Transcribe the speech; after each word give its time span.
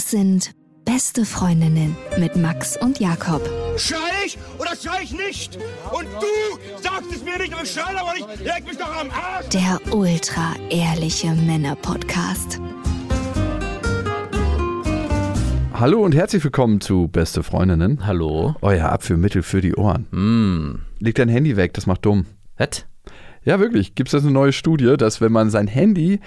Das 0.00 0.12
sind 0.12 0.52
beste 0.86 1.26
Freundinnen 1.26 1.94
mit 2.18 2.34
Max 2.34 2.74
und 2.78 3.00
Jakob. 3.00 3.46
Schrei 3.76 3.98
ich 4.24 4.38
oder 4.58 4.74
schrei 4.74 5.02
ich 5.02 5.12
nicht? 5.12 5.58
Und 5.92 6.06
du 6.06 6.82
sagst 6.82 7.12
es 7.14 7.22
mir 7.22 7.36
nicht, 7.36 7.52
aber 7.52 7.64
ich 7.64 7.70
schrei 7.70 7.94
aber 7.94 8.14
nicht. 8.14 8.26
Leg 8.42 8.66
mich 8.66 8.78
doch 8.78 8.98
am 8.98 9.10
Arsch. 9.10 9.48
Der 9.50 9.78
ultra 9.94 10.54
ehrliche 10.70 11.34
Männer-Podcast. 11.34 12.62
Hallo 15.74 16.02
und 16.02 16.14
herzlich 16.14 16.42
willkommen 16.44 16.80
zu 16.80 17.08
Beste 17.08 17.42
Freundinnen. 17.42 18.06
Hallo. 18.06 18.54
Euer 18.62 18.88
Abführmittel 18.88 19.42
für 19.42 19.60
die 19.60 19.74
Ohren. 19.74 20.06
Mm. 20.12 20.80
Leg 20.98 21.16
dein 21.16 21.28
Handy 21.28 21.58
weg, 21.58 21.74
das 21.74 21.86
macht 21.86 22.06
dumm. 22.06 22.24
Was? 22.56 22.86
Ja, 23.44 23.60
wirklich. 23.60 23.94
Gibt 23.94 24.08
es 24.08 24.12
jetzt 24.12 24.24
eine 24.24 24.32
neue 24.32 24.52
Studie, 24.52 24.96
dass 24.96 25.20
wenn 25.20 25.32
man 25.32 25.50
sein 25.50 25.66
Handy 25.66 26.20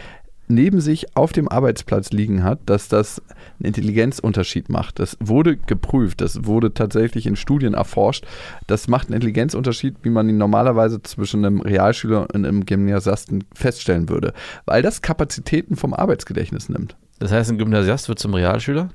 neben 0.47 0.81
sich 0.81 1.15
auf 1.15 1.31
dem 1.31 1.47
Arbeitsplatz 1.47 2.11
liegen 2.11 2.43
hat, 2.43 2.59
dass 2.65 2.87
das 2.87 3.21
einen 3.59 3.67
Intelligenzunterschied 3.67 4.69
macht. 4.69 4.99
Das 4.99 5.17
wurde 5.19 5.57
geprüft, 5.57 6.21
das 6.21 6.45
wurde 6.45 6.73
tatsächlich 6.73 7.25
in 7.25 7.35
Studien 7.35 7.73
erforscht. 7.73 8.25
Das 8.67 8.87
macht 8.87 9.07
einen 9.07 9.15
Intelligenzunterschied, 9.15 9.95
wie 10.03 10.09
man 10.09 10.29
ihn 10.29 10.37
normalerweise 10.37 11.01
zwischen 11.01 11.45
einem 11.45 11.61
Realschüler 11.61 12.27
und 12.33 12.45
einem 12.45 12.65
Gymnasiasten 12.65 13.43
feststellen 13.53 14.09
würde, 14.09 14.33
weil 14.65 14.81
das 14.81 15.01
Kapazitäten 15.01 15.75
vom 15.75 15.93
Arbeitsgedächtnis 15.93 16.69
nimmt. 16.69 16.95
Das 17.19 17.31
heißt, 17.31 17.51
ein 17.51 17.57
Gymnasiast 17.57 18.09
wird 18.09 18.19
zum 18.19 18.33
Realschüler? 18.33 18.89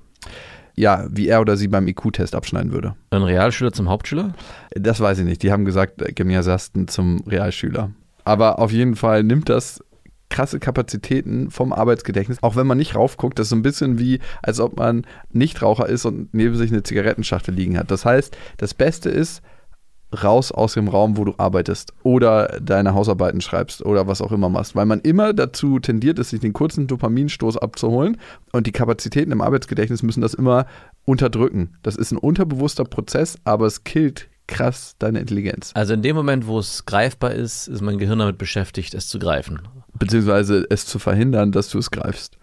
Ja, 0.74 1.06
wie 1.10 1.26
er 1.26 1.40
oder 1.40 1.56
sie 1.56 1.66
beim 1.66 1.88
IQ-Test 1.88 2.36
abschneiden 2.36 2.72
würde. 2.72 2.94
Ein 3.10 3.22
Realschüler 3.22 3.72
zum 3.72 3.88
Hauptschüler? 3.88 4.34
Das 4.70 5.00
weiß 5.00 5.18
ich 5.18 5.24
nicht. 5.24 5.42
Die 5.42 5.50
haben 5.50 5.64
gesagt, 5.64 5.96
Gymnasiasten 6.14 6.86
zum 6.86 7.24
Realschüler. 7.26 7.90
Aber 8.24 8.58
auf 8.58 8.70
jeden 8.70 8.94
Fall 8.94 9.24
nimmt 9.24 9.48
das 9.48 9.82
krasse 10.30 10.60
Kapazitäten 10.60 11.50
vom 11.50 11.72
Arbeitsgedächtnis, 11.72 12.42
auch 12.42 12.56
wenn 12.56 12.66
man 12.66 12.78
nicht 12.78 12.94
raufguckt, 12.94 13.38
das 13.38 13.46
ist 13.46 13.50
so 13.50 13.56
ein 13.56 13.62
bisschen 13.62 13.98
wie, 13.98 14.20
als 14.42 14.60
ob 14.60 14.76
man 14.76 15.06
Nichtraucher 15.32 15.88
ist 15.88 16.04
und 16.04 16.32
neben 16.34 16.56
sich 16.56 16.70
eine 16.70 16.82
Zigarettenschachtel 16.82 17.54
liegen 17.54 17.78
hat. 17.78 17.90
Das 17.90 18.04
heißt, 18.04 18.36
das 18.58 18.74
Beste 18.74 19.08
ist, 19.10 19.42
raus 20.22 20.52
aus 20.52 20.74
dem 20.74 20.88
Raum, 20.88 21.16
wo 21.16 21.24
du 21.24 21.34
arbeitest 21.36 21.92
oder 22.02 22.58
deine 22.62 22.94
Hausarbeiten 22.94 23.40
schreibst 23.40 23.84
oder 23.84 24.06
was 24.06 24.22
auch 24.22 24.32
immer 24.32 24.48
machst, 24.48 24.74
weil 24.74 24.86
man 24.86 25.00
immer 25.00 25.34
dazu 25.34 25.78
tendiert 25.80 26.18
ist, 26.18 26.30
sich 26.30 26.40
den 26.40 26.52
kurzen 26.52 26.86
Dopaminstoß 26.86 27.58
abzuholen 27.58 28.16
und 28.52 28.66
die 28.66 28.72
Kapazitäten 28.72 29.32
im 29.32 29.42
Arbeitsgedächtnis 29.42 30.02
müssen 30.02 30.22
das 30.22 30.34
immer 30.34 30.66
unterdrücken. 31.04 31.76
Das 31.82 31.96
ist 31.96 32.12
ein 32.12 32.18
unterbewusster 32.18 32.84
Prozess, 32.84 33.36
aber 33.44 33.66
es 33.66 33.84
killt 33.84 34.28
krass 34.48 34.96
deine 34.98 35.20
Intelligenz. 35.20 35.70
Also 35.74 35.94
in 35.94 36.02
dem 36.02 36.16
Moment, 36.16 36.48
wo 36.48 36.58
es 36.58 36.84
greifbar 36.86 37.32
ist, 37.32 37.68
ist 37.68 37.80
mein 37.80 37.98
Gehirn 37.98 38.18
damit 38.18 38.38
beschäftigt, 38.38 38.94
es 38.94 39.06
zu 39.06 39.20
greifen. 39.20 39.60
Beziehungsweise 39.96 40.66
es 40.68 40.86
zu 40.86 40.98
verhindern, 40.98 41.52
dass 41.52 41.68
du 41.68 41.78
es 41.78 41.90
greifst. 41.92 42.36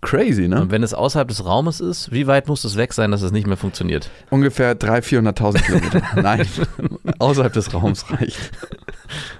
Crazy, 0.00 0.48
ne? 0.48 0.62
Und 0.62 0.72
wenn 0.72 0.82
es 0.82 0.94
außerhalb 0.94 1.28
des 1.28 1.44
Raumes 1.44 1.80
ist, 1.80 2.10
wie 2.10 2.26
weit 2.26 2.48
muss 2.48 2.64
es 2.64 2.76
weg 2.76 2.92
sein, 2.92 3.12
dass 3.12 3.22
es 3.22 3.30
nicht 3.30 3.46
mehr 3.46 3.56
funktioniert? 3.56 4.10
Ungefähr 4.30 4.76
300.000, 4.76 5.32
400.000 5.32 5.62
Kilometer. 5.62 6.02
Nein, 6.20 6.46
außerhalb 7.20 7.52
des 7.52 7.72
Raums 7.72 8.10
reicht. 8.10 8.50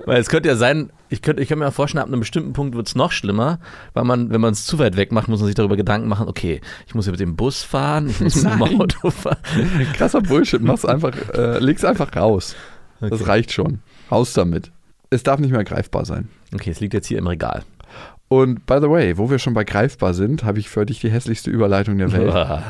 Weil 0.06 0.20
es 0.20 0.28
könnte 0.28 0.48
ja 0.48 0.56
sein, 0.56 0.90
ich 1.08 1.22
könnte, 1.22 1.42
ich 1.42 1.48
könnte 1.48 1.64
mir 1.64 1.70
vorstellen, 1.72 2.02
ab 2.02 2.08
einem 2.08 2.20
bestimmten 2.20 2.52
Punkt 2.52 2.74
wird 2.74 2.86
es 2.88 2.94
noch 2.94 3.12
schlimmer, 3.12 3.58
weil 3.94 4.04
man, 4.04 4.30
wenn 4.30 4.40
man 4.40 4.52
es 4.52 4.66
zu 4.66 4.78
weit 4.78 4.96
weg 4.96 5.12
macht, 5.12 5.28
muss 5.28 5.40
man 5.40 5.46
sich 5.46 5.54
darüber 5.54 5.76
Gedanken 5.76 6.08
machen, 6.08 6.28
okay, 6.28 6.60
ich 6.86 6.94
muss 6.94 7.06
ja 7.06 7.12
mit 7.12 7.20
dem 7.20 7.36
Bus 7.36 7.62
fahren, 7.62 8.08
ich 8.08 8.20
muss 8.20 8.36
mit 8.42 8.52
dem 8.52 8.58
Nein. 8.58 8.80
Auto 8.80 9.10
fahren. 9.10 9.38
Krasser 9.94 10.20
Bullshit. 10.20 10.60
Mach's 10.62 10.84
einfach, 10.84 11.12
äh, 11.34 11.58
leg's 11.58 11.84
einfach 11.84 12.14
raus. 12.16 12.56
Das 13.00 13.12
Okay. 13.12 13.24
reicht 13.24 13.52
schon. 13.52 13.80
Raus 14.10 14.32
damit. 14.32 14.70
Es 15.10 15.22
darf 15.22 15.40
nicht 15.40 15.50
mehr 15.52 15.64
greifbar 15.64 16.04
sein. 16.04 16.28
Okay, 16.54 16.70
es 16.70 16.80
liegt 16.80 16.94
jetzt 16.94 17.06
hier 17.08 17.18
im 17.18 17.26
Regal. 17.26 17.62
Und 18.28 18.64
by 18.64 18.78
the 18.80 18.88
way, 18.88 19.18
wo 19.18 19.28
wir 19.28 19.38
schon 19.38 19.52
bei 19.52 19.64
greifbar 19.64 20.14
sind, 20.14 20.44
habe 20.44 20.58
ich 20.58 20.70
für 20.70 20.86
dich 20.86 21.00
die 21.00 21.10
hässlichste 21.10 21.50
Überleitung 21.50 21.98
der 21.98 22.12
Welt. 22.12 22.32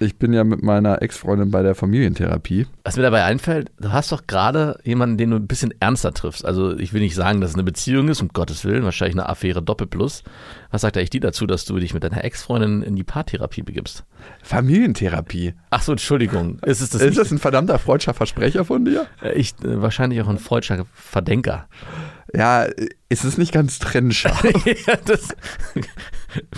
Ich 0.00 0.16
bin 0.16 0.32
ja 0.32 0.44
mit 0.44 0.62
meiner 0.62 1.02
Ex-Freundin 1.02 1.50
bei 1.50 1.62
der 1.62 1.74
Familientherapie. 1.74 2.66
Was 2.84 2.96
mir 2.96 3.02
dabei 3.02 3.24
einfällt, 3.24 3.72
du 3.80 3.92
hast 3.92 4.12
doch 4.12 4.26
gerade 4.28 4.78
jemanden, 4.84 5.16
den 5.16 5.30
du 5.30 5.36
ein 5.36 5.48
bisschen 5.48 5.74
ernster 5.80 6.14
triffst. 6.14 6.44
Also 6.44 6.78
ich 6.78 6.92
will 6.92 7.00
nicht 7.00 7.16
sagen, 7.16 7.40
dass 7.40 7.50
es 7.50 7.56
eine 7.56 7.64
Beziehung 7.64 8.08
ist, 8.08 8.22
um 8.22 8.28
Gottes 8.28 8.64
Willen, 8.64 8.84
wahrscheinlich 8.84 9.16
eine 9.16 9.28
Affäre 9.28 9.60
Doppelplus. 9.60 10.22
Was 10.70 10.82
sagt 10.82 10.96
eigentlich 10.96 11.10
die 11.10 11.20
dazu, 11.20 11.46
dass 11.46 11.64
du 11.64 11.78
dich 11.78 11.94
mit 11.94 12.04
deiner 12.04 12.22
Ex-Freundin 12.22 12.82
in 12.82 12.94
die 12.94 13.04
Paartherapie 13.04 13.62
begibst? 13.62 14.04
Familientherapie. 14.42 15.54
Ach 15.70 15.82
so, 15.82 15.92
Entschuldigung. 15.92 16.60
Ist 16.64 16.80
es 16.80 16.90
das 16.90 17.02
ist 17.02 17.18
das 17.18 17.32
ein 17.32 17.38
verdammter 17.38 17.78
freudscher 17.78 18.14
Versprecher 18.14 18.64
von 18.64 18.84
dir? 18.84 19.06
Äh, 19.20 19.32
ich, 19.32 19.54
äh, 19.64 19.82
wahrscheinlich 19.82 20.22
auch 20.22 20.28
ein 20.28 20.38
freudscher 20.38 20.86
Verdenker. 20.92 21.66
Ja, 22.34 22.66
ist 23.08 23.24
es 23.24 23.38
nicht 23.38 23.52
ganz 23.52 23.78
trennscharf. 23.78 24.44
ja, 24.86 24.96
das, 25.04 25.28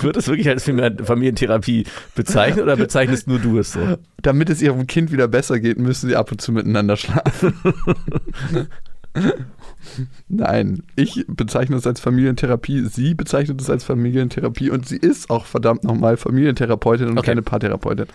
wird 0.01 0.17
es 0.17 0.27
wirklich 0.27 0.49
als 0.49 0.65
Familientherapie 0.65 1.85
bezeichnet 2.15 2.65
oder 2.65 2.77
bezeichnest 2.77 3.29
nur 3.29 3.39
du 3.39 3.59
es 3.59 3.73
so? 3.73 3.99
Damit 4.23 4.51
es 4.51 4.61
ihrem 4.61 4.87
Kind 4.87 5.13
wieder 5.13 5.29
besser 5.29 5.61
geht, 5.61 5.79
müssen 5.79 6.09
sie 6.09 6.17
ab 6.17 6.33
und 6.33 6.41
zu 6.41 6.53
miteinander 6.53 6.97
schlafen. 6.97 7.55
Nein, 10.29 10.83
ich 10.97 11.25
bezeichne 11.29 11.77
es 11.77 11.87
als 11.87 12.01
Familientherapie, 12.01 12.87
sie 12.87 13.15
bezeichnet 13.15 13.61
es 13.61 13.71
als 13.71 13.85
Familientherapie 13.85 14.71
und 14.71 14.87
sie 14.87 14.97
ist 14.97 15.31
auch 15.31 15.47
verdammt 15.47 15.85
nochmal 15.85 16.17
Familientherapeutin 16.17 17.09
und 17.09 17.19
Okay. 17.19 17.29
keine 17.29 17.43
Paartherapeutin. 17.43 18.07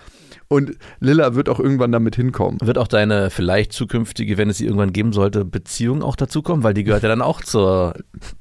Und 0.47 0.77
Lilla 0.99 1.33
wird 1.33 1.49
auch 1.49 1.59
irgendwann 1.59 1.91
damit 1.91 2.15
hinkommen. 2.15 2.59
Wird 2.61 2.77
auch 2.77 2.87
deine 2.87 3.31
vielleicht 3.31 3.73
zukünftige, 3.73 4.37
wenn 4.37 4.49
es 4.49 4.57
sie 4.57 4.65
irgendwann 4.65 4.93
geben 4.93 5.11
sollte, 5.11 5.43
Beziehung 5.43 6.03
auch 6.03 6.15
dazukommen? 6.15 6.63
Weil 6.63 6.75
die 6.75 6.83
gehört 6.83 7.03
ja 7.03 7.09
dann 7.09 7.23
auch 7.23 7.41
zur 7.41 7.95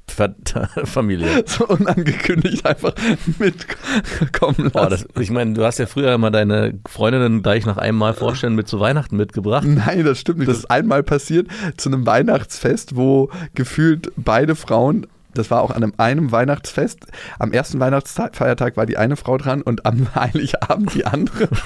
Familie. 0.85 1.43
So 1.45 1.67
unangekündigt 1.67 2.65
einfach 2.65 2.93
mitkommen 3.39 4.71
Boah, 4.71 4.89
lassen. 4.89 5.07
das, 5.13 5.23
ich 5.23 5.31
meine, 5.31 5.53
du 5.53 5.63
hast 5.63 5.79
ja 5.79 5.87
früher 5.87 6.13
immer 6.13 6.31
deine 6.31 6.79
Freundinnen 6.87 7.41
gleich 7.41 7.65
nach 7.65 7.77
einem 7.77 7.97
Mal 7.97 8.13
vorstellen 8.13 8.55
mit 8.55 8.67
zu 8.67 8.79
Weihnachten 8.79 9.17
mitgebracht. 9.17 9.65
Nein, 9.67 10.05
das 10.05 10.19
stimmt 10.19 10.39
nicht. 10.39 10.49
Das 10.49 10.59
ist 10.59 10.71
einmal 10.71 11.03
passiert 11.03 11.47
zu 11.77 11.89
einem 11.89 12.05
Weihnachtsfest, 12.05 12.95
wo 12.95 13.29
gefühlt 13.55 14.11
beide 14.15 14.55
Frauen, 14.55 15.07
das 15.37 15.51
war 15.51 15.61
auch 15.61 15.71
an 15.71 15.83
einem, 15.83 15.93
einem 15.97 16.31
Weihnachtsfest, 16.31 17.05
am 17.39 17.51
ersten 17.51 17.79
Weihnachtsfeiertag 17.79 18.77
war 18.77 18.85
die 18.85 18.97
eine 18.97 19.15
Frau 19.15 19.37
dran 19.37 19.61
und 19.61 19.85
am 19.85 20.07
Heiligabend 20.15 20.93
die 20.93 21.05
andere. 21.05 21.49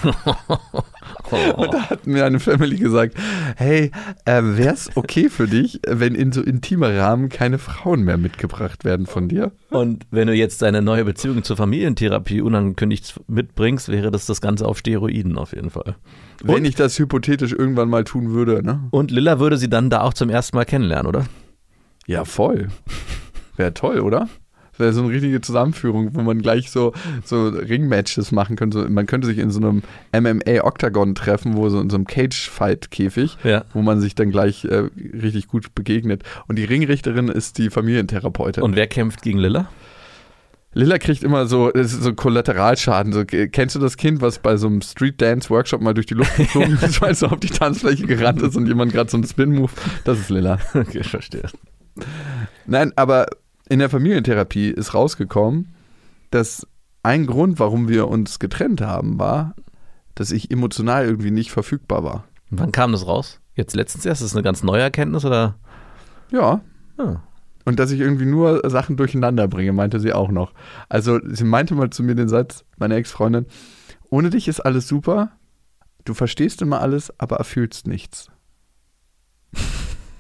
Und 1.56 1.74
da 1.74 1.90
hat 1.90 2.08
mir 2.08 2.26
eine 2.26 2.40
Family 2.40 2.78
gesagt, 2.78 3.16
hey, 3.56 3.92
äh, 4.26 4.42
wäre 4.44 4.74
es 4.74 4.90
okay 4.96 5.30
für 5.30 5.48
dich, 5.48 5.80
wenn 5.88 6.16
in 6.16 6.32
so 6.32 6.42
intimer 6.42 6.96
Rahmen 6.96 7.30
keine 7.30 7.60
Frauen 7.60 8.04
mehr 8.04 8.18
mitgebracht 8.18 8.84
werden 8.84 9.06
von 9.06 9.28
dir? 9.28 9.52
Und 9.70 10.06
wenn 10.12 10.28
du 10.28 10.34
jetzt 10.34 10.62
deine 10.62 10.82
neue 10.82 11.06
Beziehung 11.06 11.44
zur 11.44 11.58
Familientherapie 11.58 12.42
unangekündigt 12.42 13.20
mitbringst, 13.28 13.90
wäre 13.90 14.12
das 14.12 14.26
das 14.26 14.42
Ganze 14.42 14.68
auf 14.68 14.80
Steroiden 14.80 15.38
auf 15.38 15.54
jeden 15.54 15.70
Fall. 15.70 15.96
Wenn 16.44 16.66
ich 16.66 16.76
das 16.76 16.98
hypothetisch 16.98 17.52
irgendwann 17.52 17.90
mal 17.90 18.04
tun 18.04 18.32
würde, 18.32 18.64
ne? 18.64 18.88
Und 18.92 19.12
Lilla 19.12 19.40
würde 19.40 19.58
sie 19.58 19.70
dann 19.70 19.90
da 19.90 20.02
auch 20.02 20.14
zum 20.14 20.30
ersten 20.30 20.56
Mal 20.58 20.66
kennenlernen, 20.66 21.08
oder? 21.08 21.26
Ja, 22.08 22.26
voll. 22.26 22.70
Wäre 23.60 23.74
toll, 23.74 24.00
oder? 24.00 24.30
Wäre 24.78 24.94
so 24.94 25.04
eine 25.04 25.12
richtige 25.12 25.42
Zusammenführung, 25.42 26.16
wo 26.16 26.22
man 26.22 26.42
gleich 26.42 26.72
so, 26.72 26.94
so 27.26 27.50
Ringmatches 27.50 28.32
machen 28.32 28.56
könnte. 28.56 28.90
Man 28.90 29.06
könnte 29.08 29.28
sich 29.28 29.38
in 29.38 29.52
so 29.52 29.60
einem 29.60 29.84
MMA-Octagon 30.16 31.16
treffen, 31.16 31.58
wo 31.58 31.68
so 31.68 31.82
in 31.82 31.90
so 31.90 31.98
einem 31.98 32.08
Cage-Fight-Käfig, 32.08 33.38
Ja. 33.44 33.66
wo 33.74 33.82
man 33.82 34.00
sich 34.00 34.16
dann 34.16 34.32
gleich 34.32 34.64
äh, 34.64 34.88
richtig 35.22 35.50
gut 35.50 35.76
begegnet. 35.76 36.24
Und 36.48 36.58
die 36.58 36.64
Ringrichterin 36.64 37.28
ist 37.28 37.58
die 37.58 37.70
Familientherapeutin. 37.70 38.64
Und 38.64 38.78
wer 38.78 38.88
kämpft 38.88 39.22
gegen 39.22 39.40
Lilla? 39.40 39.70
Lilla 40.72 40.98
kriegt 40.98 41.24
immer 41.24 41.46
so, 41.48 41.72
so 41.84 42.14
Kollateralschaden. 42.14 43.12
So, 43.12 43.22
äh, 43.22 43.50
kennst 43.50 43.76
du 43.76 43.80
das 43.80 43.98
Kind, 43.98 44.22
was 44.22 44.40
bei 44.40 44.56
so 44.56 44.68
einem 44.68 44.82
Street-Dance-Workshop 44.82 45.82
mal 45.82 45.94
durch 45.94 46.06
die 46.06 46.14
Luft 46.14 46.38
geflogen 46.38 46.78
ist, 46.82 47.02
weil 47.02 47.12
es 47.12 47.20
so 47.20 47.28
auf 47.28 47.40
die 47.42 47.48
Tanzfläche 47.50 48.06
gerannt 48.06 48.42
ist 48.44 48.56
und 48.56 48.66
jemand 48.66 48.94
gerade 48.94 49.10
so 49.10 49.18
einen 49.18 49.26
Spin-Move? 49.26 49.74
Das 50.06 50.20
ist 50.20 50.30
Lilla. 50.30 50.58
Okay, 50.74 51.00
ich 51.00 51.10
verstehe. 51.10 51.44
Nein, 52.66 52.94
aber 52.96 53.26
in 53.70 53.80
der 53.80 53.90
Familientherapie 53.90 54.70
ist 54.70 54.94
rausgekommen, 54.94 55.74
dass 56.32 56.68
ein 57.04 57.26
Grund, 57.26 57.60
warum 57.60 57.88
wir 57.88 58.08
uns 58.08 58.40
getrennt 58.40 58.82
haben, 58.82 59.20
war, 59.20 59.56
dass 60.16 60.32
ich 60.32 60.52
emotional 60.52 61.06
irgendwie 61.06 61.32
nicht 61.32 61.52
verfügbar 61.52 62.04
war. 62.04 62.26
Wann 62.50 62.72
kam 62.72 62.92
das 62.92 63.08
raus? 63.08 63.40
Jetzt 63.56 63.76
letztens 63.76 64.06
erst? 64.06 64.22
Ist 64.22 64.32
das 64.32 64.36
eine 64.36 64.44
ganz 64.44 64.64
neue 64.64 64.82
Erkenntnis 64.82 65.24
oder? 65.24 65.56
Ja. 66.32 66.62
Ah. 66.98 67.18
Und 67.66 67.80
dass 67.80 67.92
ich 67.92 68.00
irgendwie 68.00 68.26
nur 68.26 68.68
Sachen 68.70 68.98
durcheinander 68.98 69.48
bringe, 69.48 69.72
meinte 69.72 70.00
sie 70.00 70.14
auch 70.14 70.30
noch. 70.30 70.54
Also 70.90 71.20
sie 71.24 71.44
meinte 71.44 71.76
mal 71.76 71.92
zu 71.92 72.04
mir 72.04 72.16
den 72.16 72.30
Satz, 72.30 72.66
meine 72.78 72.96
Ex-Freundin, 72.96 73.46
ohne 74.10 74.32
dich 74.32 74.48
ist 74.48 74.60
alles 74.60 74.88
super, 74.88 75.32
du 76.06 76.14
verstehst 76.14 76.62
immer 76.62 76.82
alles, 76.82 77.14
aber 77.20 77.38
erfühlst 77.38 77.88
nichts. 77.88 78.32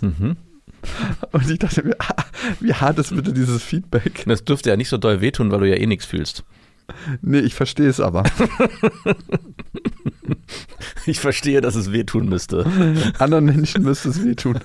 Mhm. 0.01 0.37
Und 1.31 1.49
ich 1.49 1.59
dachte 1.59 1.83
mir, 1.83 1.95
ah, 1.99 2.23
wie 2.59 2.73
hart 2.73 2.99
ist 2.99 3.15
bitte 3.15 3.33
dieses 3.33 3.63
Feedback? 3.63 4.23
Das 4.25 4.43
dürfte 4.43 4.69
ja 4.69 4.77
nicht 4.77 4.89
so 4.89 4.97
doll 4.97 5.21
wehtun, 5.21 5.51
weil 5.51 5.59
du 5.59 5.69
ja 5.69 5.75
eh 5.75 5.85
nichts 5.85 6.05
fühlst. 6.05 6.43
Nee, 7.21 7.39
ich 7.39 7.55
verstehe 7.55 7.89
es 7.89 7.99
aber. 7.99 8.23
Ich 11.05 11.19
verstehe, 11.19 11.61
dass 11.61 11.75
es 11.75 11.91
wehtun 11.91 12.29
müsste. 12.29 12.65
Anderen 13.19 13.45
Menschen 13.45 13.83
müsste 13.83 14.09
es 14.09 14.23
wehtun. 14.23 14.59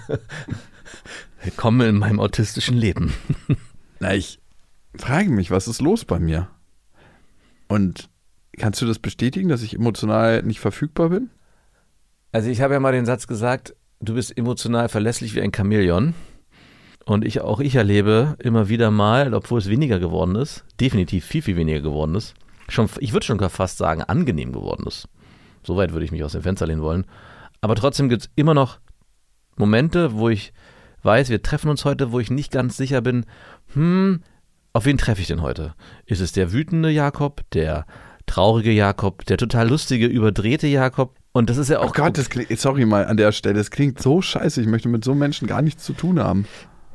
Willkommen 1.43 1.89
in 1.89 1.97
meinem 1.97 2.21
autistischen 2.21 2.77
Leben. 2.77 3.15
Na, 3.99 4.15
ich 4.15 4.41
frage 4.97 5.31
mich, 5.31 5.51
was 5.51 5.69
ist 5.69 5.81
los 5.81 6.05
bei 6.05 6.19
mir? 6.19 6.49
Und 7.69 8.11
Kannst 8.59 8.81
du 8.81 8.87
das 8.87 8.99
bestätigen, 8.99 9.49
dass 9.49 9.63
ich 9.63 9.75
emotional 9.75 10.43
nicht 10.43 10.61
verfügbar 10.61 11.09
bin? 11.09 11.31
Also 12.33 12.49
ich 12.49 12.61
habe 12.61 12.75
ja 12.75 12.81
mal 12.81 12.93
den 12.93 13.07
Satz 13.07 13.27
gesagt, 13.27 13.75
du 14.01 14.15
bist 14.15 14.37
emotional 14.37 14.89
verlässlich 14.89 15.35
wie 15.35 15.43
ein 15.43 15.53
Chamäleon. 15.55 16.15
Und 17.07 17.25
ich 17.25 17.43
auch 17.43 17.61
ich 17.61 17.75
erlebe 17.75 18.37
immer 18.39 18.69
wieder 18.69 18.91
mal, 18.91 19.35
obwohl 19.35 19.59
es 19.59 19.69
weniger 19.69 19.99
geworden 19.99 20.37
ist, 20.37 20.65
definitiv 20.81 21.27
viel, 21.27 21.43
viel 21.43 21.57
weniger 21.57 21.81
geworden 21.81 22.15
ist, 22.15 22.35
schon, 22.69 22.89
ich 22.99 23.13
würde 23.13 23.27
schon 23.27 23.39
fast 23.51 23.77
sagen, 23.77 24.03
angenehm 24.03 24.53
geworden 24.53 24.87
ist. 24.87 25.09
Soweit 25.63 25.93
würde 25.93 26.05
ich 26.05 26.13
mich 26.13 26.25
aus 26.25 26.33
dem 26.33 26.43
Fenster 26.43 26.67
lehnen 26.67 26.83
wollen. 26.83 27.07
Aber 27.61 27.75
trotzdem 27.75 28.09
gibt 28.09 28.23
es 28.23 28.31
immer 28.37 28.55
noch 28.55 28.79
Momente, 29.57 30.15
wo 30.15 30.29
ich 30.29 30.53
weiß, 31.03 31.29
wir 31.29 31.43
treffen 31.43 31.71
uns 31.71 31.85
heute, 31.85 32.13
wo 32.13 32.21
ich 32.21 32.31
nicht 32.31 32.51
ganz 32.51 32.77
sicher 32.77 33.01
bin, 33.01 33.27
hm, 33.75 34.23
auf 34.73 34.87
wen 34.87 34.99
treffe 34.99 35.21
ich 35.21 35.29
denn 35.29 35.43
heute? 35.43 35.75
Ist 36.07 36.21
es 36.21 36.33
der 36.33 36.53
wütende 36.53 36.91
Jakob, 36.91 37.43
der 37.53 37.87
traurige 38.27 38.73
Jakob, 38.73 39.25
der 39.27 39.37
total 39.37 39.69
lustige, 39.69 40.07
überdrehte 40.07 40.67
Jakob? 40.67 41.15
Und 41.37 41.51
das 41.51 41.57
ist 41.57 41.69
ja 41.69 41.81
auch. 41.81 41.91
Oh 41.91 41.93
Gott, 41.93 42.17
das 42.17 42.31
klingt, 42.31 42.57
sorry 42.61 42.87
mal 42.87 43.07
an 43.07 43.17
der 43.17 43.33
Stelle, 43.33 43.57
das 43.57 43.73
klingt 43.73 44.01
so 44.01 44.23
scheiße. 44.23 44.61
Ich 44.61 44.69
möchte 44.69 44.89
mit 44.89 45.05
so 45.05 45.17
Menschen 45.17 45.49
gar 45.49 45.63
nichts 45.63 45.83
zu 45.83 45.93
tun 45.93 46.21
haben. 46.21 46.47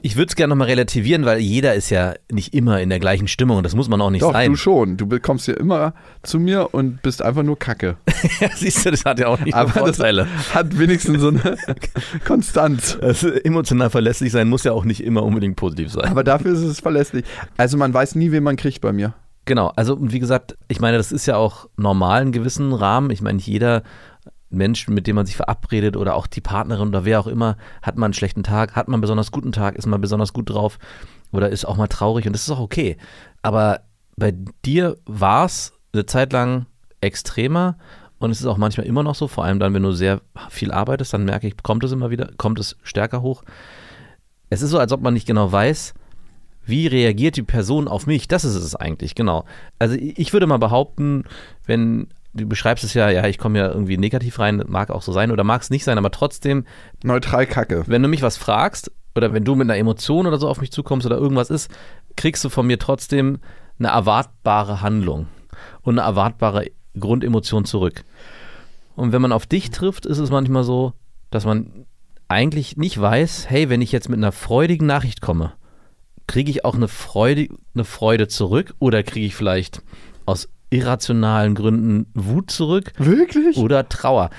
Ich 0.01 0.15
würde 0.15 0.29
es 0.29 0.37
gerne 0.37 0.51
nochmal 0.51 0.69
relativieren, 0.69 1.25
weil 1.25 1.39
jeder 1.39 1.75
ist 1.75 1.89
ja 1.89 2.13
nicht 2.31 2.53
immer 2.53 2.79
in 2.79 2.87
der 2.87 2.99
gleichen 2.99 3.27
Stimmung 3.27 3.57
und 3.57 3.65
das 3.65 3.75
muss 3.75 3.89
man 3.89 3.99
auch 3.99 4.11
nicht 4.11 4.21
Doch, 4.21 4.31
sein. 4.31 4.51
du 4.51 4.55
schon. 4.55 4.95
Du 4.95 5.09
kommst 5.19 5.43
hier 5.43 5.57
immer 5.57 5.93
zu 6.23 6.39
mir 6.39 6.73
und 6.73 7.01
bist 7.01 7.21
einfach 7.21 7.43
nur 7.43 7.59
Kacke. 7.59 7.97
Siehst 8.55 8.85
du, 8.85 8.91
das 8.91 9.03
hat 9.03 9.19
ja 9.19 9.27
auch 9.27 9.41
nicht 9.41 9.53
Aber 9.53 9.71
das 9.73 9.77
Vorteile. 9.97 10.25
hat 10.53 10.79
wenigstens 10.79 11.19
so 11.19 11.27
eine 11.27 11.57
Konstanz. 12.25 12.97
Also 13.01 13.29
emotional 13.29 13.89
verlässlich 13.89 14.31
sein 14.31 14.47
muss 14.47 14.63
ja 14.63 14.71
auch 14.71 14.85
nicht 14.85 15.03
immer 15.03 15.23
unbedingt 15.23 15.57
positiv 15.57 15.91
sein. 15.91 16.05
Aber 16.05 16.23
dafür 16.23 16.53
ist 16.53 16.59
es 16.59 16.79
verlässlich. 16.79 17.25
Also 17.57 17.75
man 17.77 17.93
weiß 17.93 18.15
nie, 18.15 18.31
wen 18.31 18.43
man 18.43 18.55
kriegt 18.55 18.79
bei 18.79 18.93
mir. 18.93 19.15
Genau, 19.43 19.73
also 19.75 19.97
wie 19.99 20.19
gesagt, 20.19 20.57
ich 20.69 20.79
meine, 20.79 20.95
das 20.95 21.11
ist 21.11 21.25
ja 21.25 21.35
auch 21.35 21.67
normal 21.75 22.21
in 22.21 22.31
gewissen 22.31 22.71
Rahmen. 22.71 23.09
Ich 23.09 23.21
meine, 23.21 23.35
nicht 23.37 23.47
jeder 23.47 23.83
Mensch, 24.49 24.87
mit 24.87 25.07
dem 25.07 25.15
man 25.15 25.25
sich 25.25 25.35
verabredet 25.35 25.95
oder 25.95 26.15
auch 26.15 26.27
die 26.27 26.41
Partnerin 26.41 26.89
oder 26.89 27.05
wer 27.05 27.19
auch 27.19 27.27
immer, 27.27 27.57
hat 27.81 27.97
mal 27.97 28.05
einen 28.05 28.13
schlechten 28.13 28.43
Tag, 28.43 28.75
hat 28.75 28.87
mal 28.87 28.95
einen 28.95 29.01
besonders 29.01 29.31
guten 29.31 29.51
Tag, 29.51 29.75
ist 29.75 29.85
mal 29.85 29.99
besonders 29.99 30.33
gut 30.33 30.49
drauf 30.49 30.79
oder 31.31 31.49
ist 31.49 31.65
auch 31.65 31.77
mal 31.77 31.87
traurig 31.87 32.25
und 32.25 32.33
das 32.33 32.43
ist 32.43 32.51
auch 32.51 32.59
okay. 32.59 32.97
Aber 33.41 33.81
bei 34.15 34.33
dir 34.65 34.97
war 35.05 35.45
es 35.45 35.73
eine 35.93 36.05
Zeit 36.05 36.33
lang 36.33 36.65
extremer 37.01 37.77
und 38.17 38.31
es 38.31 38.41
ist 38.41 38.47
auch 38.47 38.57
manchmal 38.57 38.85
immer 38.85 39.03
noch 39.03 39.15
so, 39.15 39.27
vor 39.27 39.45
allem 39.45 39.59
dann, 39.59 39.73
wenn 39.73 39.83
du 39.83 39.91
sehr 39.91 40.21
viel 40.49 40.71
arbeitest, 40.71 41.13
dann 41.13 41.25
merke 41.25 41.47
ich, 41.47 41.55
kommt 41.57 41.83
es 41.83 41.91
immer 41.91 42.09
wieder, 42.09 42.31
kommt 42.37 42.59
es 42.59 42.75
stärker 42.83 43.21
hoch. 43.21 43.43
Es 44.49 44.61
ist 44.61 44.71
so, 44.71 44.79
als 44.79 44.91
ob 44.91 45.01
man 45.01 45.13
nicht 45.13 45.27
genau 45.27 45.51
weiß, 45.51 45.93
wie 46.65 46.87
reagiert 46.87 47.37
die 47.37 47.43
Person 47.43 47.87
auf 47.87 48.07
mich? 48.07 48.27
Das 48.27 48.43
ist 48.43 48.55
es 48.55 48.75
eigentlich, 48.75 49.15
genau. 49.15 49.45
Also 49.79 49.95
ich 49.95 50.33
würde 50.33 50.47
mal 50.47 50.57
behaupten, 50.57 51.23
wenn 51.65 52.07
du 52.33 52.47
beschreibst 52.47 52.83
es 52.83 52.93
ja, 52.93 53.09
ja, 53.09 53.27
ich 53.27 53.37
komme 53.37 53.59
ja 53.59 53.67
irgendwie 53.67 53.97
negativ 53.97 54.39
rein, 54.39 54.63
mag 54.67 54.91
auch 54.91 55.01
so 55.01 55.11
sein 55.11 55.31
oder 55.31 55.43
mag 55.43 55.61
es 55.61 55.69
nicht 55.69 55.83
sein, 55.83 55.97
aber 55.97 56.11
trotzdem, 56.11 56.65
Neutral 57.03 57.45
Kacke. 57.45 57.83
wenn 57.87 58.03
du 58.03 58.07
mich 58.07 58.21
was 58.21 58.37
fragst 58.37 58.91
oder 59.15 59.33
wenn 59.33 59.43
du 59.43 59.55
mit 59.55 59.69
einer 59.69 59.77
Emotion 59.77 60.27
oder 60.27 60.37
so 60.37 60.47
auf 60.47 60.61
mich 60.61 60.71
zukommst 60.71 61.05
oder 61.05 61.17
irgendwas 61.17 61.49
ist, 61.49 61.71
kriegst 62.15 62.43
du 62.43 62.49
von 62.49 62.67
mir 62.67 62.79
trotzdem 62.79 63.39
eine 63.79 63.89
erwartbare 63.89 64.81
Handlung 64.81 65.27
und 65.81 65.97
eine 65.97 66.07
erwartbare 66.07 66.67
Grundemotion 66.99 67.65
zurück. 67.65 68.03
Und 68.95 69.11
wenn 69.11 69.21
man 69.21 69.31
auf 69.31 69.45
dich 69.45 69.71
trifft, 69.71 70.05
ist 70.05 70.17
es 70.17 70.29
manchmal 70.29 70.63
so, 70.63 70.93
dass 71.31 71.45
man 71.45 71.85
eigentlich 72.27 72.77
nicht 72.77 72.99
weiß, 72.99 73.49
hey, 73.49 73.69
wenn 73.69 73.81
ich 73.81 73.91
jetzt 73.91 74.09
mit 74.09 74.17
einer 74.17 74.31
freudigen 74.31 74.85
Nachricht 74.85 75.21
komme, 75.21 75.53
kriege 76.27 76.51
ich 76.51 76.63
auch 76.63 76.75
eine 76.75 76.87
Freude, 76.87 77.47
eine 77.73 77.85
Freude 77.85 78.27
zurück 78.27 78.75
oder 78.79 79.01
kriege 79.01 79.25
ich 79.25 79.35
vielleicht 79.35 79.81
aus 80.25 80.47
irrationalen 80.69 81.55
Gründen 81.55 82.07
Wut 82.13 82.51
zurück 82.51 82.91
Wirklich? 82.97 83.57
oder 83.57 83.87
Trauer. 83.89 84.29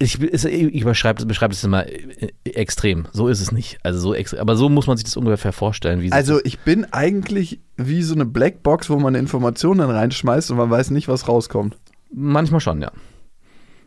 Ich, 0.00 0.20
ich 0.22 0.80
überschreibe 0.80 1.26
beschreibe 1.26 1.52
das 1.52 1.64
immer 1.64 1.86
äh, 1.88 2.30
extrem. 2.44 3.08
So 3.12 3.26
ist 3.26 3.40
es 3.40 3.50
nicht. 3.50 3.78
Also 3.82 3.98
so 3.98 4.14
extrem. 4.14 4.40
Aber 4.40 4.54
so 4.54 4.68
muss 4.68 4.86
man 4.86 4.96
sich 4.96 5.04
das 5.04 5.16
ungefähr 5.16 5.52
vorstellen. 5.52 6.12
Also 6.12 6.40
ich 6.44 6.60
bin 6.60 6.84
eigentlich 6.92 7.60
wie 7.76 8.02
so 8.02 8.14
eine 8.14 8.24
Blackbox, 8.24 8.90
wo 8.90 8.98
man 8.98 9.16
Informationen 9.16 9.80
dann 9.80 9.90
reinschmeißt 9.90 10.52
und 10.52 10.56
man 10.56 10.70
weiß 10.70 10.90
nicht, 10.90 11.08
was 11.08 11.26
rauskommt. 11.26 11.76
manchmal 12.12 12.60
schon, 12.60 12.80
ja. 12.80 12.92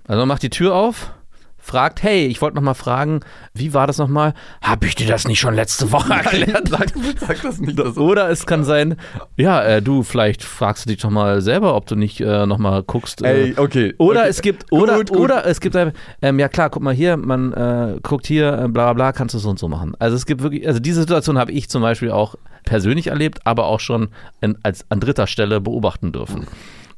Also 0.06 0.19
man 0.21 0.27
macht 0.27 0.44
die 0.44 0.50
Tür 0.50 0.75
auf, 0.75 1.13
fragt, 1.61 2.03
hey, 2.03 2.25
ich 2.25 2.41
wollte 2.41 2.55
noch 2.55 2.63
mal 2.63 2.73
fragen, 2.73 3.21
wie 3.53 3.73
war 3.73 3.87
das 3.87 3.97
nochmal? 3.97 4.33
Hab 4.61 4.83
ich 4.83 4.95
dir 4.95 5.07
das 5.07 5.27
nicht 5.27 5.39
schon 5.39 5.53
letzte 5.53 5.91
Woche 5.91 6.13
erklärt? 6.13 6.67
sag, 6.69 6.89
sag 7.19 7.41
das 7.41 7.59
nicht. 7.59 7.77
Das 7.77 7.97
Oder 7.97 8.29
es 8.29 8.45
kann 8.45 8.63
sein, 8.63 8.95
ja, 9.37 9.61
äh, 9.63 9.81
du, 9.81 10.03
vielleicht 10.03 10.43
fragst 10.43 10.85
du 10.85 10.89
dich 10.89 11.01
doch 11.01 11.09
mal 11.09 11.41
selber, 11.41 11.75
ob 11.75 11.85
du 11.85 11.95
nicht 11.95 12.19
äh, 12.19 12.45
noch 12.45 12.57
mal 12.57 12.83
guckst. 12.83 13.23
Äh, 13.23 13.43
Ey, 13.43 13.53
okay. 13.57 13.93
Oder 13.97 14.21
okay. 14.21 14.29
es 14.29 14.41
gibt, 14.41 14.71
oder, 14.71 14.97
Gut, 14.97 15.09
gut. 15.09 15.19
oder 15.19 15.45
es 15.45 15.61
gibt 15.61 15.75
einfach, 15.75 15.97
ähm, 16.21 16.39
ja 16.39 16.49
klar, 16.49 16.69
guck 16.69 16.81
mal 16.81 16.93
hier, 16.93 17.15
man 17.17 17.53
äh, 17.53 17.99
guckt 18.01 18.27
hier, 18.27 18.53
äh, 18.53 18.67
bla 18.67 18.91
bla 18.91 18.93
bla, 18.93 19.11
kannst 19.11 19.35
du 19.35 19.39
so 19.39 19.49
und 19.49 19.59
so 19.59 19.67
machen. 19.67 19.93
Also 19.99 20.15
es 20.15 20.25
gibt 20.25 20.41
wirklich, 20.41 20.67
also 20.67 20.79
diese 20.79 21.01
Situation 21.01 21.37
habe 21.37 21.51
ich 21.51 21.69
zum 21.69 21.81
Beispiel 21.81 22.11
auch 22.11 22.35
persönlich 22.63 23.07
erlebt, 23.07 23.39
aber 23.45 23.65
auch 23.65 23.79
schon 23.79 24.09
in, 24.41 24.57
als 24.63 24.85
an 24.89 24.99
dritter 24.99 25.27
Stelle 25.27 25.61
beobachten 25.61 26.11
dürfen. 26.11 26.47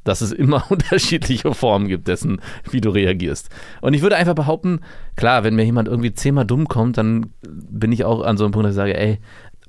Dass 0.04 0.20
es 0.20 0.32
immer 0.32 0.64
unterschiedliche 0.70 1.52
Formen 1.54 1.88
gibt 1.88 2.08
dessen, 2.08 2.40
wie 2.70 2.80
du 2.80 2.90
reagierst. 2.90 3.50
Und 3.80 3.94
ich 3.94 4.02
würde 4.02 4.16
einfach 4.16 4.34
behaupten, 4.34 4.80
klar, 5.16 5.44
wenn 5.44 5.56
mir 5.56 5.64
jemand 5.64 5.88
irgendwie 5.88 6.14
zehnmal 6.14 6.46
dumm 6.46 6.68
kommt, 6.68 6.98
dann 6.98 7.32
bin 7.42 7.92
ich 7.92 8.04
auch 8.04 8.22
an 8.22 8.36
so 8.36 8.44
einem 8.44 8.52
Punkt, 8.52 8.66
dass 8.66 8.74
ich 8.74 8.76
sage, 8.76 8.96
ey, 8.96 9.18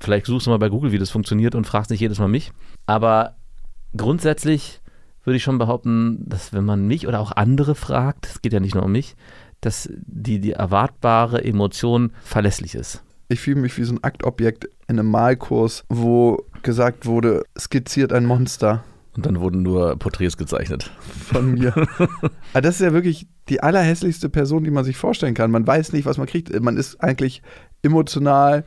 vielleicht 0.00 0.26
suchst 0.26 0.46
du 0.46 0.50
mal 0.50 0.58
bei 0.58 0.68
Google, 0.68 0.92
wie 0.92 0.98
das 0.98 1.10
funktioniert 1.10 1.54
und 1.54 1.66
fragst 1.66 1.90
nicht 1.90 2.00
jedes 2.00 2.18
Mal 2.18 2.28
mich. 2.28 2.52
Aber 2.86 3.36
grundsätzlich 3.96 4.80
würde 5.24 5.36
ich 5.38 5.42
schon 5.42 5.58
behaupten, 5.58 6.18
dass 6.28 6.52
wenn 6.52 6.64
man 6.64 6.86
mich 6.86 7.08
oder 7.08 7.20
auch 7.20 7.32
andere 7.32 7.74
fragt, 7.74 8.26
es 8.26 8.42
geht 8.42 8.52
ja 8.52 8.60
nicht 8.60 8.74
nur 8.74 8.84
um 8.84 8.92
mich, 8.92 9.16
dass 9.60 9.90
die, 9.92 10.38
die 10.38 10.52
erwartbare 10.52 11.42
Emotion 11.42 12.12
verlässlich 12.22 12.74
ist. 12.74 13.02
Ich 13.28 13.40
fühle 13.40 13.60
mich 13.60 13.76
wie 13.76 13.84
so 13.84 13.94
ein 13.94 14.04
Aktobjekt 14.04 14.68
in 14.86 15.00
einem 15.00 15.10
Malkurs, 15.10 15.84
wo 15.88 16.44
gesagt 16.62 17.06
wurde, 17.06 17.42
skizziert 17.58 18.12
ein 18.12 18.24
Monster 18.24 18.84
Und 19.16 19.24
dann 19.24 19.40
wurden 19.40 19.62
nur 19.62 19.96
Porträts 19.98 20.36
gezeichnet. 20.36 20.90
von 21.00 21.52
mir. 21.54 21.72
Aber 22.52 22.60
das 22.62 22.76
ist 22.76 22.80
ja 22.82 22.92
wirklich 22.92 23.26
die 23.48 23.62
allerhässlichste 23.62 24.28
Person, 24.28 24.64
die 24.64 24.70
man 24.70 24.84
sich 24.84 24.96
vorstellen 24.96 25.34
kann. 25.34 25.50
Man 25.50 25.66
weiß 25.66 25.92
nicht, 25.92 26.04
was 26.04 26.18
man 26.18 26.26
kriegt. 26.26 26.52
Man 26.60 26.76
ist 26.76 27.02
eigentlich 27.02 27.42
emotional 27.82 28.64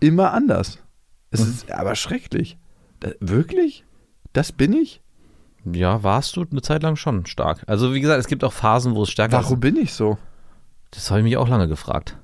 immer 0.00 0.32
anders. 0.32 0.78
Es 1.30 1.40
ist 1.40 1.70
aber 1.70 1.94
schrecklich. 1.94 2.58
Da, 3.00 3.10
wirklich? 3.20 3.84
Das 4.32 4.52
bin 4.52 4.72
ich? 4.72 5.02
Ja, 5.64 6.02
warst 6.02 6.36
du 6.36 6.44
eine 6.50 6.62
Zeit 6.62 6.82
lang 6.82 6.96
schon 6.96 7.26
stark. 7.26 7.62
Also 7.66 7.94
wie 7.94 8.00
gesagt, 8.00 8.18
es 8.20 8.26
gibt 8.26 8.44
auch 8.44 8.52
Phasen, 8.52 8.94
wo 8.94 9.02
es 9.02 9.10
stärker 9.10 9.36
Warum 9.36 9.60
bin 9.60 9.76
ich 9.76 9.92
so? 9.92 10.12
ist. 10.12 10.18
Das 10.92 11.10
habe 11.10 11.20
ich 11.20 11.24
mich 11.24 11.36
auch 11.36 11.48
lange 11.48 11.68
gefragt. 11.68 12.18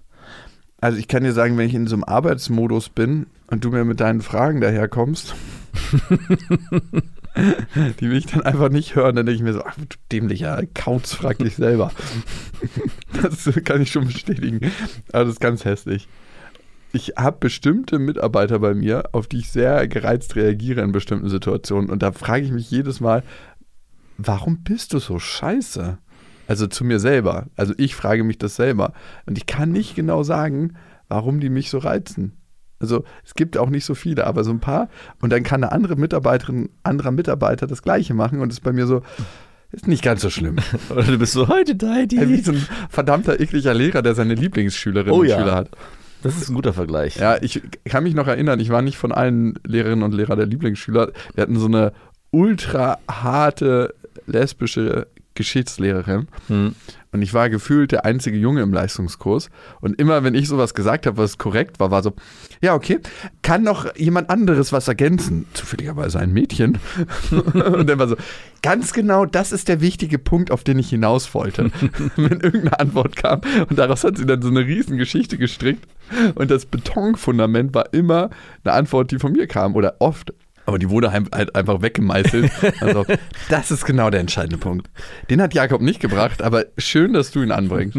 Also 0.81 0.99
ich 0.99 1.09
kann 1.09 1.25
dir 1.25 1.33
sagen, 1.33 1.57
wenn 1.57 1.67
ich 1.67 1.75
in 1.75 1.87
so 1.87 1.97
einem 1.97 2.05
Arbeitsmodus 2.05 2.89
bin 2.91 3.27
und 3.49 3.65
du 3.65 3.71
mir 3.71 3.85
mit 3.85 4.01
deinen 4.01 4.21
Fragen 4.21 4.61
daherkommst, 4.61 5.35
die 8.01 8.11
will 8.11 8.19
ich 8.19 8.27
dann 8.27 8.43
einfach 8.43 8.69
nicht 8.69 8.95
hören, 8.95 9.17
dann 9.17 9.27
denke 9.27 9.37
ich 9.37 9.43
mir 9.43 9.53
so, 9.53 9.65
ach 9.65 9.77
du 9.77 9.97
dämlicher 10.13 10.63
Kauz, 10.75 11.15
frag 11.15 11.39
dich 11.39 11.57
selber. 11.57 11.93
das 13.23 13.51
kann 13.65 13.83
ich 13.83 13.91
schon 13.91 14.07
bestätigen. 14.07 14.73
Aber 15.13 15.25
das 15.25 15.35
ist 15.35 15.41
ganz 15.41 15.65
hässlich. 15.65 16.09
Ich 16.93 17.15
habe 17.17 17.37
bestimmte 17.39 17.99
Mitarbeiter 17.99 18.59
bei 18.61 18.75
mir, 18.75 19.11
auf 19.13 19.27
die 19.27 19.39
ich 19.39 19.51
sehr 19.51 19.87
gereizt 19.89 20.37
reagiere 20.37 20.81
in 20.81 20.93
bestimmten 20.93 21.29
Situationen. 21.29 21.91
Und 21.91 22.03
da 22.03 22.13
frage 22.13 22.45
ich 22.45 22.53
mich 22.53 22.71
jedes 22.71 23.01
Mal, 23.01 23.23
warum 24.17 24.63
bist 24.63 24.95
du 24.95 24.99
so 24.99 25.19
scheiße? 25.19 25.99
Also 26.47 26.67
zu 26.67 26.85
mir 26.85 26.99
selber. 26.99 27.47
Also 27.57 27.75
ich 27.77 27.95
frage 27.95 28.25
mich 28.25 28.39
das 28.39 28.57
selber. 28.57 28.95
Und 29.27 29.37
ich 29.37 29.45
kann 29.45 29.71
nicht 29.71 29.97
genau 29.97 30.23
sagen, 30.23 30.75
warum 31.09 31.41
die 31.41 31.51
mich 31.51 31.69
so 31.69 31.77
reizen. 31.77 32.38
Also 32.81 33.05
es 33.25 33.35
gibt 33.35 33.57
auch 33.57 33.71
nicht 33.71 33.85
so 33.85 33.95
viele, 33.95 34.27
aber 34.27 34.45
so 34.45 34.51
ein 34.51 34.61
paar. 34.61 34.89
Und 35.21 35.33
dann 35.33 35.43
kann 35.43 35.65
eine 35.65 35.73
andere 35.73 35.97
Mitarbeiterin, 35.97 36.71
anderer 36.83 37.11
Mitarbeiter 37.11 37.67
das 37.67 37.83
Gleiche 37.83 38.15
machen 38.15 38.41
und 38.41 38.53
ist 38.53 38.63
bei 38.63 38.73
mir 38.73 38.87
so, 38.87 39.03
ist 39.73 39.89
nicht 39.89 40.03
ganz 40.03 40.23
so 40.23 40.31
schlimm. 40.31 40.57
Oder 40.91 41.03
du 41.05 41.19
bist 41.19 41.33
so, 41.33 41.49
heute 41.49 41.75
da, 41.75 41.99
Ey, 41.99 42.09
wie 42.11 42.41
so 42.41 42.53
ein 42.53 42.67
verdammter 42.89 43.41
ekliger 43.41 43.75
Lehrer, 43.75 44.03
der 44.03 44.15
seine 44.15 44.35
Lieblingsschülerinnen 44.35 45.13
Oh 45.13 45.21
und 45.21 45.27
ja. 45.29 45.39
Schüler 45.39 45.55
hat. 45.55 45.71
Das 46.23 46.37
ist 46.37 46.49
ein 46.49 46.55
guter 46.55 46.73
Vergleich. 46.73 47.17
Ja, 47.17 47.41
ich 47.41 47.63
kann 47.85 48.03
mich 48.03 48.15
noch 48.15 48.27
erinnern, 48.27 48.59
ich 48.59 48.71
war 48.71 48.83
nicht 48.83 48.99
von 48.99 49.13
allen 49.13 49.55
Lehrerinnen 49.65 50.03
und 50.03 50.15
Lehrern 50.15 50.37
der 50.37 50.47
Lieblingsschüler. 50.47 51.13
Wir 51.35 51.43
hatten 51.43 51.57
so 51.59 51.67
eine 51.67 51.93
ultra 52.31 52.99
harte 53.09 53.95
lesbische 54.27 55.07
Geschichtslehrerin. 55.39 56.29
Hm. 56.49 56.75
Und 57.11 57.23
ich 57.23 57.33
war 57.33 57.49
gefühlt 57.49 57.93
der 57.93 58.05
einzige 58.05 58.37
Junge 58.37 58.61
im 58.61 58.73
Leistungskurs. 58.73 59.49
Und 59.81 59.99
immer, 59.99 60.25
wenn 60.25 60.35
ich 60.35 60.47
sowas 60.47 60.75
gesagt 60.75 61.07
habe, 61.07 61.17
was 61.17 61.39
korrekt 61.39 61.81
war, 61.81 61.91
war 61.91 62.03
so, 62.03 62.13
ja, 62.61 62.75
okay, 62.75 62.99
kann 63.41 63.63
noch 63.63 63.97
jemand 63.97 64.29
anderes 64.29 64.73
was 64.73 64.89
ergänzen? 64.89 65.47
Zufälligerweise 65.55 66.19
ein 66.19 66.33
Mädchen. 66.33 66.79
und 67.31 67.89
dann 67.89 67.99
war 67.99 68.09
so, 68.09 68.17
ganz 68.61 68.93
genau, 68.93 69.25
das 69.25 69.53
ist 69.53 69.69
der 69.69 69.81
wichtige 69.81 70.19
Punkt, 70.19 70.51
auf 70.51 70.65
den 70.65 70.79
ich 70.79 70.91
hinaus 70.91 71.33
wollte. 71.33 71.71
wenn 72.17 72.41
irgendeine 72.41 72.79
Antwort 72.79 73.17
kam. 73.17 73.41
Und 73.71 73.79
daraus 73.79 74.05
hat 74.05 74.19
sie 74.19 74.27
dann 74.27 74.43
so 74.43 74.49
eine 74.49 74.67
riesen 74.67 74.99
Geschichte 74.99 75.39
gestrickt. 75.39 75.87
Und 76.35 76.51
das 76.51 76.67
Betonfundament 76.67 77.75
war 77.75 77.95
immer 77.95 78.29
eine 78.65 78.75
Antwort, 78.75 79.13
die 79.13 79.19
von 79.19 79.33
mir 79.33 79.47
kam. 79.47 79.77
Oder 79.77 79.97
oft. 80.01 80.35
Aber 80.69 80.79
die 80.79 80.91
wurde 80.91 81.13
halt 81.13 81.55
einfach 81.55 81.81
weggemeißelt. 81.81 82.53
Also, 82.81 83.07
das 83.49 83.71
ist 83.71 83.87
genau 83.87 84.11
der 84.11 84.21
entscheidende 84.21 84.59
Punkt. 84.59 84.91
Den 85.31 85.41
hat 85.41 85.55
Jakob 85.55 85.81
nicht 85.81 85.99
gebracht, 85.99 86.43
aber 86.43 86.67
schön, 86.77 87.15
dass 87.15 87.31
du 87.31 87.43
ihn 87.43 87.53
anbringst. 87.53 87.99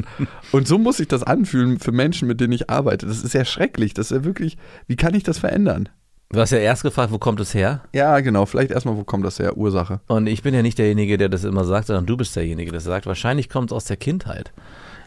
Und 0.52 0.68
so 0.68 0.78
muss 0.78 0.98
sich 0.98 1.08
das 1.08 1.24
anfühlen 1.24 1.80
für 1.80 1.92
Menschen, 1.92 2.28
mit 2.28 2.40
denen 2.40 2.54
ich 2.54 2.70
arbeite. 2.70 3.08
Das 3.08 3.24
ist 3.24 3.34
ja 3.34 3.44
schrecklich. 3.44 3.96
Das 3.96 4.12
ist 4.12 4.18
ja 4.18 4.24
wirklich, 4.24 4.58
wie 4.86 4.96
kann 4.96 5.16
ich 5.16 5.24
das 5.24 5.40
verändern? 5.40 5.90
Du 6.30 6.40
hast 6.40 6.52
ja 6.52 6.60
erst 6.60 6.84
gefragt, 6.84 7.12
wo 7.12 7.18
kommt 7.18 7.40
es 7.40 7.56
her? 7.56 7.82
Ja, 7.92 8.20
genau. 8.20 8.46
Vielleicht 8.46 8.70
erstmal, 8.70 8.98
wo 8.98 9.04
kommt 9.04 9.26
das 9.26 9.40
her? 9.40 9.58
Ursache. 9.58 10.02
Und 10.08 10.28
ich 10.28 10.44
bin 10.44 10.54
ja 10.54 10.62
nicht 10.62 10.78
derjenige, 10.78 11.18
der 11.18 11.30
das 11.30 11.46
immer 11.46 11.66
sagt, 11.66 11.88
sondern 11.88 12.06
du 12.06 12.18
bist 12.18 12.36
derjenige, 12.36 12.70
der 12.70 12.78
das 12.78 12.84
sagt. 12.84 13.08
Wahrscheinlich 13.08 13.50
kommt 13.50 13.72
es 13.72 13.76
aus 13.76 13.86
der 13.86 13.98
Kindheit. 13.98 14.54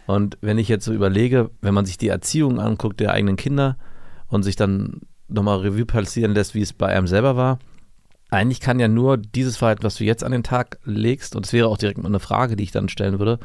Und 0.07 0.37
wenn 0.41 0.59
ich 0.59 0.67
jetzt 0.67 0.85
so 0.85 0.93
überlege, 0.93 1.51
wenn 1.61 1.75
man 1.75 1.87
sich 1.87 1.97
die 1.97 2.09
Erziehung 2.09 2.59
anguckt 2.59 2.99
der 2.99 3.13
eigenen 3.13 3.37
Kinder 3.37 3.77
und 4.27 4.43
sich 4.43 4.57
dann 4.57 5.03
nochmal 5.33 5.59
Revue 5.59 5.87
passieren 5.87 6.33
lässt, 6.33 6.55
wie 6.55 6.63
es 6.63 6.73
bei 6.73 6.89
einem 6.89 7.07
selber 7.07 7.37
war, 7.37 7.59
eigentlich 8.31 8.61
kann 8.61 8.81
ja 8.81 8.89
nur 8.89 9.19
dieses 9.19 9.57
Verhalten, 9.59 9.83
was 9.83 9.97
du 9.97 10.05
jetzt 10.05 10.25
an 10.25 10.33
den 10.33 10.43
Tag 10.43 10.79
legst, 10.85 11.37
und 11.37 11.45
es 11.45 11.53
wäre 11.53 11.69
auch 11.69 11.77
direkt 11.77 11.99
mal 11.99 12.09
eine 12.09 12.21
Frage, 12.21 12.57
die 12.57 12.65
ich 12.65 12.71
dann 12.73 12.89
stellen 12.89 13.19
würde, 13.19 13.39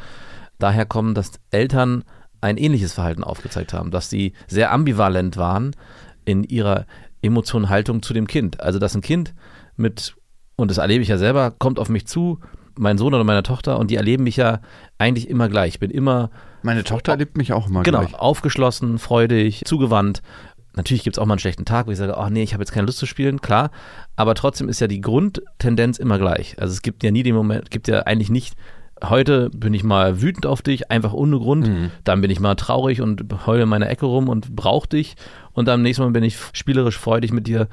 daher 0.60 0.86
kommen, 0.86 1.14
dass 1.14 1.32
Eltern 1.52 2.04
ein 2.40 2.58
ähnliches 2.58 2.94
Verhalten 2.94 3.24
aufgezeigt 3.24 3.74
haben, 3.74 3.92
dass 3.92 4.10
sie 4.10 4.34
sehr 4.48 4.72
ambivalent 4.72 5.38
waren 5.38 5.76
in 6.24 6.44
ihrer 6.44 6.86
Emotion, 7.22 7.70
Haltung 7.70 8.02
zu 8.02 8.14
dem 8.14 8.28
Kind. 8.28 8.62
Also, 8.62 8.80
dass 8.80 8.96
ein 8.96 9.02
Kind 9.02 9.34
mit, 9.76 10.16
und 10.56 10.70
das 10.72 10.78
erlebe 10.78 11.02
ich 11.02 11.10
ja 11.10 11.18
selber, 11.18 11.52
kommt 11.52 11.80
auf 11.80 11.90
mich 11.90 12.06
zu, 12.08 12.40
mein 12.78 12.98
Sohn 12.98 13.14
oder 13.14 13.24
meine 13.24 13.44
Tochter, 13.44 13.80
und 13.80 13.92
die 13.92 13.96
erleben 13.96 14.24
mich 14.24 14.38
ja 14.38 14.62
eigentlich 15.00 15.28
immer 15.30 15.50
gleich. 15.50 15.74
Ich 15.74 15.80
bin 15.80 15.92
immer 15.92 16.30
Meine 16.62 16.84
Tochter 16.84 17.14
erlebt 17.14 17.38
mich 17.38 17.54
auch 17.54 17.68
immer 17.68 17.84
genau, 17.84 18.02
gleich. 18.02 18.14
aufgeschlossen, 18.14 19.00
freudig, 19.00 19.64
zugewandt. 19.66 20.22
Natürlich 20.78 21.04
gibt 21.04 21.18
es 21.18 21.20
auch 21.20 21.26
mal 21.26 21.34
einen 21.34 21.40
schlechten 21.40 21.66
Tag, 21.66 21.88
wo 21.88 21.92
ich 21.92 21.98
sage, 21.98 22.16
oh 22.18 22.30
nee, 22.30 22.44
ich 22.44 22.54
habe 22.54 22.62
jetzt 22.62 22.72
keine 22.72 22.86
Lust 22.86 23.00
zu 23.00 23.08
spielen, 23.08 23.42
klar. 23.42 23.72
Aber 24.16 24.36
trotzdem 24.36 24.70
ist 24.70 24.80
ja 24.80 24.88
die 24.88 25.02
Grundtendenz 25.02 25.98
immer 25.98 26.20
gleich. 26.20 26.56
Also 26.62 26.72
es 26.72 26.84
gibt 26.84 27.04
ja 27.04 27.10
nie 27.12 27.24
den 27.24 27.36
Moment, 27.36 27.72
gibt 27.72 27.88
ja 27.88 28.04
eigentlich 28.04 28.30
nicht, 28.30 28.56
heute 29.04 29.50
bin 29.50 29.74
ich 29.74 29.84
mal 29.84 30.22
wütend 30.22 30.46
auf 30.46 30.62
dich, 30.62 30.92
einfach 30.92 31.14
ohne 31.14 31.40
Grund. 31.40 31.68
Mhm. 31.68 31.92
Dann 32.04 32.22
bin 32.22 32.30
ich 32.30 32.40
mal 32.40 32.54
traurig 32.56 33.02
und 33.02 33.26
heule 33.48 33.64
in 33.64 33.70
meiner 33.70 33.90
Ecke 33.90 34.06
rum 34.06 34.30
und 34.30 34.56
brauche 34.56 34.88
dich. 34.88 35.16
Und 35.52 35.68
am 35.68 35.82
nächsten 35.82 36.04
Mal 36.04 36.12
bin 36.12 36.24
ich 36.24 36.38
spielerisch 36.54 36.98
freudig 36.98 37.34
mit 37.34 37.48
dir 37.48 37.68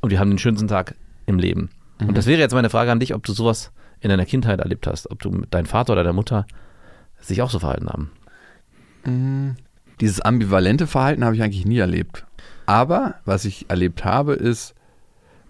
und 0.00 0.10
wir 0.10 0.20
haben 0.20 0.30
den 0.30 0.38
schönsten 0.38 0.68
Tag 0.68 0.94
im 1.24 1.38
Leben. 1.38 1.70
Mhm. 1.98 2.08
Und 2.08 2.18
das 2.18 2.26
wäre 2.26 2.40
jetzt 2.40 2.52
meine 2.52 2.70
Frage 2.70 2.92
an 2.92 3.00
dich, 3.00 3.14
ob 3.14 3.24
du 3.24 3.32
sowas 3.32 3.72
in 4.00 4.10
deiner 4.10 4.26
Kindheit 4.26 4.60
erlebt 4.60 4.86
hast, 4.86 5.10
ob 5.10 5.20
du 5.22 5.30
mit 5.30 5.54
deinem 5.54 5.66
Vater 5.66 5.94
oder 5.94 6.02
deiner 6.02 6.12
Mutter 6.12 6.46
sich 7.20 7.40
auch 7.40 7.50
so 7.50 7.58
verhalten 7.58 7.88
haben. 7.88 8.10
Dieses 10.00 10.20
ambivalente 10.20 10.86
Verhalten 10.86 11.24
habe 11.24 11.36
ich 11.36 11.42
eigentlich 11.42 11.66
nie 11.66 11.78
erlebt. 11.78 12.26
Aber 12.70 13.16
was 13.24 13.46
ich 13.46 13.68
erlebt 13.68 14.04
habe, 14.04 14.34
ist 14.34 14.76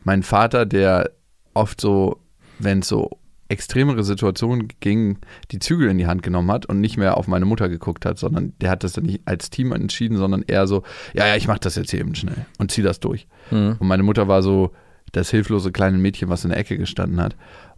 mein 0.05 0.23
Vater, 0.23 0.65
der 0.65 1.11
oft 1.53 1.79
so, 1.79 2.17
wenn 2.59 2.79
es 2.79 2.89
so 2.89 3.11
extremere 3.49 4.05
Situationen 4.05 4.69
ging, 4.81 5.19
die 5.51 5.59
Zügel 5.59 5.91
in 5.91 5.99
die 5.99 6.07
Hand 6.07 6.23
genommen 6.23 6.51
hat 6.51 6.65
und 6.65 6.81
nicht 6.81 6.97
mehr 6.97 7.19
auf 7.19 7.29
meine 7.29 7.45
Mutter 7.45 7.69
geguckt 7.69 8.07
hat, 8.07 8.19
sondern 8.19 8.55
der 8.63 8.71
hat 8.71 8.85
das 8.85 8.95
dann 8.95 9.05
nicht 9.05 9.21
als 9.27 9.51
Team 9.51 9.73
entschieden, 9.73 10.17
sondern 10.17 10.45
eher 10.47 10.67
so, 10.67 10.83
ja, 11.13 11.27
ja, 11.27 11.37
ich 11.37 11.47
mache 11.47 11.61
das 11.61 11.75
jetzt 11.75 11.91
hier 11.91 12.01
eben 12.01 12.15
schnell 12.15 12.47
und 12.57 12.71
zieh 12.71 12.81
das 12.81 13.01
durch. 13.01 13.27
Mhm. 13.51 13.77
Und 13.79 13.87
meine 13.87 14.03
Mutter 14.03 14.27
war 14.27 14.43
so 14.43 14.71
das 15.13 15.29
hilflose 15.29 15.73
kleine 15.73 15.99
Mädchen, 15.99 16.31
was 16.31 16.45
in 16.45 16.51
der 16.51 16.59
Ecke 16.59 16.79
gestanden 16.79 17.21
hat. 17.21 17.37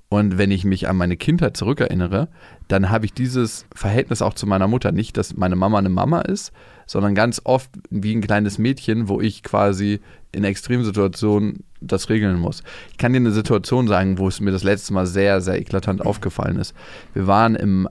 Und 0.09 0.39
wenn 0.39 0.53
ich 0.53 0.65
mich 0.65 0.89
an 0.89 0.97
meine 0.97 1.17
Kindheit 1.17 1.57
zurückerinnere, 1.57 2.29
dann 2.69 2.91
habe 2.91 3.07
ich 3.07 3.13
dieses 3.13 3.67
Verhältnis 3.75 4.23
auch 4.23 4.35
zu 4.35 4.47
meiner 4.47 4.69
Mutter. 4.69 4.93
Nicht, 4.93 5.17
dass 5.17 5.37
meine 5.37 5.57
Mama 5.57 5.79
eine 5.79 5.89
Mama 5.89 6.21
ist, 6.21 6.53
sondern 6.87 7.15
ganz 7.15 7.41
oft 7.45 7.71
wie 7.91 8.15
ein 8.15 8.21
kleines 8.21 8.59
Mädchen, 8.59 9.09
wo 9.09 9.21
ich 9.21 9.43
quasi 9.43 10.01
in 10.33 10.45
Extremsituationen 10.45 11.65
das 11.81 12.09
regeln 12.09 12.39
muss. 12.39 12.63
Ich 12.91 12.99
kann 12.99 13.13
dir 13.13 13.19
eine 13.19 13.33
Situation 13.33 13.89
sagen, 13.89 14.19
wo 14.19 14.29
es 14.29 14.41
mir 14.41 14.51
das 14.51 14.63
letzte 14.63 14.93
Mal 14.95 15.07
sehr, 15.07 15.41
sehr 15.41 15.61
eklatant 15.61 16.05
aufgefallen 16.05 16.57
ist. 16.57 16.75
Wir 17.13 17.27
waren 17.27 17.55
im 17.55 17.89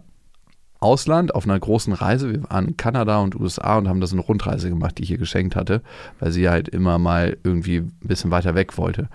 Ausland 0.79 1.35
auf 1.35 1.45
einer 1.45 1.59
großen 1.59 1.93
Reise. 1.93 2.31
Wir 2.31 2.43
waren 2.49 2.69
in 2.69 2.77
Kanada 2.77 3.19
und 3.19 3.39
USA 3.39 3.77
und 3.77 3.87
haben 3.87 4.01
das 4.01 4.13
eine 4.13 4.21
Rundreise 4.21 4.69
gemacht, 4.69 4.97
die 4.97 5.03
ich 5.03 5.11
ihr 5.11 5.19
geschenkt 5.19 5.55
hatte, 5.55 5.81
weil 6.19 6.31
sie 6.31 6.49
halt 6.49 6.67
immer 6.69 6.97
mal 6.97 7.37
irgendwie 7.43 7.77
ein 7.77 7.93
bisschen 8.01 8.31
weiter 8.31 8.55
weg 8.55 8.77
wollte. 8.77 9.07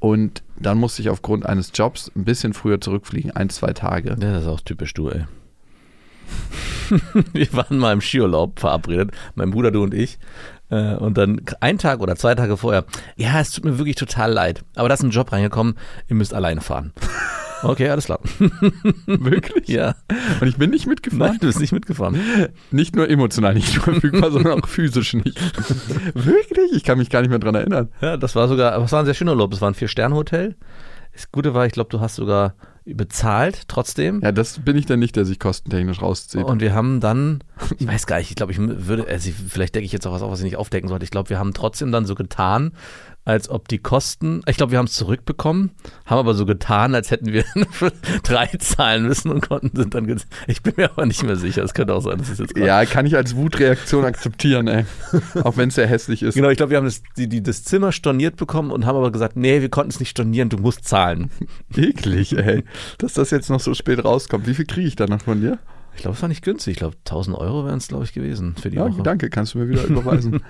Und 0.00 0.42
dann 0.58 0.76
musste 0.76 1.00
ich 1.00 1.08
aufgrund 1.08 1.46
eines 1.46 1.70
Jobs 1.72 2.10
ein 2.14 2.24
bisschen 2.24 2.52
früher 2.52 2.80
zurückfliegen, 2.80 3.30
ein, 3.30 3.48
zwei 3.48 3.72
Tage. 3.72 4.16
Das 4.16 4.42
ist 4.42 4.48
auch 4.48 4.60
typisch 4.60 4.92
du, 4.92 5.08
ey. 5.08 5.24
Wir 7.32 7.52
waren 7.52 7.78
mal 7.78 7.92
im 7.92 8.00
Skiurlaub 8.00 8.60
verabredet, 8.60 9.10
mein 9.34 9.50
Bruder, 9.50 9.70
du 9.70 9.82
und 9.82 9.94
ich. 9.94 10.18
Äh, 10.70 10.94
Und 10.96 11.16
dann 11.18 11.40
ein 11.60 11.78
Tag 11.78 12.00
oder 12.00 12.16
zwei 12.16 12.34
Tage 12.34 12.56
vorher, 12.56 12.84
ja, 13.16 13.40
es 13.40 13.50
tut 13.52 13.64
mir 13.64 13.78
wirklich 13.78 13.96
total 13.96 14.32
leid, 14.32 14.64
aber 14.74 14.88
da 14.88 14.94
ist 14.94 15.02
ein 15.02 15.10
Job 15.10 15.30
reingekommen, 15.32 15.76
ihr 16.08 16.16
müsst 16.16 16.34
alleine 16.34 16.60
fahren. 16.60 16.92
Okay, 17.62 17.88
alles 17.88 18.04
klar. 18.04 18.20
Wirklich? 19.06 19.68
Ja, 19.68 19.94
Und 20.42 20.48
ich 20.48 20.58
bin 20.58 20.68
nicht 20.68 20.86
mitgefahren. 20.86 21.30
nein, 21.30 21.38
du 21.40 21.46
bist 21.46 21.60
nicht 21.60 21.72
mitgefahren. 21.72 22.18
Nicht 22.70 22.94
nur 22.94 23.08
emotional 23.08 23.54
nicht 23.54 23.68
verfügbar, 23.78 24.30
sondern 24.30 24.60
auch 24.62 24.68
physisch 24.68 25.14
nicht. 25.14 25.40
Wirklich? 26.14 26.72
Ich 26.74 26.84
kann 26.84 26.98
mich 26.98 27.08
gar 27.08 27.22
nicht 27.22 27.30
mehr 27.30 27.38
dran 27.38 27.54
erinnern. 27.54 27.88
Ja, 28.02 28.18
das 28.18 28.36
war 28.36 28.48
sogar, 28.48 28.72
aber 28.72 28.84
es 28.84 28.92
war 28.92 28.98
ein 29.00 29.06
sehr 29.06 29.14
schöner 29.14 29.32
Urlaub. 29.32 29.50
Es 29.54 29.62
war 29.62 29.70
ein 29.70 29.74
Vier-Sterne-Hotel. 29.74 30.56
Das 31.14 31.32
Gute 31.32 31.54
war, 31.54 31.64
ich 31.64 31.72
glaube, 31.72 31.88
du 31.88 32.00
hast 32.00 32.16
sogar 32.16 32.54
bezahlt 32.84 33.68
trotzdem. 33.68 34.20
Ja, 34.22 34.32
das 34.32 34.58
bin 34.58 34.76
ich 34.76 34.86
dann 34.86 34.98
nicht, 34.98 35.16
der 35.16 35.24
sich 35.24 35.38
kostentechnisch 35.38 36.02
rauszieht. 36.02 36.44
Und 36.44 36.60
wir 36.60 36.74
haben 36.74 37.00
dann, 37.00 37.42
ich 37.78 37.86
weiß 37.86 38.06
gar 38.06 38.18
nicht, 38.18 38.30
ich 38.30 38.36
glaube, 38.36 38.52
ich 38.52 38.58
würde, 38.58 39.06
also 39.08 39.30
ich, 39.30 39.34
vielleicht 39.34 39.74
decke 39.74 39.86
ich 39.86 39.92
jetzt 39.92 40.06
auch 40.06 40.12
was 40.12 40.22
auf, 40.22 40.30
was 40.30 40.40
ich 40.40 40.44
nicht 40.44 40.56
aufdecken 40.56 40.88
sollte. 40.88 41.04
Ich 41.04 41.10
glaube, 41.10 41.30
wir 41.30 41.38
haben 41.38 41.54
trotzdem 41.54 41.92
dann 41.92 42.04
so 42.04 42.14
getan, 42.14 42.72
als 43.26 43.48
ob 43.48 43.68
die 43.68 43.78
Kosten, 43.78 44.42
ich 44.46 44.58
glaube, 44.58 44.72
wir 44.72 44.78
haben 44.78 44.84
es 44.86 44.92
zurückbekommen, 44.92 45.70
haben 46.04 46.18
aber 46.18 46.34
so 46.34 46.44
getan, 46.44 46.94
als 46.94 47.10
hätten 47.10 47.32
wir 47.32 47.44
drei 48.22 48.46
zahlen 48.58 49.06
müssen 49.06 49.30
und 49.30 49.48
konnten 49.48 49.74
sind 49.74 49.94
dann, 49.94 50.20
ich 50.46 50.62
bin 50.62 50.74
mir 50.76 50.90
aber 50.90 51.06
nicht 51.06 51.22
mehr 51.22 51.36
sicher, 51.36 51.62
es 51.62 51.72
könnte 51.72 51.94
auch 51.94 52.02
sein, 52.02 52.18
dass 52.18 52.28
es 52.28 52.38
jetzt 52.38 52.54
gerade- 52.54 52.66
ja, 52.66 52.84
kann 52.84 53.06
ich 53.06 53.16
als 53.16 53.34
Wutreaktion 53.34 54.04
akzeptieren, 54.04 54.68
ey. 54.68 54.84
Auch 55.42 55.56
wenn 55.56 55.70
es 55.70 55.76
sehr 55.76 55.86
hässlich 55.86 56.22
ist. 56.22 56.34
Genau, 56.34 56.50
ich 56.50 56.58
glaube, 56.58 56.70
wir 56.70 56.76
haben 56.76 56.84
das, 56.84 57.02
die, 57.16 57.28
die, 57.28 57.42
das 57.42 57.64
Zimmer 57.64 57.92
storniert 57.92 58.36
bekommen 58.36 58.70
und 58.70 58.84
haben 58.84 58.96
aber 58.96 59.10
gesagt, 59.10 59.36
nee, 59.36 59.60
wir 59.62 59.70
konnten 59.70 59.90
es 59.90 60.00
nicht 60.00 60.10
stornieren, 60.10 60.50
du 60.50 60.58
musst 60.58 60.84
zahlen. 60.86 61.30
Eklig, 61.76 62.36
ey. 62.36 62.62
Dass 62.98 63.14
das 63.14 63.30
jetzt 63.30 63.48
noch 63.48 63.60
so 63.60 63.72
spät 63.72 64.04
rauskommt. 64.04 64.46
Wie 64.46 64.54
viel 64.54 64.66
kriege 64.66 64.86
ich 64.86 64.96
da 64.96 65.06
noch 65.06 65.22
von 65.22 65.40
dir? 65.40 65.58
Ich 65.96 66.02
glaube, 66.02 66.16
es 66.16 66.20
war 66.22 66.28
nicht 66.28 66.42
günstig. 66.44 66.72
Ich 66.72 66.78
glaube, 66.78 66.96
1000 67.06 67.38
Euro 67.38 67.64
wären 67.64 67.78
es, 67.78 67.88
glaube 67.88 68.04
ich, 68.04 68.12
gewesen 68.12 68.54
für 68.60 68.68
die 68.68 68.76
Ja, 68.76 68.84
Woche. 68.92 69.02
danke, 69.02 69.30
kannst 69.30 69.54
du 69.54 69.58
mir 69.58 69.68
wieder 69.68 69.84
überweisen. 69.84 70.42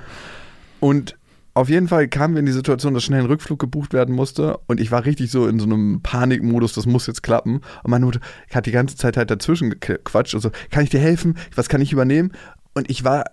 Und 0.81 1.17
auf 1.55 1.69
jeden 1.69 1.89
Fall 1.89 2.09
kamen 2.09 2.35
wir 2.35 2.41
in 2.41 2.47
die 2.47 2.53
Situation, 2.53 2.95
dass 2.95 3.05
schnell 3.05 3.21
ein 3.21 3.27
Rückflug 3.27 3.59
gebucht 3.61 3.93
werden 3.93 4.15
musste 4.15 4.59
und 4.67 4.81
ich 4.81 4.91
war 4.91 5.05
richtig 5.05 5.31
so 5.31 5.47
in 5.47 5.59
so 5.61 5.67
einem 5.67 6.01
Panikmodus, 6.03 6.73
das 6.75 6.85
muss 6.87 7.07
jetzt 7.07 7.23
klappen. 7.23 7.61
Und 7.83 7.91
meine 7.91 8.05
Mutter 8.05 8.21
hat 8.53 8.67
die 8.67 8.73
ganze 8.73 8.97
Zeit 8.97 9.17
halt 9.17 9.31
dazwischen 9.31 9.71
gequatscht 9.81 10.35
und 10.35 10.41
so, 10.41 10.51
kann 10.71 10.83
ich 10.85 10.91
dir 10.91 11.01
helfen? 11.01 11.37
Was 11.55 11.69
kann 11.69 11.81
ich 11.81 11.93
übernehmen? 11.93 12.33
Und 12.75 12.91
ich 12.91 13.05
war 13.05 13.25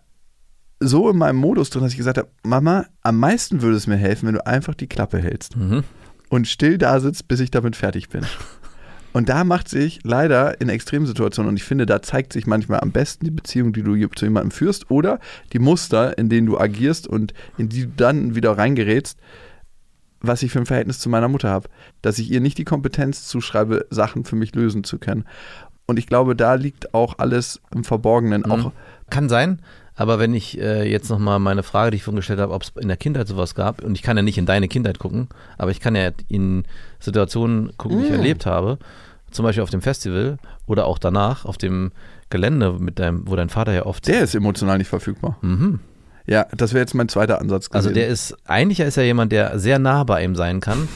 so 0.80 1.10
in 1.10 1.18
meinem 1.18 1.38
Modus 1.38 1.70
drin, 1.70 1.84
dass 1.84 1.92
ich 1.92 1.98
gesagt 1.98 2.18
habe, 2.18 2.30
Mama, 2.44 2.86
am 3.02 3.18
meisten 3.20 3.62
würde 3.62 3.78
es 3.78 3.88
mir 3.88 3.98
helfen, 3.98 4.28
wenn 4.28 4.36
du 4.36 4.46
einfach 4.46 4.76
die 4.76 4.88
Klappe 4.88 5.20
hältst 5.20 5.56
Mhm. 5.58 5.84
und 6.30 6.48
still 6.48 6.78
da 6.78 7.00
sitzt, 7.00 7.28
bis 7.28 7.40
ich 7.40 7.52
damit 7.52 7.76
fertig 7.76 8.10
bin. 8.10 8.22
Und 9.14 9.30
da 9.30 9.44
macht 9.44 9.68
sich 9.68 10.00
leider 10.04 10.62
in 10.62 10.70
Extremsituationen, 10.70 11.50
und 11.50 11.58
ich 11.58 11.64
finde, 11.64 11.86
da 11.86 12.02
zeigt 12.02 12.34
sich 12.34 12.48
manchmal 12.48 12.80
am 12.80 12.92
besten 12.92 13.26
die 13.26 13.32
Beziehung, 13.32 13.74
die 13.74 13.84
du 13.84 13.96
zu 14.08 14.26
jemandem 14.26 14.52
führst, 14.52 14.90
oder 14.90 15.20
die 15.54 15.60
Muster, 15.60 16.18
in 16.18 16.30
denen 16.30 16.48
du 16.48 16.58
agierst 16.58 17.08
und 17.08 17.34
in 17.58 17.70
die 17.70 17.84
du 17.84 17.92
dann 17.96 18.36
wieder 18.36 18.58
reingerätst, 18.58 19.20
was 20.22 20.44
ich 20.44 20.52
für 20.52 20.60
ein 20.60 20.66
Verhältnis 20.66 21.00
zu 21.00 21.10
meiner 21.10 21.28
Mutter 21.28 21.50
habe. 21.50 21.68
Dass 22.02 22.20
ich 22.20 22.32
ihr 22.32 22.42
nicht 22.42 22.58
die 22.58 22.64
Kompetenz 22.64 23.28
zuschreibe, 23.28 23.88
Sachen 23.90 24.24
für 24.24 24.36
mich 24.36 24.56
lösen 24.56 24.84
zu 24.84 25.00
können. 25.00 25.26
Und 25.88 26.00
ich 26.00 26.08
glaube, 26.08 26.36
da 26.36 26.54
liegt 26.54 26.94
auch 26.94 27.18
alles 27.18 27.60
im 27.74 27.84
Verborgenen. 27.84 28.44
Mhm. 28.46 28.52
Auch 28.52 28.72
Kann 29.10 29.28
sein, 29.30 29.62
aber 29.96 30.20
wenn 30.20 30.34
ich 30.34 30.60
äh, 30.60 30.90
jetzt 30.90 31.10
nochmal 31.10 31.40
meine 31.40 31.64
Frage, 31.64 31.92
die 31.92 31.98
ich 31.98 32.04
vorhin 32.04 32.18
gestellt 32.18 32.40
habe, 32.40 32.54
ob 32.54 32.64
es 32.64 32.72
in 32.80 32.88
der 32.88 32.98
Kindheit 32.98 33.28
sowas 33.28 33.56
gab, 33.56 33.84
und 33.84 33.96
ich 33.96 34.02
kann 34.02 34.18
ja 34.18 34.24
nicht 34.24 34.38
in 34.38 34.46
deine 34.46 34.68
Kindheit 34.68 35.00
gucken, 35.00 35.28
aber 35.58 35.72
ich 35.72 35.80
kann 35.80 35.96
ja 35.96 36.12
in 36.28 36.64
Situationen 37.00 37.76
gucken, 37.78 38.00
die 38.00 38.06
ich 38.06 38.12
Mm. 38.12 38.16
erlebt 38.16 38.46
habe, 38.46 38.78
zum 39.32 39.44
Beispiel 39.44 39.64
auf 39.64 39.70
dem 39.70 39.82
Festival 39.82 40.38
oder 40.66 40.86
auch 40.86 40.98
danach 40.98 41.46
auf 41.46 41.58
dem 41.58 41.92
Gelände, 42.30 42.74
mit 42.80 43.00
deinem, 43.00 43.28
wo 43.30 43.36
dein 43.36 43.50
Vater 43.50 43.74
ja 43.74 43.86
oft. 43.86 44.08
der 44.08 44.22
ist 44.22 44.36
emotional 44.36 44.78
nicht 44.78 44.88
verfügbar. 44.88 45.38
Mhm. 45.42 45.80
Ja, 46.28 46.46
das 46.56 46.72
wäre 46.74 46.82
jetzt 46.82 46.94
mein 46.94 47.10
zweiter 47.10 47.42
Ansatz 47.42 47.70
gewesen. 47.70 47.76
Also 47.88 47.94
der 47.94 48.08
ist, 48.08 48.38
eigentlich 48.46 48.80
ist 48.80 48.96
er 48.96 49.04
jemand, 49.04 49.32
der 49.32 49.58
sehr 49.60 49.80
nah 49.80 50.04
bei 50.04 50.24
ihm 50.24 50.36
sein 50.36 50.60
kann. 50.62 50.88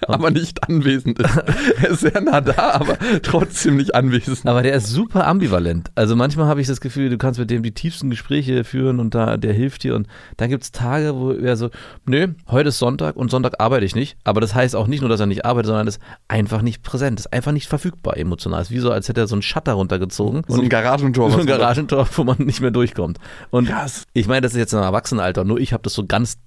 aber 0.06 0.30
nicht 0.30 0.68
anwesend 0.68 1.18
ist. 1.18 1.36
er 1.82 1.90
ist 1.90 2.00
sehr 2.00 2.20
nah 2.20 2.40
da, 2.40 2.72
aber 2.72 2.98
trotzdem 3.22 3.76
nicht 3.76 3.94
anwesend. 3.94 4.46
Aber 4.46 4.62
der 4.62 4.74
ist 4.74 4.88
super 4.88 5.26
ambivalent. 5.26 5.90
Also 5.94 6.16
manchmal 6.16 6.46
habe 6.46 6.60
ich 6.60 6.66
das 6.66 6.80
Gefühl, 6.80 7.10
du 7.10 7.18
kannst 7.18 7.38
mit 7.38 7.50
dem 7.50 7.62
die 7.62 7.72
tiefsten 7.72 8.10
Gespräche 8.10 8.64
führen 8.64 9.00
und 9.00 9.14
da 9.14 9.36
der 9.36 9.52
hilft 9.52 9.82
dir. 9.82 9.94
Und 9.94 10.06
dann 10.36 10.50
gibt 10.50 10.64
es 10.64 10.72
Tage, 10.72 11.14
wo 11.14 11.32
er 11.32 11.56
so, 11.56 11.70
nö, 12.04 12.28
heute 12.48 12.68
ist 12.68 12.78
Sonntag 12.78 13.16
und 13.16 13.30
Sonntag 13.30 13.60
arbeite 13.60 13.84
ich 13.84 13.94
nicht. 13.94 14.16
Aber 14.24 14.40
das 14.40 14.54
heißt 14.54 14.76
auch 14.76 14.86
nicht 14.86 15.00
nur, 15.00 15.08
dass 15.08 15.20
er 15.20 15.26
nicht 15.26 15.44
arbeitet, 15.44 15.68
sondern 15.68 15.86
ist 15.86 16.00
einfach 16.28 16.62
nicht 16.62 16.82
präsent, 16.82 17.20
ist 17.20 17.32
einfach 17.32 17.52
nicht 17.52 17.68
verfügbar 17.68 18.16
emotional. 18.16 18.62
Ist 18.62 18.70
wie 18.70 18.78
so, 18.78 18.90
als 18.90 19.08
hätte 19.08 19.20
er 19.20 19.26
so 19.26 19.34
einen 19.34 19.42
Shutter 19.42 19.72
runtergezogen. 19.72 20.42
So 20.48 20.60
ein 20.60 20.68
Garagentor. 20.68 21.30
so 21.32 21.38
ein 21.38 21.46
Garagentor, 21.46 22.06
wo 22.14 22.24
man 22.24 22.38
nicht 22.38 22.60
mehr 22.60 22.70
durchkommt. 22.70 23.18
Und 23.50 23.68
Krass. 23.68 24.04
ich 24.12 24.26
meine, 24.26 24.42
das 24.42 24.52
ist 24.52 24.58
jetzt 24.58 24.72
im 24.72 24.80
Erwachsenenalter, 24.80 25.44
nur 25.44 25.58
ich 25.58 25.72
habe 25.72 25.82
das 25.82 25.94
so 25.94 26.06
ganz 26.06 26.38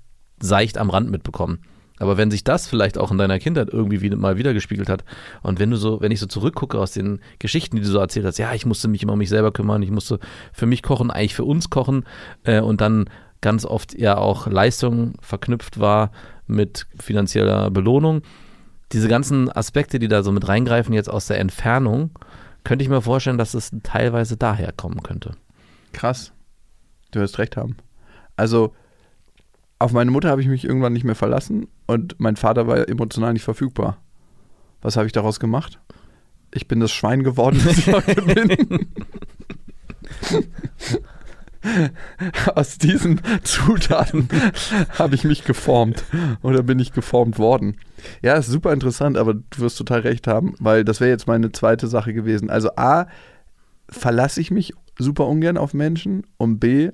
seicht 0.42 0.78
am 0.78 0.90
Rand 0.90 1.10
mitbekommen. 1.10 1.60
Aber 2.00 2.18
wenn 2.18 2.32
sich 2.32 2.44
das 2.44 2.66
vielleicht 2.66 2.98
auch 2.98 3.12
in 3.12 3.18
deiner 3.18 3.40
Kindheit 3.40 3.70
irgendwie 3.72 4.02
wieder, 4.02 4.18
mal 4.18 4.38
wiedergespiegelt 4.38 4.90
hat 4.90 5.04
und 5.44 5.60
wenn 5.60 5.70
du 5.70 5.78
so, 5.78 6.02
wenn 6.02 6.12
ich 6.12 6.20
so 6.20 6.26
zurückgucke 6.26 6.80
aus 6.80 6.94
den 6.94 7.20
Geschichten, 7.38 7.76
die 7.76 7.82
du 7.82 7.90
so 7.90 8.00
erzählt 8.00 8.26
hast, 8.26 8.40
ja, 8.40 8.54
ich 8.54 8.66
musste 8.66 8.88
mich 8.88 9.04
immer 9.04 9.14
um 9.14 9.20
mich 9.20 9.30
selber 9.30 9.52
kümmern, 9.52 9.84
ich 9.84 9.92
musste 9.92 10.20
für 10.54 10.66
mich 10.66 10.82
kochen, 10.82 11.12
eigentlich 11.12 11.36
für 11.36 11.44
uns 11.44 11.70
kochen 11.70 12.06
äh, 12.44 12.62
und 12.62 12.82
dann 12.82 13.10
ganz 13.42 13.66
oft 13.66 13.98
ja 13.98 14.18
auch 14.18 14.48
Leistung 14.48 15.14
verknüpft 15.22 15.80
war 15.80 16.12
mit 16.48 16.88
finanzieller 17.00 17.70
Belohnung. 17.70 18.22
Diese 18.92 19.08
ganzen 19.08 19.52
Aspekte, 19.52 20.00
die 20.00 20.08
da 20.08 20.24
so 20.24 20.32
mit 20.32 20.48
reingreifen, 20.48 20.94
jetzt 20.94 21.10
aus 21.10 21.28
der 21.28 21.40
Entfernung, 21.40 22.12
könnte 22.64 22.84
ich 22.84 22.90
mir 22.90 23.02
vorstellen, 23.02 23.38
dass 23.38 23.54
es 23.54 23.72
teilweise 23.84 24.36
daher 24.36 24.72
kommen 24.72 25.04
könnte. 25.04 25.36
Krass. 25.94 26.34
Du 27.12 27.20
wirst 27.20 27.38
recht 27.38 27.56
haben. 27.56 27.78
Also, 28.36 28.74
auf 29.80 29.92
meine 29.92 30.12
Mutter 30.12 30.30
habe 30.30 30.42
ich 30.42 30.48
mich 30.48 30.66
irgendwann 30.66 30.94
nicht 30.94 31.06
mehr 31.06 31.16
verlassen 31.16 31.68
und 31.90 32.20
mein 32.20 32.36
Vater 32.36 32.68
war 32.68 32.88
emotional 32.88 33.34
nicht 33.34 33.42
verfügbar. 33.42 33.98
Was 34.84 34.96
habe 34.96 35.08
ich 35.08 35.12
daraus 35.12 35.40
gemacht? 35.40 35.80
Ich 36.54 36.68
bin 36.68 36.80
das 36.80 36.92
Schwein 36.92 37.24
geworden, 37.24 37.60
das 37.66 37.80
ich 37.80 37.92
heute 37.92 38.22
bin. 38.22 38.88
Aus 42.56 42.78
diesen 42.78 43.20
Zutaten 43.42 44.30
habe 45.00 45.16
ich 45.16 45.24
mich 45.24 45.46
geformt 45.46 46.04
oder 46.44 46.62
bin 46.62 46.78
ich 46.78 46.94
geformt 46.94 47.40
worden. 47.40 47.76
Ja, 48.22 48.36
ist 48.36 48.50
super 48.50 48.72
interessant, 48.72 49.18
aber 49.18 49.34
du 49.34 49.58
wirst 49.58 49.80
total 49.80 50.02
recht 50.02 50.28
haben, 50.28 50.54
weil 50.60 50.86
das 50.86 51.00
wäre 51.00 51.10
jetzt 51.10 51.26
meine 51.26 51.52
zweite 51.52 51.88
Sache 51.88 52.14
gewesen. 52.14 52.52
Also 52.52 52.70
A, 52.76 53.08
verlasse 53.90 54.40
ich 54.42 54.52
mich 54.52 54.74
super 55.00 55.26
ungern 55.26 55.58
auf 55.58 55.74
Menschen 55.74 56.28
und 56.38 56.60
B, 56.60 56.92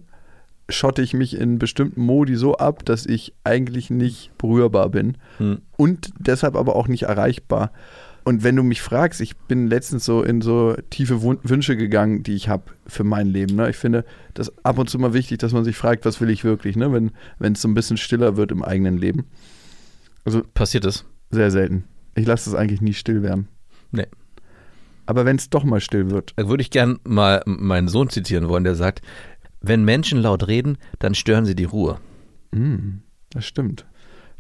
schotte 0.70 1.02
ich 1.02 1.14
mich 1.14 1.38
in 1.38 1.60
bestimmten 1.60 2.02
Modi 2.02 2.36
so 2.36 2.56
ab, 2.58 2.84
dass 2.86 3.06
ich 3.06 3.34
eigentlich 3.44 3.90
nicht 3.90 4.32
berührbar 4.38 4.90
bin 4.90 5.18
Hm. 5.38 5.60
und 5.78 6.10
deshalb 6.20 6.56
aber 6.56 6.76
auch 6.76 6.88
nicht 6.88 7.04
erreichbar. 7.04 7.72
Und 8.24 8.44
wenn 8.44 8.56
du 8.56 8.64
mich 8.64 8.82
fragst, 8.82 9.22
ich 9.22 9.38
bin 9.38 9.68
letztens 9.68 10.04
so 10.04 10.24
in 10.24 10.42
so 10.42 10.76
tiefe 10.90 11.22
Wünsche 11.22 11.78
gegangen, 11.78 12.24
die 12.24 12.34
ich 12.34 12.50
habe 12.50 12.64
für 12.88 13.04
mein 13.04 13.28
Leben. 13.28 13.56
Ne? 13.56 13.70
Ich 13.70 13.76
finde 13.76 14.04
das 14.34 14.52
ab 14.66 14.80
und 14.80 14.90
zu 14.90 14.98
mal 14.98 15.14
wichtig, 15.14 15.38
dass 15.38 15.54
man 15.54 15.64
sich 15.64 15.78
fragt, 15.78 16.06
was 16.06 16.20
will 16.20 16.32
ich 16.32 16.44
wirklich, 16.44 16.76
ne? 16.76 16.92
wenn 16.92 17.12
wenn 17.38 17.54
es 17.54 17.62
so 17.62 17.68
ein 17.68 17.76
bisschen 17.76 17.98
stiller 17.98 18.36
wird 18.36 18.52
im 18.52 18.64
eigenen 18.64 18.98
Leben. 18.98 19.26
Also 20.24 20.42
Passiert 20.56 20.86
es? 20.86 21.06
sehr 21.30 21.52
selten. 21.52 21.84
Ich 22.16 22.26
lasse 22.26 22.50
es 22.50 22.56
eigentlich 22.56 22.82
nie 22.82 22.94
still 22.94 23.22
werden. 23.22 23.48
Nee. 23.92 24.08
Aber 25.06 25.26
wenn 25.26 25.36
es 25.36 25.52
doch 25.52 25.64
mal 25.64 25.80
still 25.82 26.10
wird, 26.10 26.34
Da 26.36 26.50
würde 26.50 26.62
ich 26.62 26.72
gern 26.72 26.98
mal 27.04 27.44
meinen 27.46 27.88
Sohn 27.90 28.10
zitieren 28.10 28.48
wollen, 28.48 28.64
der 28.64 28.74
sagt, 28.74 29.02
wenn 29.68 29.84
Menschen 29.84 30.20
laut 30.20 30.48
reden, 30.48 30.78
dann 31.00 31.16
stören 31.16 31.46
sie 31.46 31.56
die 31.56 31.66
Ruhe. 31.66 32.00
mm, 32.52 33.02
das 33.32 33.46
stimmt. 33.46 33.86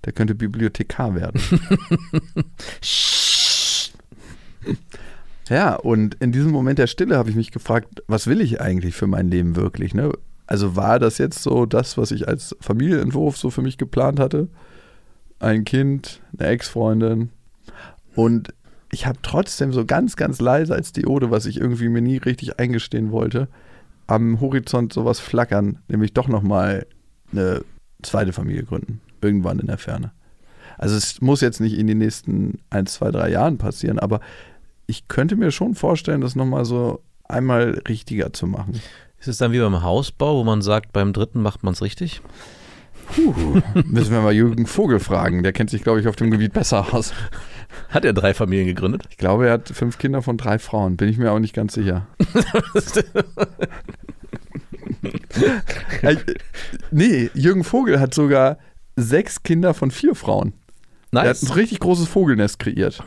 Der 0.05 0.13
könnte 0.13 0.35
Bibliothekar 0.35 1.15
werden. 1.15 1.41
Ja, 5.49 5.75
und 5.75 6.15
in 6.15 6.31
diesem 6.31 6.51
Moment 6.51 6.79
der 6.79 6.87
Stille 6.87 7.17
habe 7.17 7.29
ich 7.29 7.35
mich 7.35 7.51
gefragt, 7.51 8.01
was 8.07 8.27
will 8.27 8.41
ich 8.41 8.61
eigentlich 8.61 8.95
für 8.95 9.07
mein 9.07 9.29
Leben 9.29 9.55
wirklich? 9.55 9.93
Ne? 9.93 10.11
Also 10.47 10.75
war 10.75 10.99
das 10.99 11.17
jetzt 11.17 11.43
so 11.43 11.65
das, 11.65 11.97
was 11.97 12.11
ich 12.11 12.27
als 12.27 12.55
Familienentwurf 12.61 13.37
so 13.37 13.51
für 13.51 13.61
mich 13.61 13.77
geplant 13.77 14.19
hatte? 14.19 14.47
Ein 15.39 15.63
Kind, 15.63 16.21
eine 16.37 16.49
Ex-Freundin. 16.49 17.29
Und 18.15 18.53
ich 18.91 19.05
habe 19.05 19.19
trotzdem 19.21 19.71
so 19.71 19.85
ganz, 19.85 20.15
ganz 20.15 20.39
leise 20.39 20.73
als 20.73 20.93
Diode, 20.93 21.29
was 21.29 21.45
ich 21.45 21.59
irgendwie 21.59 21.89
mir 21.89 22.01
nie 22.01 22.17
richtig 22.17 22.59
eingestehen 22.59 23.11
wollte, 23.11 23.47
am 24.07 24.39
Horizont 24.39 24.93
sowas 24.93 25.19
flackern, 25.19 25.79
nämlich 25.87 26.13
doch 26.13 26.27
nochmal 26.27 26.85
eine 27.31 27.63
zweite 28.03 28.33
Familie 28.33 28.63
gründen. 28.63 29.01
Irgendwann 29.21 29.59
in 29.59 29.67
der 29.67 29.77
Ferne. 29.77 30.11
Also 30.77 30.95
es 30.95 31.21
muss 31.21 31.41
jetzt 31.41 31.61
nicht 31.61 31.77
in 31.77 31.87
den 31.87 31.97
nächsten 31.97 32.59
ein, 32.69 32.85
zwei, 32.85 33.11
drei 33.11 33.29
Jahren 33.29 33.57
passieren, 33.57 33.99
aber 33.99 34.19
ich 34.87 35.07
könnte 35.07 35.35
mir 35.35 35.51
schon 35.51 35.73
vorstellen, 35.73 36.21
das 36.21 36.35
nochmal 36.35 36.65
so 36.65 37.01
einmal 37.23 37.81
richtiger 37.87 38.33
zu 38.33 38.45
machen. 38.45 38.81
Ist 39.19 39.27
es 39.27 39.37
dann 39.37 39.51
wie 39.51 39.59
beim 39.59 39.81
Hausbau, 39.81 40.37
wo 40.37 40.43
man 40.43 40.61
sagt, 40.61 40.93
beim 40.93 41.13
dritten 41.13 41.41
macht 41.41 41.63
man 41.63 41.73
es 41.73 41.81
richtig? 41.81 42.21
Müssen 43.85 44.11
wir 44.11 44.21
mal 44.21 44.33
Jürgen 44.33 44.65
Vogel 44.65 44.99
fragen. 44.99 45.43
Der 45.43 45.53
kennt 45.53 45.69
sich, 45.69 45.83
glaube 45.83 45.99
ich, 45.99 46.07
auf 46.07 46.15
dem 46.15 46.31
Gebiet 46.31 46.53
besser 46.53 46.93
aus. 46.93 47.13
Hat 47.89 48.05
er 48.05 48.13
drei 48.13 48.33
Familien 48.33 48.67
gegründet? 48.67 49.03
Ich 49.09 49.17
glaube, 49.17 49.47
er 49.47 49.53
hat 49.53 49.69
fünf 49.69 49.97
Kinder 49.97 50.21
von 50.21 50.37
drei 50.37 50.59
Frauen. 50.59 50.97
Bin 50.97 51.09
ich 51.09 51.17
mir 51.17 51.31
auch 51.31 51.39
nicht 51.39 51.53
ganz 51.53 51.73
sicher. 51.73 52.07
Nee, 56.91 57.29
Jürgen 57.33 57.63
Vogel 57.63 57.99
hat 57.99 58.13
sogar 58.13 58.57
sechs 58.95 59.43
Kinder 59.43 59.73
von 59.73 59.91
vier 59.91 60.15
Frauen. 60.15 60.53
Er 61.11 61.21
hat 61.21 61.27
Nice. 61.27 61.43
ein 61.43 61.53
richtig 61.53 61.79
großes 61.79 62.07
Vogelnest 62.07 62.59
kreiert. 62.59 63.03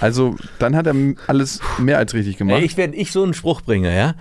Also, 0.00 0.36
dann 0.58 0.74
hat 0.76 0.86
er 0.86 0.94
alles 1.26 1.60
mehr 1.78 1.98
als 1.98 2.14
richtig 2.14 2.38
gemacht. 2.38 2.58
Ey, 2.58 2.64
ich, 2.64 2.76
wenn 2.76 2.92
ich 2.92 3.12
so 3.12 3.22
einen 3.22 3.34
Spruch 3.34 3.60
bringe, 3.62 3.94
ja. 3.94 4.14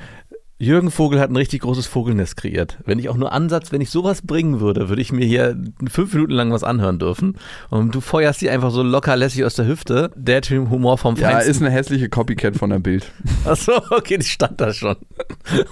Jürgen 0.62 0.92
Vogel 0.92 1.22
hat 1.22 1.30
ein 1.30 1.38
richtig 1.38 1.62
großes 1.62 1.88
Vogelnest 1.88 2.36
kreiert. 2.36 2.80
Wenn 2.84 3.00
ich 3.00 3.08
auch 3.08 3.16
nur 3.16 3.32
Ansatz, 3.32 3.72
wenn 3.72 3.80
ich 3.80 3.90
sowas 3.90 4.22
bringen 4.22 4.60
würde, 4.60 4.90
würde 4.90 5.02
ich 5.02 5.14
mir 5.14 5.26
hier 5.26 5.58
fünf 5.90 6.14
Minuten 6.14 6.34
lang 6.34 6.52
was 6.52 6.66
anhören 6.66 7.00
dürfen. 7.00 7.38
Und 7.70 7.96
du 7.96 8.02
feuerst 8.02 8.42
die 8.42 8.50
einfach 8.50 8.70
so 8.70 8.84
locker 8.84 9.16
lässig 9.16 9.46
aus 9.46 9.56
der 9.56 9.68
Hüfte. 9.68 10.12
Der 10.18 10.42
Typ 10.42 10.70
Humor 10.70 10.98
vom 10.98 11.16
ja, 11.16 11.30
Feinsten. 11.30 11.52
ist 11.52 11.62
eine 11.62 11.72
hässliche 11.72 12.10
Copycat 12.10 12.58
von 12.58 12.72
der 12.72 12.80
Bild. 12.80 13.10
Achso, 13.46 13.72
okay, 13.90 14.18
die 14.18 14.26
stand 14.26 14.60
da 14.60 14.74
schon. 14.74 14.98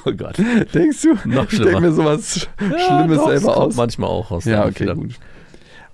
Oh 0.06 0.12
Gott. 0.12 0.38
Denkst 0.73 1.02
du? 1.02 1.10
Noch 1.10 1.43
ich 1.43 1.50
denke 1.50 1.56
schlimmer. 1.56 1.82
mir 1.82 1.91
sowas 1.91 2.47
Ja, 2.60 3.00
Schlimmes 3.00 3.17
doch, 3.17 3.30
es 3.30 3.41
selber 3.41 3.58
aus. 3.58 3.76
Manchmal 3.76 4.10
auch 4.10 4.32
aus. 4.32 4.45
Ja, 4.45 4.65
okay, 4.65 4.93
gut. 4.93 5.15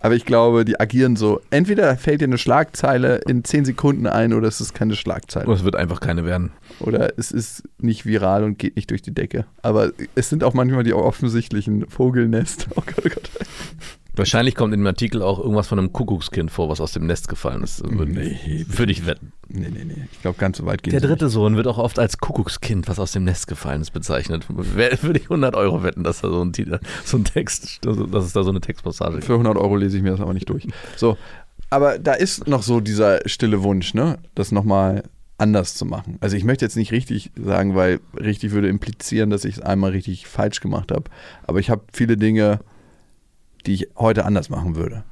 Aber 0.04 0.16
ich 0.16 0.26
glaube, 0.26 0.66
die 0.66 0.82
agieren 0.82 1.16
so. 1.16 1.40
Entweder 1.50 1.96
fällt 1.96 2.20
dir 2.20 2.26
eine 2.26 2.38
Schlagzeile 2.38 3.22
in 3.26 3.46
10 3.46 3.64
Sekunden 3.64 4.06
ein 4.06 4.34
oder 4.34 4.50
es 4.50 4.60
ist 4.60 4.74
keine 4.74 4.98
Schlagzeile. 4.98 5.48
Und 5.48 5.54
es 5.54 5.64
wird 5.64 5.78
einfach 5.78 6.02
keine 6.02 6.26
werden. 6.26 6.52
Oder 6.82 7.18
es 7.18 7.32
ist 7.32 7.64
nicht 7.80 8.06
viral 8.06 8.44
und 8.44 8.60
geht 8.60 8.76
nicht 8.76 8.92
durch 8.92 9.02
die 9.02 9.14
Decke. 9.14 9.46
Aber 9.62 9.92
es 10.14 10.30
sind 10.30 10.44
auch 10.44 10.54
manchmal 10.54 10.84
die 10.84 10.94
offensichtlichen 10.94 11.90
Vogelnest. 11.90 12.68
Oh 12.76 12.82
Gott, 12.86 13.06
oh 13.06 13.10
Gott. 13.10 13.30
Wahrscheinlich 14.16 14.54
kommt 14.54 14.74
in 14.74 14.82
dem 14.82 14.88
Artikel 14.88 15.22
auch 15.24 15.40
irgendwas 15.40 15.68
von 15.68 15.80
einem 15.80 15.92
Kuckuckskind 15.92 16.52
vor, 16.52 16.70
was 16.70 16.80
aus 16.80 16.92
dem 16.92 17.08
Nest 17.08 17.28
gefallen 17.28 17.64
ist. 17.64 17.84
Würde 17.84 18.12
Nee. 18.12 18.66
würde 18.68 18.92
ich 18.92 19.08
wetten. 19.08 19.34
Nee, 19.48 19.70
nee, 19.72 19.86
nee. 19.86 20.08
Ich 20.12 20.22
glaube, 20.22 20.38
ganz 20.38 20.58
so 20.58 20.66
weit 20.66 20.84
geht 20.84 20.94
Der 20.94 21.02
dritte 21.02 21.30
Sohn 21.30 21.56
wird 21.56 21.66
auch 21.68 21.80
oft 21.80 21.98
als 21.98 22.20
Kuckuckskind, 22.20 22.88
was 22.88 23.00
aus 23.00 23.12
dem 23.12 23.24
Nest 23.24 23.48
gefallen 23.48 23.82
ist, 23.82 23.92
bezeichnet. 23.92 24.46
Würde 24.50 25.20
ich 25.20 25.24
100 25.24 25.56
Euro 25.56 25.84
wetten, 25.84 26.04
dass 26.04 26.22
da 26.22 26.30
so 26.30 26.44
ein, 26.44 26.54
Titel, 26.54 26.80
so 27.04 27.18
ein 27.18 27.24
Text, 27.24 27.80
dass 27.84 28.26
es 28.26 28.34
da 28.34 28.44
so 28.44 28.52
eine 28.52 28.62
Textpassage 28.62 29.16
gibt. 29.16 29.26
Für 29.26 29.34
100 29.34 29.58
Euro 29.58 29.76
lese 29.76 29.98
ich 29.98 30.04
mir 30.04 30.12
das 30.12 30.22
aber 30.22 30.34
nicht 30.34 30.50
durch. 30.50 30.68
So, 30.96 31.18
aber 31.72 31.98
da 31.98 32.14
ist 32.14 32.48
noch 32.48 32.62
so 32.62 32.82
dieser 32.82 33.28
stille 33.28 33.64
Wunsch, 33.64 33.96
ne? 33.96 34.20
Das 34.36 34.52
nochmal 34.52 35.04
anders 35.40 35.74
zu 35.76 35.86
machen. 35.86 36.18
Also 36.22 36.38
ich 36.38 36.44
möchte 36.44 36.64
jetzt 36.64 36.78
nicht 36.78 36.92
richtig 36.92 37.32
sagen, 37.36 37.76
weil 37.76 38.00
richtig 38.16 38.52
würde 38.52 38.70
implizieren, 38.70 39.32
dass 39.32 39.44
ich 39.44 39.58
es 39.58 39.62
einmal 39.62 39.92
richtig 39.92 40.28
falsch 40.28 40.62
gemacht 40.62 40.92
habe. 40.92 41.06
Aber 41.48 41.60
ich 41.60 41.72
habe 41.72 41.82
viele 41.92 42.16
Dinge, 42.16 42.60
die 43.66 43.74
ich 43.74 43.88
heute 43.98 44.26
anders 44.26 44.50
machen 44.50 44.76
würde. 44.76 45.04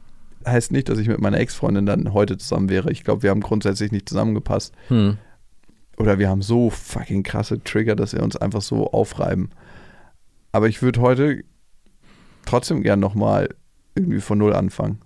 Heißt 0.46 0.72
nicht, 0.72 0.90
dass 0.90 0.98
ich 0.98 1.08
mit 1.08 1.22
meiner 1.22 1.40
Ex-Freundin 1.40 1.86
dann 1.86 2.14
heute 2.14 2.38
zusammen 2.38 2.70
wäre. 2.70 2.92
Ich 2.92 3.04
glaube, 3.04 3.24
wir 3.24 3.30
haben 3.30 3.42
grundsätzlich 3.42 3.92
nicht 3.92 4.10
zusammengepasst. 4.10 4.74
Hm. 4.88 5.18
Oder 5.98 6.18
wir 6.18 6.30
haben 6.30 6.42
so 6.42 6.70
fucking 6.70 7.24
krasse 7.24 7.64
Trigger, 7.64 7.96
dass 7.96 8.14
wir 8.14 8.24
uns 8.24 8.36
einfach 8.36 8.62
so 8.62 8.92
aufreiben. 8.92 9.50
Aber 10.52 10.68
ich 10.68 10.82
würde 10.82 11.02
heute 11.02 11.44
trotzdem 12.46 12.82
gern 12.82 13.00
nochmal 13.00 13.50
irgendwie 13.96 14.22
von 14.22 14.38
Null 14.38 14.54
anfangen. 14.54 15.00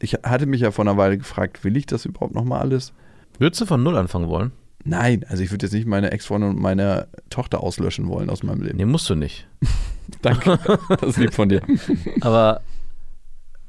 Ich 0.00 0.14
hatte 0.22 0.46
mich 0.46 0.60
ja 0.60 0.70
vor 0.70 0.84
einer 0.84 0.96
Weile 0.96 1.18
gefragt, 1.18 1.64
will 1.64 1.76
ich 1.76 1.86
das 1.86 2.04
überhaupt 2.04 2.34
nochmal 2.34 2.60
alles? 2.60 2.92
Würdest 3.38 3.60
du 3.62 3.66
von 3.66 3.82
Null 3.82 3.96
anfangen 3.96 4.28
wollen? 4.28 4.52
Nein, 4.84 5.24
also 5.28 5.42
ich 5.42 5.50
würde 5.50 5.66
jetzt 5.66 5.72
nicht 5.72 5.86
meine 5.86 6.10
Ex-Freundin 6.12 6.50
und 6.50 6.60
meine 6.60 7.08
Tochter 7.30 7.62
auslöschen 7.62 8.08
wollen 8.08 8.30
aus 8.30 8.42
meinem 8.42 8.62
Leben. 8.62 8.76
Nee, 8.76 8.84
musst 8.84 9.10
du 9.10 9.14
nicht. 9.14 9.48
Danke, 10.22 10.58
das 10.88 11.10
ist 11.10 11.18
lieb 11.18 11.34
von 11.34 11.48
dir. 11.48 11.62
Aber 12.20 12.62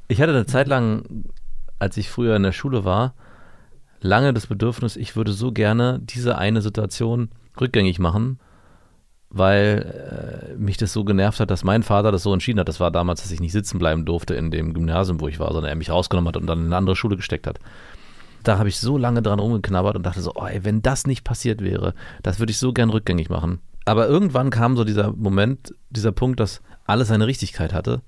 ich 0.08 0.20
hatte 0.20 0.32
eine 0.32 0.46
Zeit 0.46 0.68
lang, 0.68 1.24
als 1.78 1.96
ich 1.96 2.08
früher 2.08 2.36
in 2.36 2.42
der 2.42 2.52
Schule 2.52 2.84
war, 2.84 3.14
lange 4.00 4.32
das 4.32 4.46
Bedürfnis, 4.46 4.96
ich 4.96 5.16
würde 5.16 5.32
so 5.32 5.52
gerne 5.52 6.00
diese 6.02 6.38
eine 6.38 6.62
Situation 6.62 7.30
rückgängig 7.60 7.98
machen, 7.98 8.38
weil 9.28 10.52
äh, 10.52 10.56
mich 10.56 10.76
das 10.76 10.92
so 10.92 11.04
genervt 11.04 11.38
hat, 11.38 11.50
dass 11.50 11.64
mein 11.64 11.82
Vater 11.82 12.10
das 12.10 12.22
so 12.22 12.32
entschieden 12.32 12.58
hat. 12.58 12.68
Das 12.68 12.80
war 12.80 12.90
damals, 12.90 13.22
dass 13.22 13.30
ich 13.30 13.40
nicht 13.40 13.52
sitzen 13.52 13.78
bleiben 13.78 14.04
durfte 14.04 14.34
in 14.34 14.50
dem 14.50 14.74
Gymnasium, 14.74 15.20
wo 15.20 15.28
ich 15.28 15.38
war, 15.38 15.52
sondern 15.52 15.70
er 15.70 15.76
mich 15.76 15.90
rausgenommen 15.90 16.28
hat 16.28 16.36
und 16.36 16.46
dann 16.46 16.60
in 16.60 16.66
eine 16.66 16.76
andere 16.76 16.96
Schule 16.96 17.16
gesteckt 17.16 17.46
hat. 17.46 17.60
Da 18.42 18.58
habe 18.58 18.68
ich 18.68 18.78
so 18.78 18.96
lange 18.96 19.22
dran 19.22 19.38
rumgeknabbert 19.38 19.96
und 19.96 20.04
dachte 20.04 20.20
so, 20.22 20.32
oh, 20.34 20.46
ey, 20.46 20.64
wenn 20.64 20.82
das 20.82 21.06
nicht 21.06 21.24
passiert 21.24 21.62
wäre, 21.62 21.94
das 22.22 22.38
würde 22.38 22.50
ich 22.52 22.58
so 22.58 22.72
gern 22.72 22.90
rückgängig 22.90 23.28
machen. 23.28 23.60
Aber 23.84 24.06
irgendwann 24.08 24.50
kam 24.50 24.76
so 24.76 24.84
dieser 24.84 25.12
Moment, 25.12 25.74
dieser 25.90 26.12
Punkt, 26.12 26.40
dass 26.40 26.62
alles 26.86 27.08
seine 27.08 27.26
Richtigkeit 27.26 27.72
hatte 27.72 28.02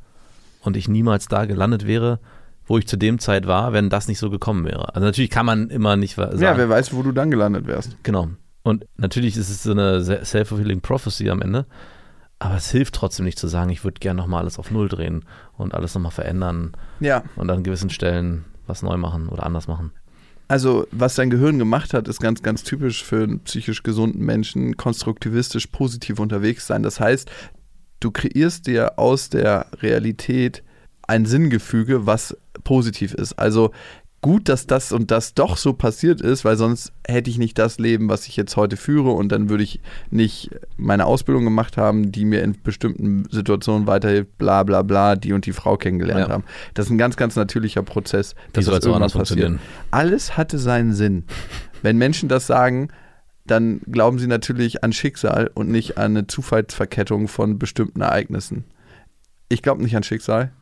und 0.62 0.76
ich 0.76 0.88
niemals 0.88 1.28
da 1.28 1.44
gelandet 1.44 1.86
wäre, 1.86 2.18
wo 2.66 2.78
ich 2.78 2.86
zu 2.86 2.96
dem 2.96 3.18
Zeit 3.18 3.46
war, 3.46 3.72
wenn 3.72 3.90
das 3.90 4.06
nicht 4.08 4.18
so 4.18 4.30
gekommen 4.30 4.64
wäre. 4.64 4.94
Also 4.94 5.04
natürlich 5.06 5.30
kann 5.30 5.46
man 5.46 5.68
immer 5.70 5.96
nicht 5.96 6.14
sagen. 6.14 6.38
Ja, 6.40 6.56
wer 6.56 6.68
weiß, 6.68 6.94
wo 6.94 7.02
du 7.02 7.12
dann 7.12 7.30
gelandet 7.30 7.66
wärst. 7.66 7.96
Genau. 8.04 8.28
Und 8.62 8.86
natürlich 8.96 9.36
ist 9.36 9.50
es 9.50 9.64
so 9.64 9.72
eine 9.72 10.02
se- 10.02 10.24
self-fulfilling 10.24 10.80
prophecy 10.80 11.28
am 11.30 11.42
Ende. 11.42 11.66
Aber 12.38 12.56
es 12.56 12.70
hilft 12.70 12.94
trotzdem 12.94 13.24
nicht 13.24 13.38
zu 13.38 13.48
sagen, 13.48 13.70
ich 13.70 13.82
würde 13.84 13.98
gerne 14.00 14.20
nochmal 14.20 14.42
alles 14.42 14.58
auf 14.58 14.70
Null 14.70 14.88
drehen 14.88 15.24
und 15.56 15.74
alles 15.74 15.94
nochmal 15.94 16.12
verändern 16.12 16.72
Ja, 17.00 17.22
und 17.36 17.50
an 17.50 17.62
gewissen 17.64 17.90
Stellen 17.90 18.44
was 18.66 18.82
neu 18.82 18.96
machen 18.96 19.28
oder 19.28 19.44
anders 19.44 19.66
machen. 19.68 19.92
Also 20.52 20.86
was 20.90 21.14
dein 21.14 21.30
Gehirn 21.30 21.58
gemacht 21.58 21.94
hat, 21.94 22.08
ist 22.08 22.20
ganz, 22.20 22.42
ganz 22.42 22.62
typisch 22.62 23.02
für 23.02 23.22
einen 23.22 23.40
psychisch 23.40 23.82
gesunden 23.82 24.22
Menschen, 24.22 24.76
konstruktivistisch 24.76 25.68
positiv 25.68 26.18
unterwegs 26.18 26.66
sein. 26.66 26.82
Das 26.82 27.00
heißt, 27.00 27.30
du 28.00 28.10
kreierst 28.10 28.66
dir 28.66 28.98
aus 28.98 29.30
der 29.30 29.68
Realität 29.80 30.62
ein 31.08 31.24
Sinngefüge, 31.24 32.04
was 32.04 32.36
positiv 32.64 33.14
ist. 33.14 33.32
Also 33.38 33.70
gut, 34.22 34.48
dass 34.48 34.66
das 34.66 34.92
und 34.92 35.10
das 35.10 35.34
doch 35.34 35.56
so 35.56 35.72
passiert 35.72 36.20
ist, 36.20 36.44
weil 36.44 36.56
sonst 36.56 36.92
hätte 37.06 37.28
ich 37.28 37.38
nicht 37.38 37.58
das 37.58 37.78
Leben, 37.78 38.08
was 38.08 38.26
ich 38.28 38.36
jetzt 38.36 38.56
heute 38.56 38.76
führe 38.76 39.10
und 39.10 39.30
dann 39.30 39.48
würde 39.50 39.64
ich 39.64 39.80
nicht 40.10 40.50
meine 40.76 41.06
Ausbildung 41.06 41.44
gemacht 41.44 41.76
haben, 41.76 42.12
die 42.12 42.24
mir 42.24 42.42
in 42.42 42.56
bestimmten 42.62 43.24
Situationen 43.30 43.86
weiterhilft, 43.88 44.38
bla 44.38 44.62
bla 44.62 44.82
bla, 44.82 45.16
die 45.16 45.32
und 45.32 45.44
die 45.44 45.52
Frau 45.52 45.76
kennengelernt 45.76 46.28
Ja. 46.28 46.32
haben. 46.34 46.44
Das 46.74 46.86
ist 46.86 46.92
ein 46.92 46.98
ganz, 46.98 47.16
ganz 47.16 47.34
natürlicher 47.36 47.82
Prozess, 47.82 48.34
dass 48.52 48.64
das 48.64 48.76
passiert. 48.80 49.10
funktionieren. 49.12 49.58
Alles 49.90 50.36
hatte 50.36 50.58
seinen 50.58 50.94
Sinn. 50.94 51.24
Wenn 51.82 51.98
Menschen 51.98 52.28
das 52.28 52.46
sagen, 52.46 52.88
dann 53.44 53.80
glauben 53.90 54.20
sie 54.20 54.28
natürlich 54.28 54.84
an 54.84 54.92
Schicksal 54.92 55.50
und 55.52 55.68
nicht 55.68 55.98
an 55.98 56.16
eine 56.16 56.28
Zufallsverkettung 56.28 57.26
von 57.26 57.58
bestimmten 57.58 58.00
Ereignissen. 58.02 58.62
Ich 59.48 59.62
glaube 59.62 59.82
nicht 59.82 59.96
an 59.96 60.04
Schicksal. 60.04 60.52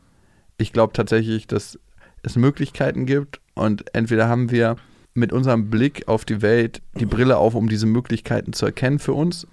Ich 0.57 0.73
glaube 0.73 0.93
tatsächlich, 0.93 1.45
dass 1.45 1.77
es 2.23 2.35
Möglichkeiten 2.35 3.05
gibt 3.05 3.39
und 3.61 3.93
entweder 3.95 4.27
haben 4.27 4.51
wir 4.51 4.75
mit 5.13 5.33
unserem 5.33 5.69
Blick 5.69 6.07
auf 6.07 6.25
die 6.25 6.41
Welt 6.41 6.81
die 6.95 7.05
Brille 7.05 7.37
auf, 7.37 7.55
um 7.55 7.69
diese 7.69 7.85
Möglichkeiten 7.85 8.53
zu 8.53 8.65
erkennen 8.65 8.99
für 8.99 9.13
uns 9.13 9.47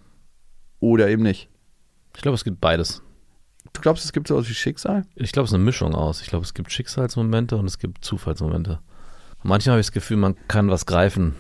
oder 0.81 1.09
eben 1.09 1.23
nicht. 1.23 1.49
Ich 2.15 2.23
glaube, 2.23 2.35
es 2.35 2.45
gibt 2.45 2.61
beides. 2.61 3.03
Du 3.73 3.81
glaubst, 3.81 4.05
es 4.05 4.13
gibt 4.13 4.29
sowas 4.29 4.49
wie 4.49 4.55
Schicksal? 4.55 5.05
Ich 5.15 5.33
glaube, 5.33 5.45
es 5.45 5.51
ist 5.51 5.55
eine 5.55 5.65
Mischung 5.65 5.95
aus. 5.95 6.23
Ich 6.23 6.29
glaube, 6.29 6.45
es 6.45 6.55
gibt 6.55 6.73
Schicksalsmomente 6.73 7.57
und 7.57 7.67
es 7.67 7.79
gibt 7.79 8.05
Zufallsmomente. 8.05 8.81
Manchmal 9.43 9.75
habe 9.75 9.81
ich 9.81 9.87
das 9.87 9.93
Gefühl, 9.93 10.17
man 10.17 10.37
kann 10.49 10.71
was 10.71 10.87
greifen. 10.87 11.35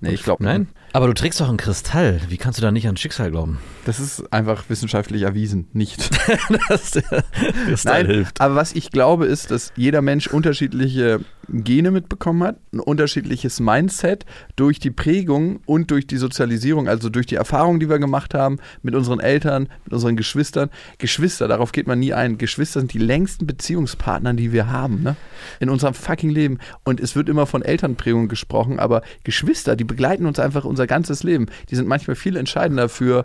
Nee, 0.00 0.10
ich 0.10 0.22
glaube 0.22 0.42
Nein? 0.42 0.68
Aber 0.92 1.06
du 1.06 1.14
trägst 1.14 1.40
doch 1.40 1.48
ein 1.48 1.56
Kristall. 1.56 2.20
Wie 2.28 2.36
kannst 2.36 2.58
du 2.58 2.62
da 2.62 2.72
nicht 2.72 2.88
an 2.88 2.96
Schicksal 2.96 3.30
glauben? 3.30 3.58
Das 3.84 4.00
ist 4.00 4.32
einfach 4.32 4.64
wissenschaftlich 4.68 5.22
erwiesen, 5.22 5.68
nicht. 5.72 6.10
Der 6.28 7.24
Kristall 7.66 8.02
Nein, 8.02 8.06
hilft. 8.06 8.40
aber 8.40 8.56
was 8.56 8.72
ich 8.72 8.90
glaube, 8.90 9.26
ist, 9.26 9.50
dass 9.50 9.72
jeder 9.76 10.02
Mensch 10.02 10.26
unterschiedliche 10.26 11.20
Gene 11.52 11.90
mitbekommen 11.90 12.42
hat, 12.44 12.58
ein 12.72 12.80
unterschiedliches 12.80 13.60
Mindset 13.60 14.24
durch 14.56 14.78
die 14.78 14.90
Prägung 14.90 15.60
und 15.66 15.90
durch 15.90 16.06
die 16.06 16.16
Sozialisierung, 16.16 16.88
also 16.88 17.08
durch 17.08 17.26
die 17.26 17.34
Erfahrungen, 17.34 17.80
die 17.80 17.88
wir 17.88 17.98
gemacht 17.98 18.34
haben 18.34 18.58
mit 18.82 18.94
unseren 18.94 19.20
Eltern, 19.20 19.68
mit 19.84 19.92
unseren 19.92 20.16
Geschwistern. 20.16 20.70
Geschwister, 20.98 21.48
darauf 21.48 21.72
geht 21.72 21.86
man 21.86 21.98
nie 21.98 22.12
ein. 22.12 22.38
Geschwister 22.38 22.80
sind 22.80 22.92
die 22.92 22.98
längsten 22.98 23.46
Beziehungspartner, 23.46 24.34
die 24.34 24.52
wir 24.52 24.70
haben, 24.70 25.02
ne? 25.02 25.16
In 25.58 25.70
unserem 25.70 25.94
fucking 25.94 26.30
Leben. 26.30 26.58
Und 26.84 27.00
es 27.00 27.16
wird 27.16 27.28
immer 27.28 27.46
von 27.46 27.62
Elternprägung 27.62 28.28
gesprochen, 28.28 28.78
aber 28.78 29.02
Geschwister, 29.24 29.74
die 29.76 29.84
begleiten 29.84 30.26
uns 30.26 30.38
einfach 30.38 30.64
unser 30.64 30.79
ganzes 30.86 31.22
Leben. 31.22 31.46
Die 31.68 31.76
sind 31.76 31.88
manchmal 31.88 32.16
viel 32.16 32.36
entscheidender 32.36 32.88
für 32.88 33.24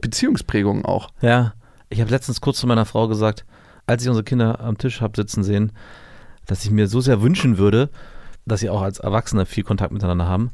Beziehungsprägungen 0.00 0.84
auch. 0.84 1.10
Ja, 1.20 1.54
ich 1.88 2.00
habe 2.00 2.10
letztens 2.10 2.40
kurz 2.40 2.58
zu 2.58 2.66
meiner 2.66 2.84
Frau 2.84 3.08
gesagt, 3.08 3.44
als 3.86 4.02
ich 4.02 4.08
unsere 4.08 4.24
Kinder 4.24 4.60
am 4.60 4.78
Tisch 4.78 5.00
habe 5.00 5.16
sitzen 5.16 5.44
sehen, 5.44 5.72
dass 6.46 6.64
ich 6.64 6.70
mir 6.70 6.88
so 6.88 7.00
sehr 7.00 7.22
wünschen 7.22 7.58
würde, 7.58 7.90
dass 8.44 8.60
sie 8.60 8.70
auch 8.70 8.82
als 8.82 8.98
Erwachsene 8.98 9.46
viel 9.46 9.64
Kontakt 9.64 9.92
miteinander 9.92 10.26
haben. 10.26 10.50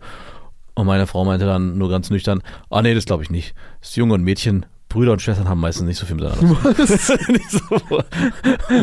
Und 0.74 0.86
meine 0.86 1.06
Frau 1.06 1.24
meinte 1.24 1.46
dann 1.46 1.76
nur 1.76 1.90
ganz 1.90 2.08
nüchtern, 2.10 2.42
ah 2.70 2.82
nee, 2.82 2.94
das 2.94 3.04
glaube 3.04 3.22
ich 3.22 3.30
nicht. 3.30 3.54
Das 3.80 3.94
Junge 3.96 4.14
und 4.14 4.22
Mädchen, 4.22 4.64
Brüder 4.92 5.12
und 5.12 5.22
Schwestern 5.22 5.48
haben 5.48 5.60
meistens 5.60 5.86
nicht 5.86 5.98
so 5.98 6.06
viel 6.06 6.16
miteinander. 6.16 6.42
So, 7.52 7.58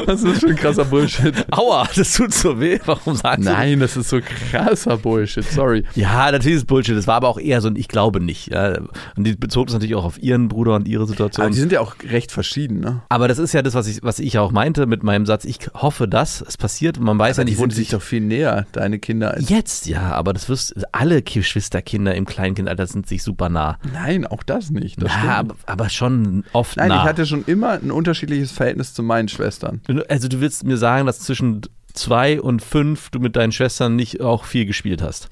Was 0.05 0.21
ist 0.23 0.27
das 0.27 0.39
für 0.39 0.47
ein 0.49 0.55
krasser 0.55 0.85
Bullshit? 0.85 1.33
Aua, 1.51 1.87
das 1.95 2.13
tut 2.13 2.33
so 2.33 2.59
weh. 2.59 2.79
Warum 2.85 3.15
sagst 3.15 3.39
du 3.39 3.51
Nein, 3.51 3.79
das 3.79 3.95
ist 3.97 4.09
so 4.09 4.19
krasser 4.21 4.97
Bullshit, 4.97 5.43
sorry. 5.43 5.83
Ja, 5.95 6.31
natürlich 6.31 6.57
ist 6.57 6.67
Bullshit. 6.67 6.95
Das 6.95 7.07
war 7.07 7.15
aber 7.15 7.27
auch 7.27 7.39
eher 7.39 7.61
so 7.61 7.67
ein 7.67 7.75
Ich 7.75 7.87
glaube 7.87 8.19
nicht. 8.21 8.51
Ja. 8.51 8.77
Und 9.15 9.23
die 9.23 9.35
bezog 9.35 9.67
das 9.67 9.73
natürlich 9.73 9.95
auch 9.95 10.03
auf 10.03 10.21
ihren 10.21 10.47
Bruder 10.47 10.75
und 10.75 10.87
ihre 10.87 11.07
Situation. 11.07 11.45
Aber 11.45 11.53
die 11.53 11.59
sind 11.59 11.71
ja 11.71 11.79
auch 11.79 11.95
recht 12.09 12.31
verschieden, 12.31 12.79
ne? 12.79 13.01
Aber 13.09 13.27
das 13.27 13.39
ist 13.39 13.53
ja 13.53 13.61
das, 13.61 13.73
was 13.73 13.87
ich, 13.87 14.03
was 14.03 14.19
ich 14.19 14.37
auch 14.37 14.51
meinte 14.51 14.85
mit 14.85 15.03
meinem 15.03 15.25
Satz. 15.25 15.45
Ich 15.45 15.59
hoffe, 15.73 16.07
dass 16.07 16.41
es 16.41 16.57
passiert. 16.57 16.99
Man 16.99 17.17
weiß 17.19 17.37
ja 17.37 17.43
die 17.43 17.51
nicht, 17.51 17.59
wo 17.59 17.63
sind 17.63 17.71
die 17.71 17.75
sich 17.77 17.89
doch 17.89 18.01
viel 18.01 18.21
näher, 18.21 18.65
deine 18.71 18.99
Kinder. 18.99 19.33
Als 19.35 19.49
Jetzt, 19.49 19.87
ja, 19.87 20.11
aber 20.11 20.33
das 20.33 20.49
wirst 20.49 20.75
alle 20.91 21.21
Geschwisterkinder 21.21 22.15
im 22.15 22.25
Kleinkindalter 22.25 22.87
sind 22.87 23.07
sich 23.07 23.23
super 23.23 23.49
nah. 23.49 23.77
Nein, 23.93 24.25
auch 24.25 24.43
das 24.43 24.69
nicht. 24.69 25.01
Das 25.01 25.11
Ja, 25.11 25.37
aber, 25.37 25.55
aber 25.65 25.89
schon 25.99 26.43
oft 26.53 26.77
Nein, 26.77 26.89
nah. 26.89 27.03
ich 27.03 27.03
hatte 27.03 27.25
schon 27.25 27.43
immer 27.45 27.71
ein 27.71 27.91
unterschiedliches 27.91 28.51
Verhältnis 28.51 28.93
zu 28.93 29.03
meinen 29.03 29.27
Schwestern. 29.27 29.81
also 30.09 30.27
du 30.27 30.41
willst 30.41 30.63
mir 30.63 30.77
sagen, 30.77 31.05
dass 31.05 31.19
zwischen 31.19 31.61
zwei 31.93 32.41
und 32.41 32.61
fünf 32.61 33.09
du 33.09 33.19
mit 33.19 33.35
deinen 33.35 33.51
Schwestern 33.51 33.95
nicht 33.95 34.21
auch 34.21 34.45
viel 34.45 34.65
gespielt 34.65 35.01
hast. 35.01 35.29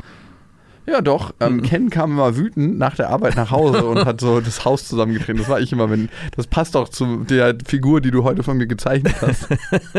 Ja, 0.87 1.01
doch. 1.01 1.33
Ähm, 1.41 1.63
Ken 1.63 1.89
kam 1.89 2.11
immer 2.11 2.37
wütend 2.37 2.77
nach 2.77 2.95
der 2.95 3.09
Arbeit 3.09 3.35
nach 3.35 3.51
Hause 3.51 3.83
und 3.83 4.05
hat 4.05 4.21
so 4.21 4.39
das 4.41 4.63
Haus 4.63 4.87
zusammengetreten. 4.87 5.37
Das 5.37 5.49
war 5.49 5.59
ich 5.59 5.73
immer, 5.73 5.89
wenn. 5.89 6.07
Das 6.35 6.47
passt 6.47 6.75
doch 6.75 6.87
zu 6.87 7.25
der 7.25 7.57
Figur, 7.65 7.99
die 7.99 8.09
du 8.09 8.23
heute 8.23 8.41
von 8.41 8.57
mir 8.57 8.67
gezeichnet 8.67 9.15
hast. 9.21 9.47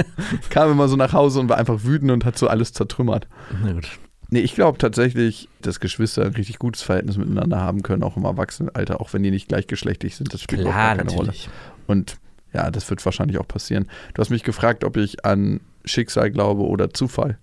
kam 0.50 0.72
immer 0.72 0.88
so 0.88 0.96
nach 0.96 1.12
Hause 1.12 1.40
und 1.40 1.50
war 1.50 1.58
einfach 1.58 1.84
wütend 1.84 2.10
und 2.10 2.24
hat 2.24 2.38
so 2.38 2.48
alles 2.48 2.72
zertrümmert. 2.72 3.28
Na 3.62 3.72
gut. 3.72 3.98
Nee, 4.30 4.40
ich 4.40 4.54
glaube 4.54 4.76
tatsächlich, 4.78 5.48
dass 5.62 5.80
Geschwister 5.80 6.24
ein 6.24 6.34
richtig 6.34 6.58
gutes 6.58 6.82
Verhältnis 6.82 7.16
miteinander 7.16 7.60
haben 7.60 7.82
können, 7.82 8.02
auch 8.02 8.16
im 8.16 8.24
Erwachsenenalter, 8.24 9.00
auch 9.00 9.12
wenn 9.14 9.22
die 9.22 9.30
nicht 9.30 9.48
gleichgeschlechtlich 9.48 10.16
sind. 10.16 10.34
Das 10.34 10.42
spielt 10.42 10.62
Klar, 10.62 10.72
auch 10.72 10.76
gar 10.76 10.96
keine 10.96 11.10
natürlich. 11.10 11.48
Rolle. 11.48 11.54
Und 11.86 12.18
ja, 12.52 12.70
das 12.70 12.88
wird 12.90 13.04
wahrscheinlich 13.04 13.38
auch 13.38 13.48
passieren. 13.48 13.88
Du 14.14 14.20
hast 14.20 14.30
mich 14.30 14.42
gefragt, 14.42 14.84
ob 14.84 14.96
ich 14.96 15.24
an 15.24 15.60
Schicksal 15.84 16.30
glaube 16.30 16.62
oder 16.62 16.90
Zufall. 16.90 17.38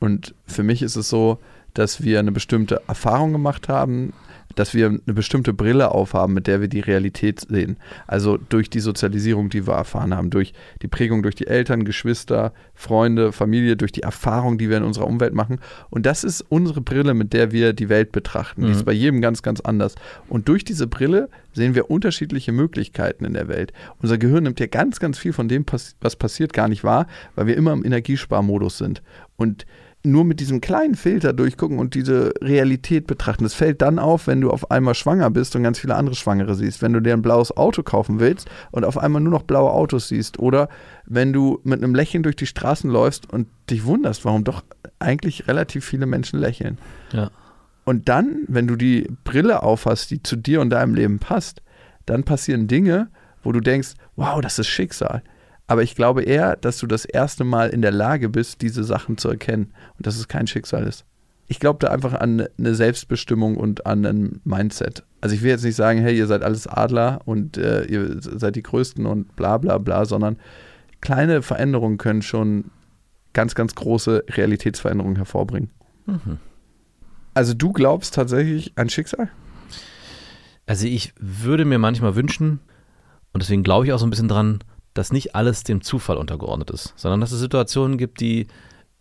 Und 0.00 0.34
für 0.46 0.62
mich 0.62 0.82
ist 0.82 0.96
es 0.96 1.08
so, 1.08 1.38
dass 1.74 2.02
wir 2.02 2.18
eine 2.18 2.32
bestimmte 2.32 2.82
Erfahrung 2.86 3.32
gemacht 3.32 3.68
haben, 3.68 4.12
dass 4.58 4.74
wir 4.74 4.86
eine 4.86 5.14
bestimmte 5.14 5.52
Brille 5.52 5.92
aufhaben, 5.92 6.34
mit 6.34 6.46
der 6.46 6.60
wir 6.60 6.68
die 6.68 6.80
Realität 6.80 7.40
sehen. 7.48 7.76
Also 8.06 8.36
durch 8.36 8.70
die 8.70 8.80
Sozialisierung, 8.80 9.50
die 9.50 9.66
wir 9.66 9.74
erfahren 9.74 10.14
haben, 10.14 10.30
durch 10.30 10.52
die 10.82 10.88
Prägung 10.88 11.22
durch 11.22 11.34
die 11.34 11.46
Eltern, 11.46 11.84
Geschwister, 11.84 12.52
Freunde, 12.74 13.32
Familie, 13.32 13.76
durch 13.76 13.92
die 13.92 14.02
Erfahrung, 14.02 14.58
die 14.58 14.68
wir 14.68 14.78
in 14.78 14.82
unserer 14.82 15.06
Umwelt 15.06 15.34
machen. 15.34 15.60
Und 15.90 16.06
das 16.06 16.24
ist 16.24 16.44
unsere 16.48 16.80
Brille, 16.80 17.14
mit 17.14 17.32
der 17.32 17.52
wir 17.52 17.72
die 17.72 17.88
Welt 17.88 18.10
betrachten. 18.10 18.62
Die 18.64 18.72
ist 18.72 18.84
bei 18.84 18.92
jedem 18.92 19.20
ganz, 19.20 19.42
ganz 19.42 19.60
anders. 19.60 19.94
Und 20.28 20.48
durch 20.48 20.64
diese 20.64 20.86
Brille 20.86 21.28
sehen 21.52 21.74
wir 21.74 21.90
unterschiedliche 21.90 22.52
Möglichkeiten 22.52 23.24
in 23.24 23.34
der 23.34 23.48
Welt. 23.48 23.72
Unser 24.00 24.18
Gehirn 24.18 24.44
nimmt 24.44 24.60
ja 24.60 24.66
ganz, 24.66 24.98
ganz 24.98 25.18
viel 25.18 25.32
von 25.32 25.48
dem, 25.48 25.64
was 26.00 26.16
passiert, 26.16 26.52
gar 26.52 26.68
nicht 26.68 26.84
wahr, 26.84 27.06
weil 27.34 27.46
wir 27.46 27.56
immer 27.56 27.72
im 27.72 27.84
Energiesparmodus 27.84 28.78
sind. 28.78 29.02
Und 29.36 29.66
nur 30.04 30.24
mit 30.24 30.40
diesem 30.40 30.60
kleinen 30.60 30.94
Filter 30.94 31.32
durchgucken 31.32 31.78
und 31.78 31.94
diese 31.94 32.32
Realität 32.40 33.06
betrachten. 33.06 33.44
Das 33.44 33.54
fällt 33.54 33.82
dann 33.82 33.98
auf, 33.98 34.26
wenn 34.26 34.40
du 34.40 34.50
auf 34.50 34.70
einmal 34.70 34.94
schwanger 34.94 35.30
bist 35.30 35.56
und 35.56 35.64
ganz 35.64 35.78
viele 35.78 35.96
andere 35.96 36.14
Schwangere 36.14 36.54
siehst. 36.54 36.82
Wenn 36.82 36.92
du 36.92 37.00
dir 37.00 37.12
ein 37.12 37.22
blaues 37.22 37.56
Auto 37.56 37.82
kaufen 37.82 38.20
willst 38.20 38.48
und 38.70 38.84
auf 38.84 38.96
einmal 38.96 39.20
nur 39.20 39.32
noch 39.32 39.42
blaue 39.42 39.70
Autos 39.70 40.08
siehst. 40.08 40.38
Oder 40.38 40.68
wenn 41.04 41.32
du 41.32 41.60
mit 41.64 41.82
einem 41.82 41.94
Lächeln 41.94 42.22
durch 42.22 42.36
die 42.36 42.46
Straßen 42.46 42.88
läufst 42.88 43.30
und 43.32 43.48
dich 43.70 43.84
wunderst, 43.84 44.24
warum 44.24 44.44
doch 44.44 44.62
eigentlich 45.00 45.48
relativ 45.48 45.84
viele 45.84 46.06
Menschen 46.06 46.38
lächeln. 46.38 46.78
Ja. 47.12 47.30
Und 47.84 48.08
dann, 48.08 48.44
wenn 48.46 48.66
du 48.66 48.76
die 48.76 49.08
Brille 49.24 49.62
aufhast, 49.62 50.10
die 50.10 50.22
zu 50.22 50.36
dir 50.36 50.60
und 50.60 50.70
deinem 50.70 50.94
Leben 50.94 51.18
passt, 51.18 51.62
dann 52.06 52.22
passieren 52.22 52.68
Dinge, 52.68 53.08
wo 53.42 53.50
du 53.52 53.60
denkst, 53.60 53.94
wow, 54.16 54.40
das 54.40 54.58
ist 54.58 54.68
Schicksal. 54.68 55.22
Aber 55.68 55.82
ich 55.82 55.94
glaube 55.94 56.22
eher, 56.22 56.56
dass 56.56 56.78
du 56.78 56.86
das 56.86 57.04
erste 57.04 57.44
Mal 57.44 57.68
in 57.68 57.82
der 57.82 57.92
Lage 57.92 58.28
bist, 58.28 58.62
diese 58.62 58.82
Sachen 58.82 59.18
zu 59.18 59.28
erkennen 59.28 59.72
und 59.96 60.06
dass 60.06 60.16
es 60.16 60.26
kein 60.26 60.46
Schicksal 60.46 60.84
ist. 60.84 61.04
Ich 61.46 61.60
glaube 61.60 61.78
da 61.78 61.88
einfach 61.88 62.14
an 62.14 62.46
eine 62.58 62.74
Selbstbestimmung 62.74 63.56
und 63.56 63.86
an 63.86 64.04
ein 64.04 64.40
Mindset. 64.44 65.04
Also 65.20 65.34
ich 65.34 65.42
will 65.42 65.50
jetzt 65.50 65.64
nicht 65.64 65.76
sagen, 65.76 66.00
hey, 66.00 66.16
ihr 66.16 66.26
seid 66.26 66.42
alles 66.42 66.66
Adler 66.66 67.20
und 67.26 67.58
äh, 67.58 67.84
ihr 67.84 68.16
seid 68.20 68.56
die 68.56 68.62
Größten 68.62 69.06
und 69.06 69.36
bla 69.36 69.58
bla 69.58 69.78
bla, 69.78 70.04
sondern 70.04 70.38
kleine 71.00 71.42
Veränderungen 71.42 71.98
können 71.98 72.22
schon 72.22 72.70
ganz, 73.34 73.54
ganz 73.54 73.74
große 73.74 74.24
Realitätsveränderungen 74.30 75.16
hervorbringen. 75.16 75.70
Mhm. 76.06 76.38
Also 77.34 77.54
du 77.54 77.72
glaubst 77.72 78.14
tatsächlich 78.14 78.72
an 78.76 78.88
Schicksal? 78.88 79.28
Also 80.66 80.86
ich 80.86 81.12
würde 81.18 81.64
mir 81.64 81.78
manchmal 81.78 82.16
wünschen, 82.16 82.60
und 83.32 83.42
deswegen 83.42 83.62
glaube 83.62 83.86
ich 83.86 83.92
auch 83.92 83.98
so 83.98 84.06
ein 84.06 84.10
bisschen 84.10 84.28
dran, 84.28 84.60
dass 84.94 85.12
nicht 85.12 85.34
alles 85.34 85.64
dem 85.64 85.80
Zufall 85.80 86.16
untergeordnet 86.16 86.70
ist, 86.70 86.92
sondern 86.96 87.20
dass 87.20 87.32
es 87.32 87.40
Situationen 87.40 87.98
gibt, 87.98 88.20
die 88.20 88.46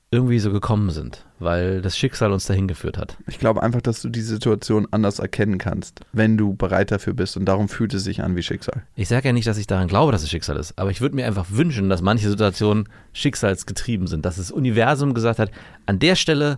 irgendwie 0.10 0.40
so 0.40 0.52
gekommen 0.52 0.90
sind, 0.90 1.26
weil 1.38 1.82
das 1.82 1.98
Schicksal 1.98 2.32
uns 2.32 2.46
dahin 2.46 2.68
geführt 2.68 2.98
hat. 2.98 3.18
Ich 3.28 3.40
glaube 3.40 3.62
einfach, 3.62 3.82
dass 3.82 4.02
du 4.02 4.08
die 4.08 4.22
Situation 4.22 4.88
anders 4.92 5.20
erkennen 5.20 5.58
kannst, 5.58 6.00
wenn 6.14 6.38
du 6.38 6.54
bereit 6.54 6.92
dafür 6.92 7.14
bist. 7.14 7.36
Und 7.36 7.46
darum 7.46 7.68
fühlt 7.68 7.94
es 7.94 8.06
sich 8.06 8.24
an 8.24 8.38
wie 8.38 8.44
Schicksal. 8.44 8.84
Ich 8.96 9.10
sage 9.10 9.28
ja 9.28 9.34
nicht, 9.34 9.48
dass 9.48 9.58
ich 9.58 9.68
daran 9.68 9.90
glaube, 9.90 10.14
dass 10.14 10.24
es 10.24 10.30
Schicksal 10.30 10.56
ist, 10.56 10.80
aber 10.80 10.92
ich 10.92 11.02
würde 11.02 11.16
mir 11.16 11.26
einfach 11.26 11.48
wünschen, 11.50 11.90
dass 11.90 12.02
manche 12.02 12.30
Situationen 12.30 12.88
schicksalsgetrieben 13.12 14.08
sind, 14.08 14.26
dass 14.26 14.38
das 14.38 14.50
Universum 14.50 15.14
gesagt 15.14 15.40
hat, 15.40 15.52
an 15.86 16.00
der 16.00 16.16
Stelle 16.16 16.58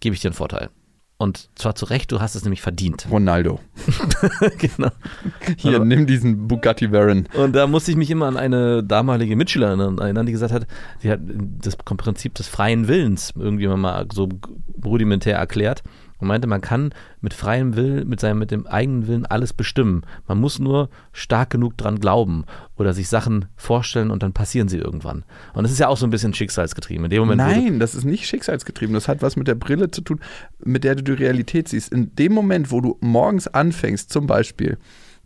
gebe 0.00 0.14
ich 0.14 0.20
dir 0.20 0.28
einen 0.28 0.34
Vorteil. 0.34 0.68
Und 1.16 1.48
zwar 1.54 1.74
zu 1.76 1.84
Recht, 1.86 2.10
du 2.12 2.20
hast 2.20 2.34
es 2.34 2.42
nämlich 2.42 2.60
verdient. 2.60 3.06
Ronaldo. 3.10 3.60
genau. 4.58 4.90
Hier, 5.56 5.76
Aber- 5.76 5.84
nimm 5.84 6.06
diesen 6.06 6.48
Bugatti 6.48 6.90
Veyron. 6.90 7.28
Und 7.34 7.54
da 7.54 7.66
musste 7.66 7.90
ich 7.92 7.96
mich 7.96 8.10
immer 8.10 8.26
an 8.26 8.36
eine 8.36 8.82
damalige 8.82 9.36
Mitschülerin 9.36 9.98
erinnern, 9.98 10.26
die 10.26 10.32
gesagt 10.32 10.52
hat, 10.52 10.66
sie 11.00 11.10
hat 11.10 11.20
das 11.62 11.76
Prinzip 11.76 12.34
des 12.34 12.48
freien 12.48 12.88
Willens 12.88 13.32
irgendwie 13.38 13.66
mal 13.68 14.06
so 14.12 14.28
rudimentär 14.84 15.36
erklärt 15.38 15.82
und 16.24 16.28
meinte, 16.28 16.48
man 16.48 16.60
kann 16.60 16.90
mit 17.20 17.34
freiem 17.34 17.76
Willen, 17.76 18.08
mit 18.08 18.20
seinem, 18.20 18.38
mit 18.38 18.50
dem 18.50 18.66
eigenen 18.66 19.06
Willen 19.06 19.26
alles 19.26 19.52
bestimmen. 19.52 20.02
Man 20.26 20.40
muss 20.40 20.58
nur 20.58 20.88
stark 21.12 21.50
genug 21.50 21.76
dran 21.76 22.00
glauben 22.00 22.44
oder 22.76 22.92
sich 22.92 23.08
Sachen 23.08 23.46
vorstellen 23.56 24.10
und 24.10 24.22
dann 24.22 24.32
passieren 24.32 24.68
sie 24.68 24.78
irgendwann. 24.78 25.24
Und 25.52 25.62
das 25.62 25.72
ist 25.72 25.78
ja 25.78 25.88
auch 25.88 25.96
so 25.96 26.06
ein 26.06 26.10
bisschen 26.10 26.34
schicksalsgetrieben. 26.34 27.04
In 27.04 27.10
dem 27.10 27.20
Moment, 27.20 27.38
Nein, 27.38 27.78
das 27.78 27.94
ist 27.94 28.04
nicht 28.04 28.26
schicksalsgetrieben. 28.26 28.94
Das 28.94 29.06
hat 29.06 29.22
was 29.22 29.36
mit 29.36 29.46
der 29.46 29.54
Brille 29.54 29.90
zu 29.90 30.00
tun, 30.00 30.20
mit 30.64 30.82
der 30.82 30.94
du 30.94 31.02
die 31.02 31.12
Realität 31.12 31.68
siehst. 31.68 31.92
In 31.92 32.14
dem 32.16 32.32
Moment, 32.32 32.70
wo 32.70 32.80
du 32.80 32.96
morgens 33.00 33.46
anfängst, 33.46 34.10
zum 34.10 34.26
Beispiel, 34.26 34.78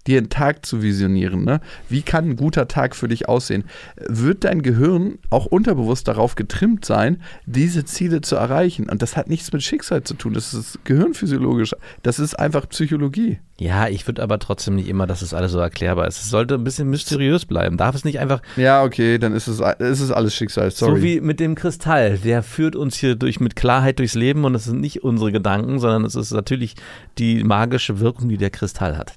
dir 0.09 0.19
einen 0.19 0.31
Tag 0.31 0.65
zu 0.65 0.83
visionieren, 0.83 1.45
ne? 1.45 1.61
wie 1.89 2.03
kann 2.03 2.31
ein 2.31 2.37
guter 2.37 2.67
Tag 2.67 2.97
für 2.97 3.09
dich 3.09 3.29
aussehen, 3.29 3.65
wird 4.07 4.45
dein 4.45 4.63
Gehirn 4.63 5.19
auch 5.31 5.47
unterbewusst 5.47 6.09
darauf 6.09 6.35
getrimmt 6.35 6.85
sein, 6.85 7.23
diese 7.47 7.85
Ziele 7.85 8.23
zu 8.23 8.37
erreichen. 8.37 8.89
Und 8.89 9.03
das 9.03 9.17
hat 9.17 9.29
nichts 9.29 9.53
mit 9.53 9.63
Schicksal 9.63 10.03
zu 10.03 10.15
tun. 10.15 10.33
Das 10.33 10.55
ist 10.55 10.85
gehirnphysiologisch. 10.85 11.75
Das 12.03 12.19
ist 12.19 12.39
einfach 12.39 12.69
Psychologie. 12.71 13.39
ja, 13.59 13.89
ich 13.89 14.07
würde 14.07 14.23
aber 14.23 14.39
trotzdem 14.39 14.77
nicht 14.77 14.89
immer, 14.89 15.07
dass 15.07 15.21
es 15.21 15.35
alles 15.35 15.53
so 15.53 15.59
erklärbar 15.59 16.07
ist. 16.09 16.23
Es 16.23 16.31
sollte 16.31 16.55
ein 16.55 16.65
bisschen 16.65 16.89
mysteriös 16.89 17.45
bleiben. 17.45 17.77
Darf 17.77 17.95
es 17.95 18.05
nicht 18.05 18.19
einfach 18.19 18.41
Ja, 18.57 18.83
okay, 18.83 19.19
dann 19.19 19.35
ist 19.35 19.47
es, 19.47 19.61
ist 19.61 20.01
es 20.01 20.11
alles 20.11 20.35
Schicksal. 20.35 20.71
Sorry. 20.71 20.97
So 20.97 21.03
wie 21.03 21.21
mit 21.21 21.39
dem 21.39 21.55
Kristall, 21.55 22.17
der 22.19 22.43
führt 22.43 22.77
uns 22.77 22.97
hier 22.97 23.15
durch 23.15 23.41
mit 23.41 23.57
Klarheit 23.57 23.99
durchs 23.99 24.15
Leben 24.15 24.45
und 24.45 24.55
es 24.55 24.65
sind 24.65 24.81
nicht 24.81 25.05
unsere 25.05 25.33
Gedanken, 25.33 25.79
sondern 25.81 26.05
es 26.05 26.15
ist 26.15 26.33
natürlich 26.33 26.77
die 27.19 27.45
magische 27.45 28.01
Wirkung, 28.01 28.31
die 28.31 28.39
der 28.39 28.51
Kristall 28.51 28.97
hat. 28.97 29.15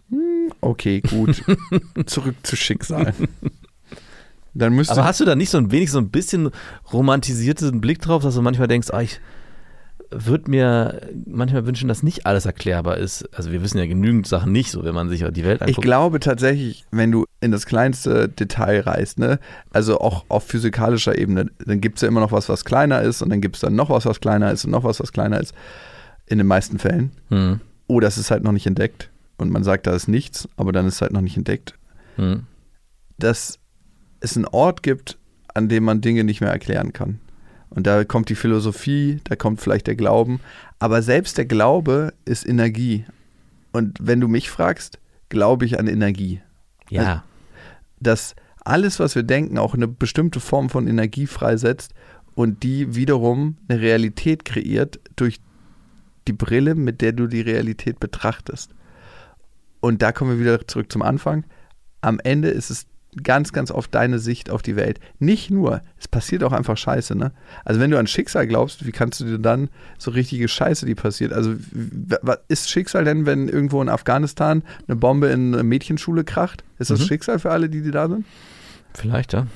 Okay, 0.61 1.01
gut. 1.01 1.43
Zurück 2.05 2.35
zu 2.43 2.55
Schicksal. 2.55 3.13
Dann 4.53 4.73
müsste 4.73 4.93
Aber 4.93 5.05
hast 5.05 5.19
du 5.19 5.25
da 5.25 5.35
nicht 5.35 5.49
so 5.49 5.57
ein 5.57 5.71
wenig 5.71 5.91
so 5.91 5.97
ein 5.97 6.09
bisschen 6.09 6.49
romantisierten 6.91 7.79
Blick 7.81 7.99
drauf, 8.01 8.23
dass 8.23 8.35
du 8.35 8.41
manchmal 8.41 8.67
denkst, 8.67 8.89
ah, 8.91 9.01
ich 9.01 9.19
würde 10.13 10.51
mir 10.51 11.09
manchmal 11.25 11.65
wünschen, 11.65 11.87
dass 11.87 12.03
nicht 12.03 12.25
alles 12.25 12.45
erklärbar 12.45 12.97
ist. 12.97 13.29
Also 13.33 13.53
wir 13.53 13.63
wissen 13.63 13.77
ja 13.77 13.85
genügend 13.85 14.27
Sachen 14.27 14.51
nicht, 14.51 14.69
so 14.69 14.83
wenn 14.83 14.93
man 14.93 15.07
sich 15.07 15.23
die 15.31 15.45
Welt 15.45 15.61
Ich 15.61 15.67
anguckt. 15.69 15.85
glaube 15.85 16.19
tatsächlich, 16.19 16.83
wenn 16.91 17.11
du 17.13 17.25
in 17.39 17.51
das 17.51 17.65
kleinste 17.65 18.27
Detail 18.27 18.81
reist, 18.81 19.19
ne, 19.19 19.39
also 19.71 20.01
auch 20.01 20.25
auf 20.27 20.43
physikalischer 20.43 21.17
Ebene, 21.17 21.47
dann 21.65 21.79
gibt 21.79 21.97
es 21.97 22.01
ja 22.01 22.09
immer 22.09 22.19
noch 22.19 22.33
was, 22.33 22.49
was 22.49 22.65
kleiner 22.65 23.01
ist 23.01 23.21
und 23.21 23.29
dann 23.29 23.39
gibt 23.39 23.55
es 23.55 23.61
dann 23.61 23.75
noch 23.75 23.89
was, 23.89 24.05
was 24.05 24.19
kleiner 24.19 24.51
ist 24.51 24.65
und 24.65 24.71
noch 24.71 24.83
was, 24.83 24.99
was 24.99 25.13
kleiner 25.13 25.39
ist. 25.39 25.53
In 26.27 26.37
den 26.37 26.47
meisten 26.47 26.77
Fällen. 26.77 27.11
Hm, 27.29 27.61
Oder 27.87 28.07
es 28.09 28.17
ist 28.17 28.31
halt 28.31 28.43
noch 28.43 28.51
nicht 28.53 28.67
entdeckt 28.67 29.09
und 29.41 29.51
man 29.51 29.63
sagt, 29.63 29.87
da 29.87 29.93
ist 29.93 30.07
nichts, 30.07 30.47
aber 30.55 30.71
dann 30.71 30.87
ist 30.87 30.95
es 30.95 31.01
halt 31.01 31.13
noch 31.13 31.21
nicht 31.21 31.37
entdeckt. 31.37 31.77
hm. 32.15 32.43
Dass 33.17 33.59
es 34.19 34.35
einen 34.35 34.45
Ort 34.45 34.83
gibt, 34.83 35.19
an 35.53 35.69
dem 35.69 35.83
man 35.83 36.01
Dinge 36.01 36.23
nicht 36.23 36.41
mehr 36.41 36.51
erklären 36.51 36.93
kann. 36.93 37.19
Und 37.69 37.87
da 37.87 38.03
kommt 38.03 38.29
die 38.29 38.35
Philosophie, 38.35 39.19
da 39.25 39.35
kommt 39.35 39.61
vielleicht 39.61 39.87
der 39.87 39.95
Glauben. 39.95 40.39
Aber 40.79 41.01
selbst 41.01 41.37
der 41.37 41.45
Glaube 41.45 42.13
ist 42.25 42.47
Energie. 42.47 43.05
Und 43.71 43.97
wenn 44.01 44.19
du 44.19 44.27
mich 44.27 44.49
fragst, 44.49 44.99
glaube 45.29 45.65
ich 45.65 45.79
an 45.79 45.87
Energie. 45.87 46.41
Ja, 46.89 47.23
dass 48.01 48.35
alles, 48.63 48.99
was 48.99 49.15
wir 49.15 49.23
denken, 49.23 49.57
auch 49.57 49.73
eine 49.73 49.87
bestimmte 49.87 50.39
Form 50.39 50.69
von 50.69 50.87
Energie 50.87 51.27
freisetzt 51.27 51.93
und 52.35 52.63
die 52.63 52.95
wiederum 52.95 53.57
eine 53.67 53.79
Realität 53.79 54.45
kreiert 54.45 54.99
durch 55.15 55.39
die 56.27 56.33
Brille, 56.33 56.75
mit 56.75 57.01
der 57.01 57.13
du 57.13 57.27
die 57.27 57.41
Realität 57.41 57.99
betrachtest. 57.99 58.73
Und 59.81 60.01
da 60.01 60.11
kommen 60.13 60.31
wir 60.31 60.39
wieder 60.39 60.67
zurück 60.67 60.91
zum 60.91 61.01
Anfang. 61.01 61.43
Am 62.01 62.19
Ende 62.23 62.47
ist 62.49 62.69
es 62.69 62.85
ganz, 63.23 63.51
ganz 63.51 63.71
oft 63.71 63.93
deine 63.93 64.19
Sicht 64.19 64.49
auf 64.49 64.61
die 64.61 64.77
Welt. 64.77 65.01
Nicht 65.19 65.51
nur, 65.51 65.81
es 65.99 66.07
passiert 66.07 66.45
auch 66.45 66.53
einfach 66.53 66.77
Scheiße, 66.77 67.13
ne? 67.13 67.33
Also 67.65 67.81
wenn 67.81 67.91
du 67.91 67.99
an 67.99 68.07
Schicksal 68.07 68.47
glaubst, 68.47 68.85
wie 68.87 68.93
kannst 68.93 69.19
du 69.19 69.25
dir 69.25 69.37
dann 69.37 69.67
so 69.97 70.11
richtige 70.11 70.47
Scheiße, 70.47 70.85
die 70.85 70.95
passiert? 70.95 71.33
Also 71.33 71.55
was 72.21 72.39
ist 72.47 72.69
Schicksal 72.69 73.03
denn, 73.03 73.25
wenn 73.25 73.49
irgendwo 73.49 73.81
in 73.81 73.89
Afghanistan 73.89 74.63
eine 74.87 74.95
Bombe 74.95 75.27
in 75.27 75.53
eine 75.53 75.63
Mädchenschule 75.63 76.23
kracht? 76.23 76.63
Ist 76.79 76.89
das 76.89 77.01
Mhm. 77.01 77.05
Schicksal 77.05 77.39
für 77.39 77.51
alle, 77.51 77.67
die, 77.69 77.81
die 77.81 77.91
da 77.91 78.07
sind? 78.07 78.25
vielleicht, 78.93 79.33
ja. 79.33 79.47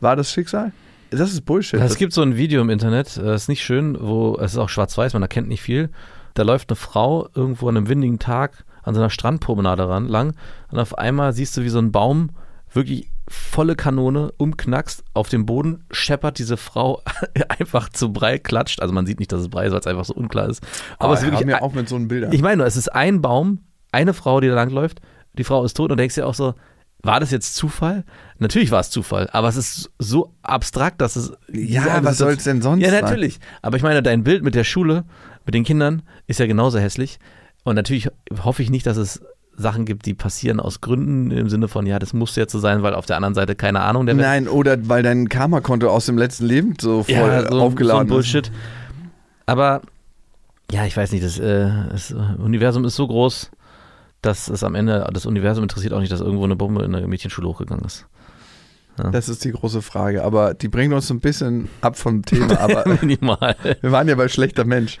War 0.00 0.14
das 0.16 0.30
Schicksal? 0.32 0.72
Das 1.10 1.32
ist 1.32 1.42
Bullshit. 1.46 1.80
Es 1.80 1.88
Das- 1.92 1.96
gibt 1.98 2.12
so 2.12 2.20
ein 2.20 2.36
Video 2.36 2.60
im 2.60 2.68
Internet, 2.68 3.16
äh, 3.16 3.34
ist 3.34 3.48
nicht 3.48 3.62
schön, 3.64 3.96
wo 3.98 4.36
es 4.38 4.52
ist 4.52 4.58
auch 4.58 4.68
schwarz-weiß, 4.68 5.14
man 5.14 5.22
erkennt 5.22 5.48
nicht 5.48 5.62
viel. 5.62 5.88
Da 6.34 6.42
läuft 6.42 6.68
eine 6.70 6.76
Frau 6.76 7.28
irgendwo 7.34 7.68
an 7.70 7.76
einem 7.78 7.88
windigen 7.88 8.18
Tag 8.18 8.64
an 8.88 8.94
so 8.94 9.00
einer 9.00 9.10
Strandpromenade 9.10 9.88
ran, 9.88 10.06
lang 10.08 10.34
und 10.70 10.78
auf 10.78 10.98
einmal 10.98 11.32
siehst 11.32 11.56
du, 11.56 11.62
wie 11.62 11.68
so 11.68 11.78
ein 11.78 11.92
Baum 11.92 12.30
wirklich 12.72 13.10
volle 13.28 13.76
Kanone 13.76 14.32
umknackst, 14.38 15.04
auf 15.14 15.28
dem 15.28 15.46
Boden 15.46 15.84
scheppert 15.90 16.38
diese 16.38 16.56
Frau 16.56 17.02
einfach 17.58 17.88
zu 17.90 18.12
Brei, 18.12 18.38
klatscht. 18.38 18.80
Also 18.82 18.92
man 18.94 19.06
sieht 19.06 19.18
nicht, 19.20 19.32
dass 19.32 19.40
es 19.42 19.48
Brei 19.48 19.66
ist, 19.66 19.72
weil 19.72 19.80
es 19.80 19.86
einfach 19.86 20.04
so 20.06 20.14
unklar 20.14 20.48
ist. 20.48 20.62
Aber 20.98 21.10
Oh, 21.10 21.14
es 21.14 21.20
ist 21.20 21.26
wirklich 21.26 21.44
mir 21.46 21.62
auf 21.62 21.74
mit 21.74 21.88
so 21.88 21.96
einem 21.96 22.08
Bildern. 22.08 22.32
ich 22.32 22.42
meine 22.42 22.58
nur, 22.58 22.66
es 22.66 22.76
ist 22.76 22.88
ein 22.94 23.20
Baum, 23.22 23.60
eine 23.92 24.12
Frau, 24.14 24.40
die 24.40 24.48
da 24.48 24.54
langläuft, 24.54 25.00
die 25.34 25.44
Frau 25.44 25.64
ist 25.64 25.74
tot 25.74 25.90
und 25.90 25.98
denkst 25.98 26.14
dir 26.16 26.26
auch 26.26 26.34
so, 26.34 26.54
war 27.02 27.20
das 27.20 27.30
jetzt 27.30 27.54
Zufall? 27.54 28.04
Natürlich 28.38 28.70
war 28.70 28.80
es 28.80 28.90
Zufall, 28.90 29.28
aber 29.32 29.48
es 29.48 29.56
ist 29.56 29.90
so 29.98 30.34
abstrakt, 30.42 31.00
dass 31.00 31.14
es. 31.14 31.32
Ja, 31.52 31.82
was 32.02 32.16
Situation- 32.16 32.16
soll's 32.16 32.44
denn 32.44 32.60
sonst 32.62 32.82
Ja, 32.82 32.90
sein? 32.90 33.04
natürlich. 33.04 33.38
Aber 33.62 33.76
ich 33.76 33.82
meine, 33.84 34.02
dein 34.02 34.24
Bild 34.24 34.42
mit 34.42 34.54
der 34.56 34.64
Schule, 34.64 35.04
mit 35.46 35.54
den 35.54 35.62
Kindern, 35.64 36.02
ist 36.26 36.40
ja 36.40 36.46
genauso 36.46 36.78
hässlich. 36.80 37.18
Und 37.68 37.76
natürlich 37.76 38.08
hoffe 38.42 38.62
ich 38.62 38.70
nicht, 38.70 38.86
dass 38.86 38.96
es 38.96 39.22
Sachen 39.52 39.84
gibt, 39.84 40.06
die 40.06 40.14
passieren 40.14 40.60
aus 40.60 40.80
Gründen 40.80 41.30
im 41.30 41.48
Sinne 41.48 41.68
von, 41.68 41.84
ja, 41.84 41.98
das 41.98 42.12
muss 42.12 42.36
jetzt 42.36 42.52
so 42.52 42.58
sein, 42.58 42.82
weil 42.82 42.94
auf 42.94 43.06
der 43.06 43.16
anderen 43.16 43.34
Seite 43.34 43.56
keine 43.56 43.80
Ahnung 43.80 44.06
der 44.06 44.16
Welt 44.16 44.26
Nein, 44.26 44.48
oder 44.48 44.88
weil 44.88 45.02
dein 45.02 45.28
Karma-Konto 45.28 45.88
aus 45.88 46.06
dem 46.06 46.16
letzten 46.16 46.46
Leben 46.46 46.74
so 46.80 47.02
voll 47.02 47.12
ja, 47.14 47.50
so, 47.50 47.60
aufgeladen 47.60 48.08
so 48.08 48.14
ein 48.14 48.20
ist. 48.20 48.32
Bullshit. 48.32 48.52
Aber 49.46 49.82
ja, 50.70 50.86
ich 50.86 50.96
weiß 50.96 51.12
nicht, 51.12 51.24
das, 51.24 51.38
äh, 51.38 51.70
das 51.90 52.12
Universum 52.12 52.84
ist 52.84 52.94
so 52.94 53.06
groß, 53.06 53.50
dass 54.22 54.48
es 54.48 54.62
am 54.62 54.74
Ende, 54.74 55.08
das 55.12 55.26
Universum 55.26 55.64
interessiert 55.64 55.92
auch 55.92 56.00
nicht, 56.00 56.12
dass 56.12 56.20
irgendwo 56.20 56.44
eine 56.44 56.56
Bombe 56.56 56.84
in 56.84 56.92
der 56.92 57.06
Mädchenschule 57.06 57.48
hochgegangen 57.48 57.84
ist. 57.84 58.06
Das 59.12 59.28
ist 59.28 59.44
die 59.44 59.52
große 59.52 59.82
Frage. 59.82 60.24
Aber 60.24 60.54
die 60.54 60.68
bringen 60.68 60.92
uns 60.92 61.08
so 61.08 61.14
ein 61.14 61.20
bisschen 61.20 61.68
ab 61.80 61.96
vom 61.96 62.24
Thema. 62.24 62.58
Aber 62.60 62.84
Minimal. 63.00 63.56
wir 63.80 63.92
waren 63.92 64.08
ja 64.08 64.14
bei 64.14 64.28
schlechter 64.28 64.64
Mensch. 64.64 64.98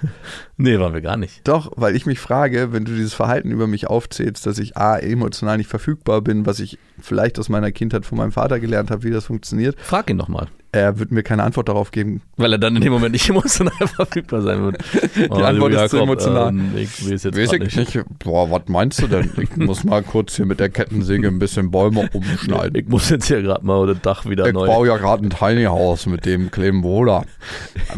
Nee, 0.56 0.78
waren 0.78 0.94
wir 0.94 1.00
gar 1.00 1.16
nicht. 1.16 1.46
Doch, 1.46 1.72
weil 1.76 1.96
ich 1.96 2.06
mich 2.06 2.20
frage, 2.20 2.72
wenn 2.72 2.84
du 2.84 2.92
dieses 2.94 3.14
Verhalten 3.14 3.50
über 3.50 3.66
mich 3.66 3.86
aufzählst, 3.86 4.46
dass 4.46 4.58
ich 4.58 4.76
A, 4.76 4.98
emotional 4.98 5.56
nicht 5.56 5.70
verfügbar 5.70 6.22
bin, 6.22 6.46
was 6.46 6.60
ich 6.60 6.78
vielleicht 7.00 7.38
aus 7.38 7.48
meiner 7.48 7.72
Kindheit 7.72 8.04
von 8.04 8.18
meinem 8.18 8.32
Vater 8.32 8.60
gelernt 8.60 8.90
habe, 8.90 9.02
wie 9.02 9.10
das 9.10 9.26
funktioniert. 9.26 9.76
Frag 9.80 10.10
ihn 10.10 10.18
doch 10.18 10.28
mal. 10.28 10.48
Er 10.78 10.98
wird 10.98 11.10
mir 11.10 11.22
keine 11.22 11.42
Antwort 11.42 11.68
darauf 11.68 11.90
geben. 11.90 12.22
Weil 12.36 12.52
er 12.52 12.58
dann 12.58 12.76
in 12.76 12.82
dem 12.82 12.92
Moment 12.92 13.12
nicht 13.12 13.28
emotional 13.30 13.72
verfügbar 13.88 14.42
sein 14.42 14.62
wird. 14.62 14.78
Die 15.16 15.42
Antwort 15.42 15.74
ist 15.74 15.90
zu 15.90 15.98
emotional. 15.98 16.54
ich 16.76 17.04
weiß 17.10 17.24
jetzt 17.24 17.36
Weiß 17.36 17.52
ich 17.52 17.76
nicht. 17.76 18.04
Boah, 18.20 18.50
was 18.50 18.62
meinst 18.68 19.02
du 19.02 19.06
denn? 19.08 19.30
Ich 19.38 19.56
muss 19.56 19.84
mal 19.84 20.02
kurz 20.02 20.36
hier 20.36 20.46
mit 20.46 20.60
der 20.60 20.68
Kettensäge 20.68 21.26
ein 21.28 21.38
bisschen 21.38 21.70
Bäume 21.70 22.08
umschneiden. 22.12 22.74
Ich 22.76 22.88
muss 22.88 23.10
jetzt 23.10 23.26
hier 23.26 23.42
gerade 23.42 23.64
mal 23.66 23.86
das 23.86 24.00
Dach 24.02 24.26
wieder 24.26 24.46
Ich 24.46 24.52
neu. 24.52 24.66
baue 24.66 24.86
ja 24.88 24.96
gerade 24.96 25.26
ein 25.26 25.30
Tiny 25.30 25.64
House 25.64 26.06
mit 26.06 26.24
dem 26.26 26.50
kleinen 26.50 26.82
Bruder. 26.82 27.24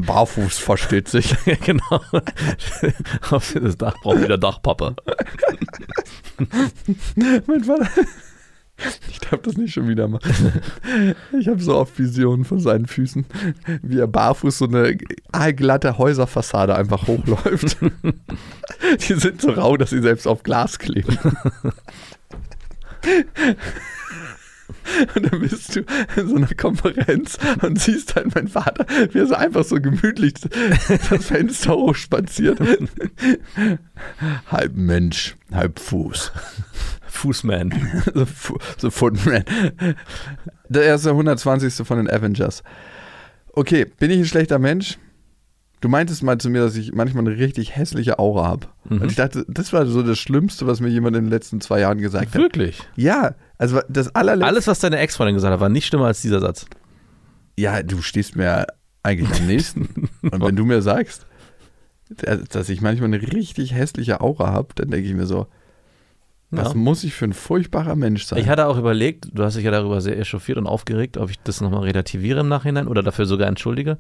Barfuß 0.07 0.59
versteht 0.59 1.09
sich. 1.09 1.35
Genau. 1.65 2.01
Das 3.61 3.77
Dach 3.77 3.95
braucht 4.03 4.23
wieder 4.23 4.39
Dachpappe. 4.39 4.95
mein 7.47 7.65
Vater. 7.65 7.89
Ich 9.11 9.21
darf 9.21 9.43
das 9.43 9.57
nicht 9.57 9.73
schon 9.73 9.89
wieder 9.89 10.09
machen. 10.09 10.53
Ich 11.39 11.49
habe 11.49 11.61
so 11.61 11.77
oft 11.77 11.99
Visionen 11.99 12.45
von 12.45 12.59
seinen 12.59 12.87
Füßen, 12.87 13.27
wie 13.83 13.99
er 13.99 14.09
barfuß 14.09 14.59
so 14.59 14.67
eine 14.67 14.97
aalglatte 15.33 15.99
Häuserfassade 15.99 16.75
einfach 16.75 17.07
hochläuft. 17.07 17.77
Die 19.09 19.15
sind 19.15 19.41
so 19.41 19.51
rau, 19.53 19.77
dass 19.77 19.91
sie 19.91 20.01
selbst 20.03 20.27
auf 20.27 20.43
Glas 20.43 20.79
kleben. 20.79 21.19
Und 25.15 25.31
dann 25.31 25.41
bist 25.41 25.77
du 25.77 25.81
in 26.17 26.29
so 26.29 26.37
einer 26.37 26.55
Konferenz 26.55 27.39
und 27.63 27.81
siehst 27.81 28.17
halt 28.17 28.35
meinen 28.35 28.49
Vater, 28.49 28.87
wie 29.13 29.19
er 29.19 29.27
so 29.27 29.35
einfach 29.35 29.65
so 29.65 29.77
gemütlich 29.77 30.35
das 30.35 31.25
Fenster 31.25 31.75
hochspaziert. 31.75 32.59
Halb 34.51 34.77
Mensch, 34.77 35.37
halb 35.53 35.79
Fuß. 35.79 36.33
Fußman. 37.11 37.71
The, 38.15 38.27
Fu- 38.27 38.59
the 38.79 38.91
Footman. 38.91 39.45
Der 40.69 40.97
der 40.97 41.11
120. 41.11 41.87
von 41.87 41.99
den 41.99 42.11
Avengers. 42.11 42.63
Okay, 43.53 43.85
bin 43.85 44.11
ich 44.11 44.19
ein 44.19 44.25
schlechter 44.27 44.59
Mensch? 44.59 44.99
Du 45.81 45.89
meintest 45.89 46.23
mal 46.23 46.37
zu 46.39 46.51
mir, 46.51 46.61
dass 46.61 46.77
ich 46.77 46.93
manchmal 46.93 47.27
eine 47.27 47.37
richtig 47.39 47.75
hässliche 47.75 48.19
Aura 48.19 48.47
habe. 48.47 48.67
Mhm. 48.89 49.01
Und 49.01 49.11
ich 49.11 49.17
dachte, 49.17 49.47
das 49.49 49.73
war 49.73 49.87
so 49.87 50.03
das 50.03 50.19
Schlimmste, 50.19 50.67
was 50.67 50.81
mir 50.81 50.89
jemand 50.89 51.17
in 51.17 51.25
den 51.25 51.31
letzten 51.31 51.61
zwei 51.61 51.81
Jahren 51.81 51.99
gesagt 51.99 52.27
hat. 52.27 52.35
Wirklich? 52.35 52.81
Ja, 52.97 53.35
also 53.57 53.81
das 53.89 54.15
allerletzte. 54.15 54.47
Alles, 54.47 54.67
was 54.67 54.79
deine 54.81 54.99
Ex-Freundin 54.99 55.35
gesagt 55.37 55.53
hat, 55.53 55.61
war 55.61 55.71
nicht 55.71 55.87
schlimmer 55.87 56.07
als 56.07 56.21
dieser 56.21 56.41
Satz. 56.41 56.67
Ja, 57.59 57.83
du 57.83 58.03
stehst 58.03 58.37
mir 58.37 58.67
eigentlich 59.03 59.41
am 59.41 59.47
nächsten. 59.47 60.09
Und 60.23 60.45
wenn 60.45 60.55
du 60.57 60.65
mir 60.67 60.83
sagst, 60.83 61.27
dass 62.51 62.69
ich 62.69 62.83
manchmal 62.83 63.09
eine 63.09 63.23
richtig 63.23 63.75
hässliche 63.75 64.21
Aura 64.21 64.53
habe, 64.53 64.75
dann 64.75 64.91
denke 64.91 65.09
ich 65.09 65.15
mir 65.15 65.27
so, 65.27 65.47
was 66.51 66.69
Ja. 66.71 66.75
muss 66.75 67.05
ich 67.05 67.15
für 67.15 67.27
ein 67.27 67.33
furchtbarer 67.33 67.95
Mensch 67.97 68.25
sein? 68.25 68.39
Ich 68.41 68.49
hatte 68.49 68.67
auch 68.67 68.77
überlegt, 68.79 69.29
du 69.33 69.43
hast 69.45 69.57
dich 69.57 69.65
ja 69.65 69.71
darüber 69.71 70.01
sehr 70.01 70.19
echauffiert 70.19 70.59
und 70.59 70.67
aufgeregt, 70.67 71.17
ob 71.17 71.31
ich 71.31 71.39
das 71.45 71.61
nochmal 71.61 71.83
relativiere 71.85 72.41
im 72.41 72.49
Nachhinein 72.49 72.89
oder 72.89 73.03
dafür 73.03 73.27
sogar 73.27 73.47
entschuldige. 73.49 73.99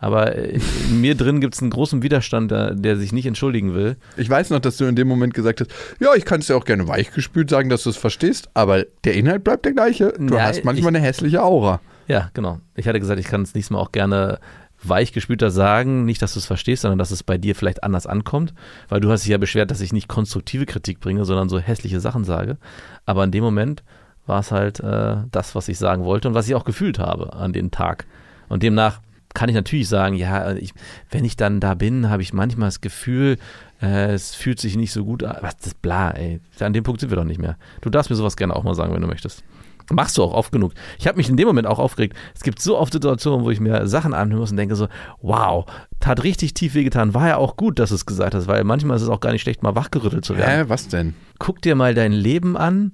Aber 0.00 0.36
äh, 0.36 0.60
in 0.90 1.00
mir 1.00 1.16
drin 1.16 1.40
gibt 1.40 1.54
es 1.54 1.60
einen 1.60 1.70
großen 1.70 2.02
Widerstand, 2.04 2.52
der, 2.52 2.74
der 2.76 2.96
sich 2.96 3.12
nicht 3.12 3.26
entschuldigen 3.26 3.74
will. 3.74 3.96
Ich 4.16 4.30
weiß 4.30 4.50
noch, 4.50 4.60
dass 4.60 4.76
du 4.76 4.84
in 4.84 4.94
dem 4.94 5.08
Moment 5.08 5.34
gesagt 5.34 5.60
hast, 5.60 5.70
ja, 5.98 6.14
ich 6.14 6.24
kann 6.24 6.38
es 6.40 6.46
dir 6.46 6.56
auch 6.56 6.64
gerne 6.64 6.86
weichgespült 6.86 7.50
sagen, 7.50 7.68
dass 7.68 7.82
du 7.82 7.90
es 7.90 7.96
verstehst, 7.96 8.48
aber 8.54 8.84
der 9.04 9.14
Inhalt 9.14 9.42
bleibt 9.42 9.64
der 9.64 9.72
gleiche. 9.72 10.12
Du 10.18 10.34
Ja, 10.36 10.42
hast 10.42 10.64
manchmal 10.64 10.92
ich- 10.92 10.98
eine 10.98 11.06
hässliche 11.06 11.42
Aura. 11.42 11.80
Ja, 12.06 12.30
genau. 12.32 12.60
Ich 12.76 12.86
hatte 12.86 13.00
gesagt, 13.00 13.18
ich 13.18 13.26
kann 13.26 13.42
es 13.42 13.54
nächstes 13.54 13.70
Mal 13.72 13.80
auch 13.80 13.90
gerne 13.92 14.38
weichgespülter 14.82 15.50
sagen. 15.50 16.04
Nicht, 16.04 16.22
dass 16.22 16.34
du 16.34 16.38
es 16.38 16.46
verstehst, 16.46 16.82
sondern 16.82 16.98
dass 16.98 17.10
es 17.10 17.22
bei 17.22 17.38
dir 17.38 17.54
vielleicht 17.54 17.82
anders 17.82 18.06
ankommt. 18.06 18.54
Weil 18.88 19.00
du 19.00 19.10
hast 19.10 19.22
dich 19.22 19.30
ja 19.30 19.38
beschwert, 19.38 19.70
dass 19.70 19.80
ich 19.80 19.92
nicht 19.92 20.08
konstruktive 20.08 20.66
Kritik 20.66 21.00
bringe, 21.00 21.24
sondern 21.24 21.48
so 21.48 21.58
hässliche 21.58 22.00
Sachen 22.00 22.24
sage. 22.24 22.58
Aber 23.06 23.24
in 23.24 23.30
dem 23.30 23.44
Moment 23.44 23.82
war 24.26 24.40
es 24.40 24.52
halt 24.52 24.80
äh, 24.80 25.16
das, 25.30 25.54
was 25.54 25.68
ich 25.68 25.78
sagen 25.78 26.04
wollte 26.04 26.28
und 26.28 26.34
was 26.34 26.48
ich 26.48 26.54
auch 26.54 26.64
gefühlt 26.64 26.98
habe 26.98 27.32
an 27.32 27.52
dem 27.52 27.70
Tag. 27.70 28.06
Und 28.48 28.62
demnach 28.62 29.00
kann 29.34 29.48
ich 29.48 29.54
natürlich 29.54 29.88
sagen, 29.88 30.16
ja, 30.16 30.52
ich, 30.54 30.72
wenn 31.10 31.24
ich 31.24 31.36
dann 31.36 31.60
da 31.60 31.74
bin, 31.74 32.10
habe 32.10 32.22
ich 32.22 32.32
manchmal 32.32 32.68
das 32.68 32.80
Gefühl, 32.80 33.38
äh, 33.80 34.12
es 34.12 34.34
fühlt 34.34 34.60
sich 34.60 34.76
nicht 34.76 34.92
so 34.92 35.04
gut 35.04 35.22
an. 35.22 35.36
Was 35.42 35.56
das 35.58 35.74
bla, 35.74 36.10
ey. 36.10 36.40
An 36.60 36.72
dem 36.72 36.84
Punkt 36.84 37.00
sind 37.00 37.10
wir 37.10 37.16
doch 37.16 37.24
nicht 37.24 37.40
mehr. 37.40 37.56
Du 37.80 37.90
darfst 37.90 38.10
mir 38.10 38.16
sowas 38.16 38.36
gerne 38.36 38.56
auch 38.56 38.64
mal 38.64 38.74
sagen, 38.74 38.92
wenn 38.94 39.02
du 39.02 39.08
möchtest. 39.08 39.42
Machst 39.90 40.18
du 40.18 40.22
auch 40.22 40.34
oft 40.34 40.52
genug. 40.52 40.72
Ich 40.98 41.06
habe 41.06 41.16
mich 41.16 41.28
in 41.28 41.36
dem 41.36 41.46
Moment 41.46 41.66
auch 41.66 41.78
aufgeregt. 41.78 42.16
Es 42.34 42.42
gibt 42.42 42.60
so 42.60 42.78
oft 42.78 42.92
Situationen, 42.92 43.44
wo 43.44 43.50
ich 43.50 43.60
mir 43.60 43.86
Sachen 43.86 44.12
anhören 44.12 44.40
muss 44.40 44.50
und 44.50 44.58
denke 44.58 44.76
so, 44.76 44.88
wow, 45.22 45.64
tat 46.00 46.22
richtig 46.24 46.54
tief 46.54 46.74
wehgetan. 46.74 47.14
War 47.14 47.28
ja 47.28 47.36
auch 47.36 47.56
gut, 47.56 47.78
dass 47.78 47.88
du 47.88 47.94
es 47.94 48.04
gesagt 48.04 48.34
hast, 48.34 48.46
weil 48.48 48.64
manchmal 48.64 48.96
ist 48.96 49.02
es 49.02 49.08
auch 49.08 49.20
gar 49.20 49.32
nicht 49.32 49.42
schlecht, 49.42 49.62
mal 49.62 49.74
wachgerüttelt 49.74 50.24
zu 50.24 50.36
werden. 50.36 50.50
Hä, 50.50 50.64
was 50.68 50.88
denn? 50.88 51.14
Guck 51.38 51.62
dir 51.62 51.74
mal 51.74 51.94
dein 51.94 52.12
Leben 52.12 52.56
an, 52.56 52.92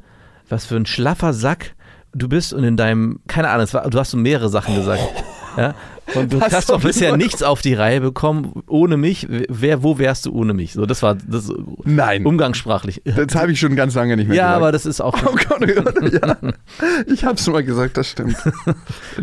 was 0.49 0.67
für 0.67 0.77
ein 0.77 0.87
schlaffer 0.87 1.33
Sack 1.33 1.75
du 2.13 2.29
bist 2.29 2.53
und 2.53 2.63
in 2.63 2.77
deinem, 2.77 3.21
keine 3.27 3.49
Ahnung, 3.51 3.67
war, 3.73 3.91
du 3.91 3.99
hast 3.99 4.13
so 4.13 4.17
mehrere 4.17 4.49
Sachen 4.49 4.77
gesagt. 4.77 5.03
Ja? 5.57 5.75
Und 6.15 6.33
du 6.33 6.41
hast 6.41 6.71
doch 6.71 6.81
bisher 6.83 7.17
nichts 7.17 7.43
auf 7.43 7.63
die 7.63 7.75
Reihe 7.75 8.01
bekommen, 8.01 8.63
ohne 8.67 8.97
mich. 8.97 9.27
Wer, 9.49 9.83
wo 9.83 9.99
wärst 9.99 10.27
du 10.27 10.33
ohne 10.33 10.55
mich? 10.55 10.73
So, 10.73 10.87
das 10.87 11.03
war 11.03 11.15
das 11.15 11.53
Nein. 11.85 12.27
umgangssprachlich. 12.27 13.03
Das 13.05 13.35
habe 13.35 13.53
ich 13.53 13.61
schon 13.61 13.75
ganz 13.77 13.95
lange 13.95 14.17
nicht 14.17 14.29
mehr 14.29 14.37
Ja, 14.37 14.43
gesagt. 14.49 14.57
aber 14.57 14.73
das 14.73 14.87
ist 14.87 15.01
auch. 15.01 15.15
Oh 15.27 15.35
Gott, 15.49 15.61
oh 15.63 15.83
Gott, 15.83 16.13
ja. 16.13 16.37
Ich 17.07 17.25
habe 17.25 17.37
es 17.37 17.47
mal 17.49 17.65
gesagt, 17.65 17.97
das 17.97 18.09
stimmt. 18.09 18.37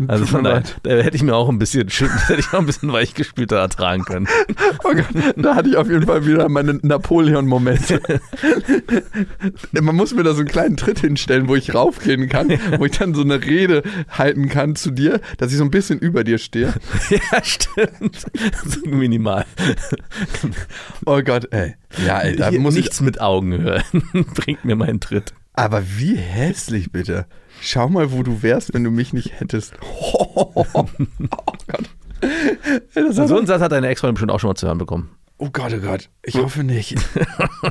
Also 0.08 0.26
von 0.26 0.42
daher, 0.44 0.62
da 0.82 0.90
hätte 0.90 1.16
ich 1.16 1.22
mir 1.22 1.34
auch 1.34 1.48
ein 1.48 1.58
bisschen, 1.58 1.86
das 2.00 2.28
hätte 2.28 2.40
ich 2.40 2.48
auch 2.52 2.58
ein 2.58 2.66
bisschen 2.66 2.92
weichgespülter 2.92 3.56
ertragen 3.56 4.04
können. 4.04 4.26
Oh 4.84 4.92
Gott, 4.94 5.06
da 5.36 5.54
hatte 5.54 5.68
ich 5.68 5.76
auf 5.76 5.88
jeden 5.88 6.06
Fall 6.06 6.26
wieder 6.26 6.48
meine 6.48 6.74
Napoleon-Momente. 6.82 8.00
Man 9.72 9.94
muss 9.96 10.14
mir 10.14 10.22
da 10.22 10.32
so 10.32 10.40
einen 10.40 10.48
kleinen 10.48 10.76
Tritt 10.76 11.00
hinstellen, 11.00 11.48
wo 11.48 11.54
ich 11.54 11.74
raufgehen 11.74 12.28
kann, 12.28 12.48
wo 12.78 12.84
ich 12.84 12.98
dann 12.98 13.14
so 13.14 13.22
eine 13.22 13.42
Rede 13.44 13.82
halten 14.10 14.48
kann 14.48 14.74
zu 14.74 14.90
dir, 14.90 15.20
dass 15.38 15.52
ich 15.52 15.58
so 15.58 15.64
ein 15.64 15.70
bisschen 15.70 15.98
über 15.98 16.24
dir 16.24 16.38
stehe. 16.38 16.71
Ja, 17.10 17.44
stimmt. 17.44 18.26
So 18.64 18.80
minimal. 18.88 19.44
Oh 21.06 21.20
Gott, 21.22 21.52
ey. 21.52 21.74
Ja, 22.04 22.20
ey, 22.20 22.36
da 22.36 22.50
Hier 22.50 22.60
muss 22.60 22.74
ich. 22.76 22.82
nichts 22.84 23.00
mit 23.00 23.20
Augen 23.20 23.52
hören. 23.58 23.82
Bringt 24.34 24.64
mir 24.64 24.76
meinen 24.76 25.00
Tritt. 25.00 25.34
Aber 25.54 25.82
wie 25.98 26.16
hässlich 26.16 26.92
bitte. 26.92 27.26
Schau 27.60 27.88
mal, 27.88 28.10
wo 28.12 28.22
du 28.22 28.42
wärst, 28.42 28.72
wenn 28.74 28.84
du 28.84 28.90
mich 28.90 29.12
nicht 29.12 29.38
hättest. 29.40 29.74
Oh, 30.34 30.64
Gott. 31.66 31.90
Ey, 32.22 32.78
das 32.94 33.16
So 33.16 33.36
einen 33.36 33.46
Satz 33.46 33.60
hat 33.60 33.72
deine 33.72 33.88
Ex-Freundin 33.88 34.14
bestimmt 34.14 34.30
auch 34.32 34.40
schon 34.40 34.48
mal 34.48 34.54
zu 34.54 34.66
hören 34.66 34.78
bekommen. 34.78 35.10
Oh 35.38 35.50
Gott, 35.52 35.72
oh 35.76 35.80
Gott. 35.80 36.08
Ich 36.22 36.36
hoffe 36.36 36.62
nicht. 36.64 36.94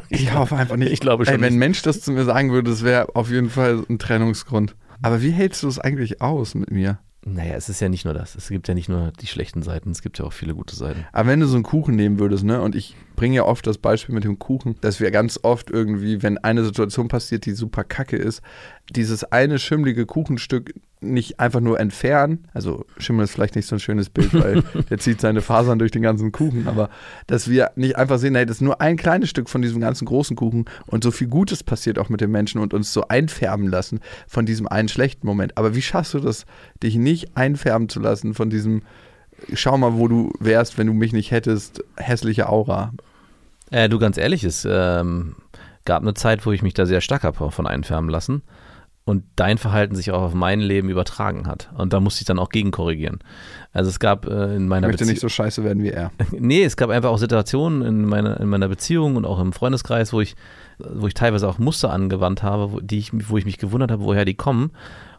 Ich 0.09 0.33
hoffe 0.33 0.55
einfach 0.57 0.75
nicht. 0.75 0.91
Ich 0.91 0.99
glaube 0.99 1.25
schon 1.25 1.35
Ey, 1.35 1.41
wenn 1.41 1.53
ein. 1.53 1.59
Mensch 1.59 1.81
das 1.81 2.01
zu 2.01 2.11
mir 2.11 2.25
sagen 2.25 2.51
würde, 2.51 2.69
das 2.69 2.83
wäre 2.83 3.15
auf 3.15 3.29
jeden 3.31 3.49
Fall 3.49 3.83
ein 3.89 3.97
Trennungsgrund. 3.97 4.75
Aber 5.01 5.21
wie 5.21 5.31
hältst 5.31 5.63
du 5.63 5.67
es 5.67 5.79
eigentlich 5.79 6.21
aus 6.21 6.53
mit 6.53 6.69
mir? 6.69 6.99
Naja, 7.23 7.53
es 7.53 7.69
ist 7.69 7.79
ja 7.79 7.87
nicht 7.87 8.03
nur 8.03 8.15
das. 8.15 8.33
Es 8.33 8.49
gibt 8.49 8.67
ja 8.67 8.73
nicht 8.73 8.89
nur 8.89 9.11
die 9.21 9.27
schlechten 9.27 9.61
Seiten, 9.61 9.91
es 9.91 10.01
gibt 10.01 10.17
ja 10.17 10.25
auch 10.25 10.33
viele 10.33 10.55
gute 10.55 10.75
Seiten. 10.75 11.05
Aber 11.11 11.29
wenn 11.29 11.39
du 11.39 11.45
so 11.45 11.55
einen 11.55 11.63
Kuchen 11.63 11.95
nehmen 11.95 12.17
würdest, 12.17 12.43
ne, 12.43 12.61
und 12.61 12.75
ich 12.75 12.95
bringe 13.15 13.35
ja 13.35 13.43
oft 13.45 13.67
das 13.67 13.77
Beispiel 13.77 14.15
mit 14.15 14.23
dem 14.23 14.39
Kuchen, 14.39 14.75
dass 14.81 14.99
wir 14.99 15.11
ganz 15.11 15.39
oft 15.43 15.69
irgendwie, 15.69 16.23
wenn 16.23 16.39
eine 16.39 16.63
Situation 16.63 17.09
passiert, 17.09 17.45
die 17.45 17.53
super 17.53 17.83
kacke 17.83 18.17
ist, 18.17 18.41
dieses 18.89 19.23
eine 19.23 19.59
schimmlige 19.59 20.07
Kuchenstück 20.07 20.73
nicht 21.01 21.39
einfach 21.39 21.59
nur 21.59 21.79
entfernen, 21.79 22.47
also 22.53 22.85
Schimmel 22.97 23.23
ist 23.23 23.31
vielleicht 23.31 23.55
nicht 23.55 23.67
so 23.67 23.75
ein 23.75 23.79
schönes 23.79 24.09
Bild, 24.09 24.33
weil 24.33 24.61
der 24.89 24.99
zieht 24.99 25.19
seine 25.19 25.41
Fasern 25.41 25.79
durch 25.79 25.91
den 25.91 26.03
ganzen 26.03 26.31
Kuchen, 26.31 26.67
aber 26.67 26.89
dass 27.27 27.49
wir 27.49 27.71
nicht 27.75 27.97
einfach 27.97 28.19
sehen, 28.19 28.35
hey, 28.35 28.45
das 28.45 28.57
ist 28.57 28.61
nur 28.61 28.79
ein 28.81 28.97
kleines 28.97 29.29
Stück 29.29 29.49
von 29.49 29.61
diesem 29.61 29.81
ganzen 29.81 30.05
großen 30.05 30.35
Kuchen 30.35 30.65
und 30.85 31.03
so 31.03 31.11
viel 31.11 31.27
Gutes 31.27 31.63
passiert 31.63 31.97
auch 31.97 32.09
mit 32.09 32.21
den 32.21 32.31
Menschen 32.31 32.61
und 32.61 32.73
uns 32.73 32.93
so 32.93 33.07
einfärben 33.07 33.67
lassen 33.67 33.99
von 34.27 34.45
diesem 34.45 34.67
einen 34.67 34.89
schlechten 34.89 35.25
Moment. 35.25 35.57
Aber 35.57 35.75
wie 35.75 35.81
schaffst 35.81 36.13
du 36.13 36.19
das, 36.19 36.45
dich 36.83 36.95
nicht 36.95 37.35
einfärben 37.35 37.89
zu 37.89 37.99
lassen 37.99 38.33
von 38.33 38.49
diesem 38.49 38.83
schau 39.53 39.77
mal, 39.77 39.95
wo 39.95 40.07
du 40.07 40.31
wärst, 40.39 40.77
wenn 40.77 40.87
du 40.87 40.93
mich 40.93 41.13
nicht 41.13 41.31
hättest, 41.31 41.83
hässliche 41.97 42.47
Aura. 42.47 42.93
Äh, 43.71 43.89
du, 43.89 43.97
ganz 43.97 44.17
ehrlich, 44.17 44.43
es 44.43 44.67
ähm, 44.69 45.35
gab 45.85 46.03
eine 46.03 46.13
Zeit, 46.13 46.45
wo 46.45 46.51
ich 46.51 46.61
mich 46.61 46.73
da 46.73 46.85
sehr 46.85 47.01
stark 47.01 47.23
habe 47.23 47.51
von 47.51 47.67
einfärben 47.67 48.09
lassen 48.09 48.43
und 49.03 49.23
dein 49.35 49.57
Verhalten 49.57 49.95
sich 49.95 50.11
auch 50.11 50.21
auf 50.21 50.33
mein 50.33 50.59
Leben 50.59 50.89
übertragen 50.89 51.47
hat. 51.47 51.69
Und 51.75 51.91
da 51.93 51.99
musste 51.99 52.21
ich 52.21 52.25
dann 52.25 52.37
auch 52.39 52.49
gegenkorrigieren. 52.49 53.19
Also 53.73 53.89
es 53.89 53.99
gab 53.99 54.27
äh, 54.27 54.55
in 54.55 54.63
Ich 54.63 54.67
meiner 54.69 54.87
möchte 54.87 55.03
Bezie- 55.03 55.09
nicht 55.09 55.21
so 55.21 55.29
scheiße 55.29 55.63
werden 55.63 55.81
wie 55.83 55.89
er. 55.89 56.11
Nee, 56.31 56.63
es 56.63 56.77
gab 56.77 56.89
einfach 56.91 57.09
auch 57.09 57.17
Situationen 57.17 57.81
in 57.81 58.05
meiner, 58.05 58.39
in 58.39 58.47
meiner 58.47 58.67
Beziehung 58.67 59.15
und 59.15 59.25
auch 59.25 59.39
im 59.39 59.53
Freundeskreis, 59.53 60.13
wo 60.13 60.21
ich, 60.21 60.35
wo 60.77 61.07
ich 61.07 61.13
teilweise 61.15 61.47
auch 61.49 61.57
Muster 61.57 61.91
angewandt 61.91 62.43
habe, 62.43 62.71
wo, 62.73 62.79
die 62.79 62.99
ich, 62.99 63.11
wo 63.29 63.37
ich 63.37 63.45
mich 63.45 63.57
gewundert 63.57 63.91
habe, 63.91 64.03
woher 64.03 64.23
die 64.25 64.35
kommen. 64.35 64.71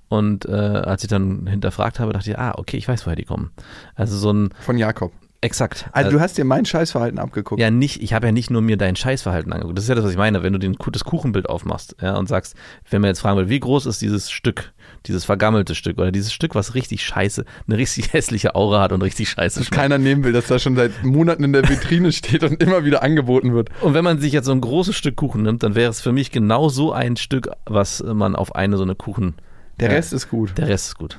Und 0.09 0.45
äh, 0.45 0.53
als 0.53 1.03
ich 1.03 1.09
dann 1.09 1.47
hinterfragt 1.47 1.99
habe, 1.99 2.13
dachte 2.13 2.31
ich, 2.31 2.39
ah, 2.39 2.53
okay, 2.59 2.77
ich 2.77 2.87
weiß, 2.87 3.07
woher 3.07 3.17
die 3.17 3.25
kommen. 3.25 3.51
Also 3.95 4.17
so 4.19 4.31
ein, 4.33 4.51
Von 4.61 4.77
Jakob. 4.77 5.11
Exakt. 5.43 5.87
Also 5.93 6.11
du 6.11 6.21
hast 6.21 6.39
dir 6.39 6.45
mein 6.45 6.65
Scheißverhalten 6.65 7.19
abgeguckt. 7.19 7.61
Ja, 7.61 7.71
nicht, 7.71 8.03
ich 8.03 8.15
habe 8.15 8.27
ja 8.27 8.33
nicht 8.33 8.51
nur 8.51 8.63
mir 8.63 8.77
dein 8.79 8.97
Scheißverhalten 8.97 9.53
angeguckt. 9.53 9.77
Das 9.77 9.85
ist 9.85 9.89
ja 9.89 9.95
das, 9.95 10.05
was 10.05 10.13
ich 10.13 10.17
meine. 10.17 10.43
Wenn 10.43 10.55
du 10.55 10.59
den, 10.59 10.77
das 10.93 11.05
Kuchenbild 11.05 11.49
aufmachst 11.49 11.97
ja, 12.01 12.17
und 12.17 12.29
sagst, 12.29 12.55
wenn 12.89 13.03
man 13.03 13.09
jetzt 13.09 13.21
fragen 13.21 13.37
will, 13.37 13.49
wie 13.51 13.61
groß 13.61 13.87
ist 13.87 14.01
dieses 14.01 14.31
Stück, 14.31 14.73
dieses 15.07 15.25
vergammelte 15.25 15.75
Stück 15.75 15.99
oder 15.99 16.11
dieses 16.13 16.33
Stück, 16.33 16.55
was 16.55 16.75
richtig 16.75 17.05
scheiße, 17.05 17.45
eine 17.67 17.77
richtig 17.77 18.13
hässliche 18.13 18.55
Aura 18.55 18.81
hat 18.81 18.93
und 18.93 19.03
richtig 19.03 19.29
scheiße 19.29 19.61
dass 19.61 19.67
schmeckt. 19.69 19.81
keiner 19.83 19.99
nehmen 19.99 20.25
will, 20.25 20.33
dass 20.33 20.47
da 20.47 20.59
schon 20.59 20.77
seit 20.77 21.03
Monaten 21.05 21.45
in 21.45 21.53
der 21.53 21.69
Vitrine 21.69 22.13
steht 22.13 22.43
und 22.45 22.63
immer 22.63 22.85
wieder 22.85 23.03
angeboten 23.03 23.53
wird. 23.53 23.69
Und 23.83 23.95
wenn 23.95 24.05
man 24.05 24.19
sich 24.21 24.33
jetzt 24.33 24.47
so 24.47 24.53
ein 24.53 24.61
großes 24.61 24.97
Stück 24.97 25.17
Kuchen 25.17 25.43
nimmt, 25.43 25.63
dann 25.63 25.75
wäre 25.75 25.91
es 25.91 26.01
für 26.01 26.13
mich 26.13 26.31
genau 26.31 26.69
so 26.69 26.93
ein 26.93 27.17
Stück, 27.17 27.51
was 27.67 28.03
man 28.03 28.37
auf 28.37 28.55
eine 28.55 28.77
so 28.77 28.85
eine 28.85 28.95
Kuchen. 28.95 29.35
Der 29.81 29.91
Ja. 29.91 29.97
Rest 29.97 30.13
ist 30.13 30.29
gut. 30.31 30.57
Der 30.57 30.69
Rest 30.69 30.87
ist 30.89 30.95
gut. 30.99 31.19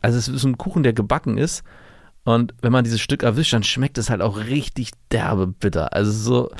Also 0.00 0.18
es 0.18 0.28
ist 0.28 0.44
ein 0.44 0.56
Kuchen, 0.58 0.82
der 0.84 0.92
gebacken 0.92 1.36
ist. 1.38 1.64
Und 2.24 2.54
wenn 2.62 2.72
man 2.72 2.84
dieses 2.84 3.00
Stück 3.00 3.22
erwischt, 3.22 3.52
dann 3.52 3.62
schmeckt 3.62 3.98
es 3.98 4.10
halt 4.10 4.22
auch 4.22 4.38
richtig 4.38 4.90
derbe 5.12 5.46
bitter. 5.46 5.92
Also 5.92 6.10
so, 6.10 6.50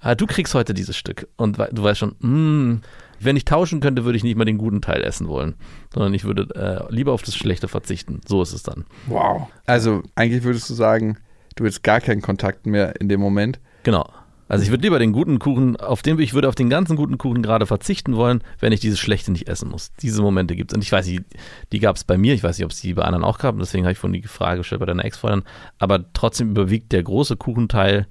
ah, 0.00 0.14
du 0.14 0.26
kriegst 0.26 0.54
heute 0.54 0.74
dieses 0.74 0.96
Stück. 0.96 1.28
Und 1.36 1.58
du 1.58 1.82
weißt 1.82 1.98
schon, 1.98 2.16
mm, 2.20 2.82
wenn 3.20 3.36
ich 3.36 3.46
tauschen 3.46 3.80
könnte, 3.80 4.04
würde 4.04 4.18
ich 4.18 4.24
nicht 4.24 4.36
mal 4.36 4.44
den 4.44 4.58
guten 4.58 4.82
Teil 4.82 5.02
essen 5.02 5.28
wollen. 5.28 5.54
Sondern 5.92 6.12
ich 6.12 6.24
würde 6.24 6.54
äh, 6.54 6.94
lieber 6.94 7.12
auf 7.12 7.22
das 7.22 7.34
Schlechte 7.34 7.66
verzichten. 7.66 8.20
So 8.26 8.42
ist 8.42 8.52
es 8.52 8.62
dann. 8.62 8.84
Wow. 9.06 9.48
Also 9.64 10.02
eigentlich 10.14 10.44
würdest 10.44 10.68
du 10.68 10.74
sagen, 10.74 11.16
du 11.56 11.64
willst 11.64 11.82
gar 11.82 12.00
keinen 12.00 12.20
Kontakt 12.20 12.66
mehr 12.66 13.00
in 13.00 13.08
dem 13.08 13.20
Moment. 13.20 13.58
Genau. 13.84 14.06
Also 14.48 14.62
ich 14.62 14.70
würde 14.70 14.82
lieber 14.82 14.98
den 14.98 15.12
guten 15.12 15.38
Kuchen, 15.38 15.76
auf 15.76 16.02
den 16.02 16.18
ich 16.20 16.32
würde 16.32 16.48
auf 16.48 16.54
den 16.54 16.70
ganzen 16.70 16.96
guten 16.96 17.18
Kuchen 17.18 17.42
gerade 17.42 17.66
verzichten 17.66 18.14
wollen, 18.14 18.42
wenn 18.60 18.72
ich 18.72 18.80
dieses 18.80 19.00
Schlechte 19.00 19.32
nicht 19.32 19.48
essen 19.48 19.68
muss. 19.68 19.92
Diese 20.00 20.22
Momente 20.22 20.54
gibt 20.54 20.70
es. 20.70 20.76
Und 20.76 20.82
ich 20.82 20.92
weiß 20.92 21.06
nicht, 21.06 21.24
die 21.72 21.80
gab 21.80 21.96
es 21.96 22.04
bei 22.04 22.16
mir, 22.16 22.32
ich 22.32 22.44
weiß 22.44 22.56
nicht, 22.56 22.64
ob 22.64 22.70
es 22.70 22.80
die 22.80 22.94
bei 22.94 23.02
anderen 23.02 23.24
auch 23.24 23.38
gab, 23.38 23.58
deswegen 23.58 23.84
habe 23.84 23.92
ich 23.92 23.98
vorhin 23.98 24.20
die 24.20 24.28
Frage 24.28 24.58
gestellt 24.58 24.80
bei 24.80 24.86
deiner 24.86 25.04
Ex-Freundin. 25.04 25.44
Aber 25.78 26.12
trotzdem 26.12 26.50
überwiegt 26.50 26.92
der 26.92 27.02
große 27.02 27.36
Kuchenteil 27.36 28.06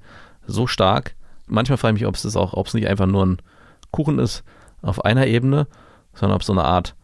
so 0.45 0.67
stark. 0.67 1.15
Manchmal 1.48 1.78
frage 1.78 1.95
ich 1.95 2.02
mich, 2.02 2.08
ob 2.08 2.15
es 2.15 2.24
das 2.24 2.36
auch, 2.36 2.54
ob 2.54 2.67
es 2.67 2.74
nicht 2.74 2.88
einfach 2.88 3.06
nur 3.06 3.26
ein 3.26 3.38
Kuchen 3.91 4.19
ist 4.19 4.43
auf 4.82 5.06
einer 5.06 5.28
Ebene, 5.28 5.67
sondern 6.13 6.36
ob 6.36 6.42
es 6.42 6.48
so 6.48 6.54
eine 6.54 6.65
Art 6.65 6.96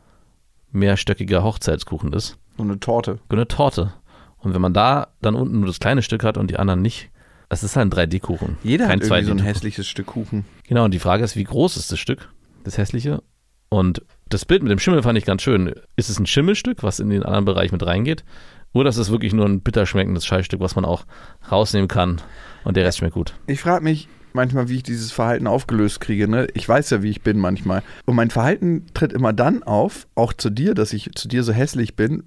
mehrstöckiger 0.72 1.44
Hochzeitskuchen 1.44 2.12
ist. 2.14 2.38
So 2.58 2.64
eine 2.64 2.80
Torte. 2.80 3.20
Eine 3.30 3.48
Torte. 3.48 3.94
Und 4.40 4.54
wenn 4.54 4.62
man 4.62 4.74
da 4.74 5.08
dann 5.22 5.36
unten 5.36 5.60
nur 5.60 5.68
das 5.68 5.80
kleine 5.80 6.02
Stück 6.02 6.24
hat 6.24 6.38
und 6.38 6.50
die 6.50 6.58
anderen 6.58 6.82
nicht, 6.82 7.11
das 7.52 7.64
ist 7.64 7.76
halt 7.76 7.94
ein 7.94 8.10
3D-Kuchen. 8.10 8.58
Jeder 8.64 8.88
Kein 8.88 9.02
hat 9.02 9.08
irgendwie 9.08 9.26
so 9.26 9.32
ein 9.32 9.38
2D-Kuchen. 9.40 9.46
hässliches 9.46 9.88
Stück 9.88 10.06
Kuchen. 10.06 10.46
Genau, 10.70 10.86
und 10.86 10.94
die 10.94 11.00
Frage 11.00 11.26
ist, 11.26 11.36
wie 11.36 11.44
groß 11.44 11.76
ist 11.76 11.92
das 11.92 12.00
Stück, 12.00 12.30
das 12.64 12.78
hässliche? 12.78 13.22
Und 13.68 14.02
das 14.30 14.46
Bild 14.46 14.64
mit 14.64 14.72
dem 14.72 14.80
Schimmel 14.80 15.04
fand 15.04 15.18
ich 15.18 15.26
ganz 15.26 15.42
schön. 15.42 15.74
Ist 15.98 16.10
es 16.10 16.18
ein 16.18 16.26
Schimmelstück, 16.26 16.82
was 16.82 17.02
in 17.02 17.10
den 17.10 17.24
anderen 17.24 17.44
Bereich 17.44 17.74
mit 17.74 17.86
reingeht? 17.86 18.24
Oder 18.72 18.90
ist 18.90 18.96
es 18.96 19.12
wirklich 19.12 19.34
nur 19.34 19.46
ein 19.46 19.60
bitter 19.60 19.86
schmeckendes 19.86 20.26
Scheißstück, 20.26 20.62
was 20.62 20.76
man 20.76 20.86
auch 20.86 21.04
rausnehmen 21.52 21.90
kann 21.90 22.22
und 22.64 22.78
der 22.78 22.86
Rest 22.86 23.00
schmeckt 23.00 23.16
gut? 23.16 23.34
Ich 23.48 23.60
frage 23.60 23.84
mich 23.84 24.08
manchmal, 24.32 24.70
wie 24.70 24.78
ich 24.78 24.84
dieses 24.84 25.12
Verhalten 25.12 25.46
aufgelöst 25.46 26.00
kriege. 26.00 26.30
Ne? 26.30 26.48
Ich 26.54 26.70
weiß 26.70 26.90
ja, 26.92 27.04
wie 27.04 27.10
ich 27.10 27.22
bin 27.22 27.38
manchmal. 27.38 27.84
Und 28.06 28.16
mein 28.16 28.30
Verhalten 28.30 28.86
tritt 28.94 29.12
immer 29.12 29.34
dann 29.34 29.64
auf, 29.64 30.08
auch 30.16 30.32
zu 30.32 30.50
dir, 30.50 30.74
dass 30.74 30.94
ich 30.94 31.12
zu 31.16 31.28
dir 31.28 31.44
so 31.44 31.52
hässlich 31.52 31.98
bin, 31.98 32.24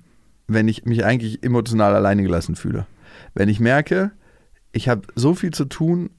wenn 0.49 0.69
ich 0.69 0.85
mich 0.85 1.03
eigentlich 1.07 1.43
emotional 1.43 1.95
alleine 1.95 2.23
gelassen 2.23 2.57
fühle. 2.57 2.87
Wenn 3.33 3.49
ich 3.49 3.59
merke, 3.59 4.13
ich 4.75 4.89
habe 4.89 5.03
so 5.15 5.35
viel 5.35 5.53
zu 5.53 5.65
tun 5.65 6.11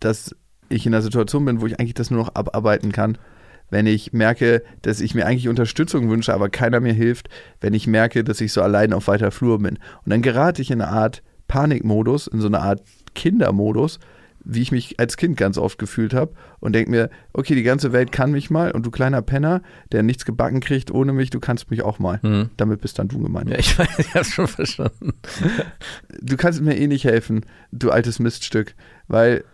dass 0.00 0.34
ich 0.68 0.86
in 0.86 0.94
einer 0.94 1.02
Situation 1.02 1.44
bin, 1.44 1.60
wo 1.60 1.66
ich 1.66 1.78
eigentlich 1.80 1.94
das 1.94 2.10
nur 2.10 2.20
noch 2.20 2.34
abarbeiten 2.34 2.92
kann. 2.92 3.18
Wenn 3.70 3.86
ich 3.86 4.12
merke, 4.12 4.62
dass 4.82 5.00
ich 5.00 5.14
mir 5.14 5.26
eigentlich 5.26 5.48
Unterstützung 5.48 6.08
wünsche, 6.08 6.32
aber 6.32 6.48
keiner 6.48 6.80
mir 6.80 6.94
hilft, 6.94 7.28
wenn 7.60 7.74
ich 7.74 7.86
merke, 7.86 8.24
dass 8.24 8.40
ich 8.40 8.52
so 8.52 8.62
allein 8.62 8.92
auf 8.92 9.08
weiter 9.08 9.30
Flur 9.30 9.58
bin. 9.58 9.78
Und 10.04 10.10
dann 10.10 10.22
gerate 10.22 10.62
ich 10.62 10.70
in 10.70 10.80
eine 10.80 10.90
Art 10.90 11.22
Panikmodus, 11.48 12.26
in 12.26 12.40
so 12.40 12.46
eine 12.46 12.60
Art 12.60 12.82
Kindermodus, 13.14 13.98
wie 14.48 14.62
ich 14.62 14.72
mich 14.72 14.98
als 14.98 15.18
Kind 15.18 15.36
ganz 15.36 15.58
oft 15.58 15.78
gefühlt 15.78 16.14
habe 16.14 16.32
und 16.58 16.72
denke 16.72 16.90
mir, 16.90 17.10
okay, 17.34 17.54
die 17.54 17.62
ganze 17.62 17.92
Welt 17.92 18.10
kann 18.10 18.32
mich 18.32 18.48
mal 18.48 18.72
und 18.72 18.84
du 18.84 18.90
kleiner 18.90 19.20
Penner, 19.20 19.60
der 19.92 20.02
nichts 20.02 20.24
gebacken 20.24 20.60
kriegt 20.60 20.90
ohne 20.90 21.12
mich, 21.12 21.28
du 21.28 21.38
kannst 21.38 21.70
mich 21.70 21.82
auch 21.82 21.98
mal. 21.98 22.18
Mhm. 22.22 22.48
Damit 22.56 22.80
bist 22.80 22.98
dann 22.98 23.08
du 23.08 23.22
gemeint. 23.22 23.50
Ja, 23.50 23.58
ich 23.58 23.78
weiß, 23.78 23.98
ich 23.98 24.14
hab's 24.14 24.32
schon 24.32 24.48
verstanden. 24.48 25.12
Du 26.22 26.36
kannst 26.38 26.62
mir 26.62 26.78
eh 26.78 26.86
nicht 26.86 27.04
helfen, 27.04 27.44
du 27.72 27.90
altes 27.90 28.18
Miststück, 28.18 28.74
weil 29.06 29.44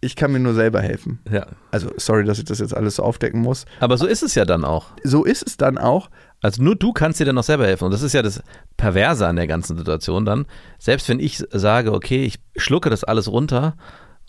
ich 0.00 0.16
kann 0.16 0.32
mir 0.32 0.38
nur 0.38 0.54
selber 0.54 0.80
helfen. 0.80 1.18
Ja. 1.30 1.46
Also 1.70 1.90
sorry, 1.96 2.24
dass 2.24 2.38
ich 2.38 2.44
das 2.44 2.60
jetzt 2.60 2.74
alles 2.74 2.96
so 2.96 3.02
aufdecken 3.02 3.42
muss. 3.42 3.66
Aber 3.80 3.98
so 3.98 4.06
ist 4.06 4.22
es 4.22 4.34
ja 4.34 4.46
dann 4.46 4.64
auch. 4.64 4.86
So 5.04 5.24
ist 5.24 5.46
es 5.46 5.58
dann 5.58 5.76
auch. 5.76 6.08
Also 6.40 6.62
nur 6.62 6.76
du 6.76 6.92
kannst 6.92 7.20
dir 7.20 7.26
dann 7.26 7.34
noch 7.34 7.44
selber 7.44 7.66
helfen. 7.66 7.84
Und 7.84 7.90
das 7.90 8.02
ist 8.02 8.14
ja 8.14 8.22
das 8.22 8.42
Perverse 8.78 9.26
an 9.26 9.36
der 9.36 9.48
ganzen 9.48 9.76
Situation 9.76 10.24
dann. 10.24 10.46
Selbst 10.78 11.08
wenn 11.08 11.20
ich 11.20 11.44
sage, 11.50 11.92
okay, 11.92 12.24
ich 12.24 12.38
schlucke 12.56 12.88
das 12.88 13.04
alles 13.04 13.30
runter 13.30 13.76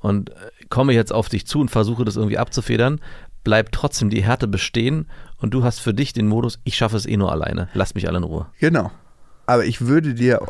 und 0.02 0.30
äh, 0.30 0.34
komme 0.70 0.94
jetzt 0.94 1.14
auf 1.14 1.30
dich 1.30 1.46
zu 1.46 1.60
und 1.60 1.70
versuche 1.70 2.06
das 2.06 2.16
irgendwie 2.16 2.38
abzufedern, 2.38 3.00
bleibt 3.44 3.74
trotzdem 3.74 4.10
die 4.10 4.24
Härte 4.24 4.48
bestehen 4.48 5.08
und 5.38 5.54
du 5.54 5.64
hast 5.64 5.80
für 5.80 5.94
dich 5.94 6.14
den 6.14 6.28
Modus, 6.28 6.60
ich 6.64 6.76
schaffe 6.76 6.98
es 6.98 7.06
eh 7.06 7.18
nur 7.18 7.32
alleine. 7.32 7.70
Lass 7.74 7.96
mich 7.96 8.08
alle 8.08 8.18
in 8.18 8.24
Ruhe. 8.24 8.48
Genau. 8.60 8.92
Aber 9.46 9.66
ich 9.66 9.82
würde 9.82 10.14
dir 10.14 10.42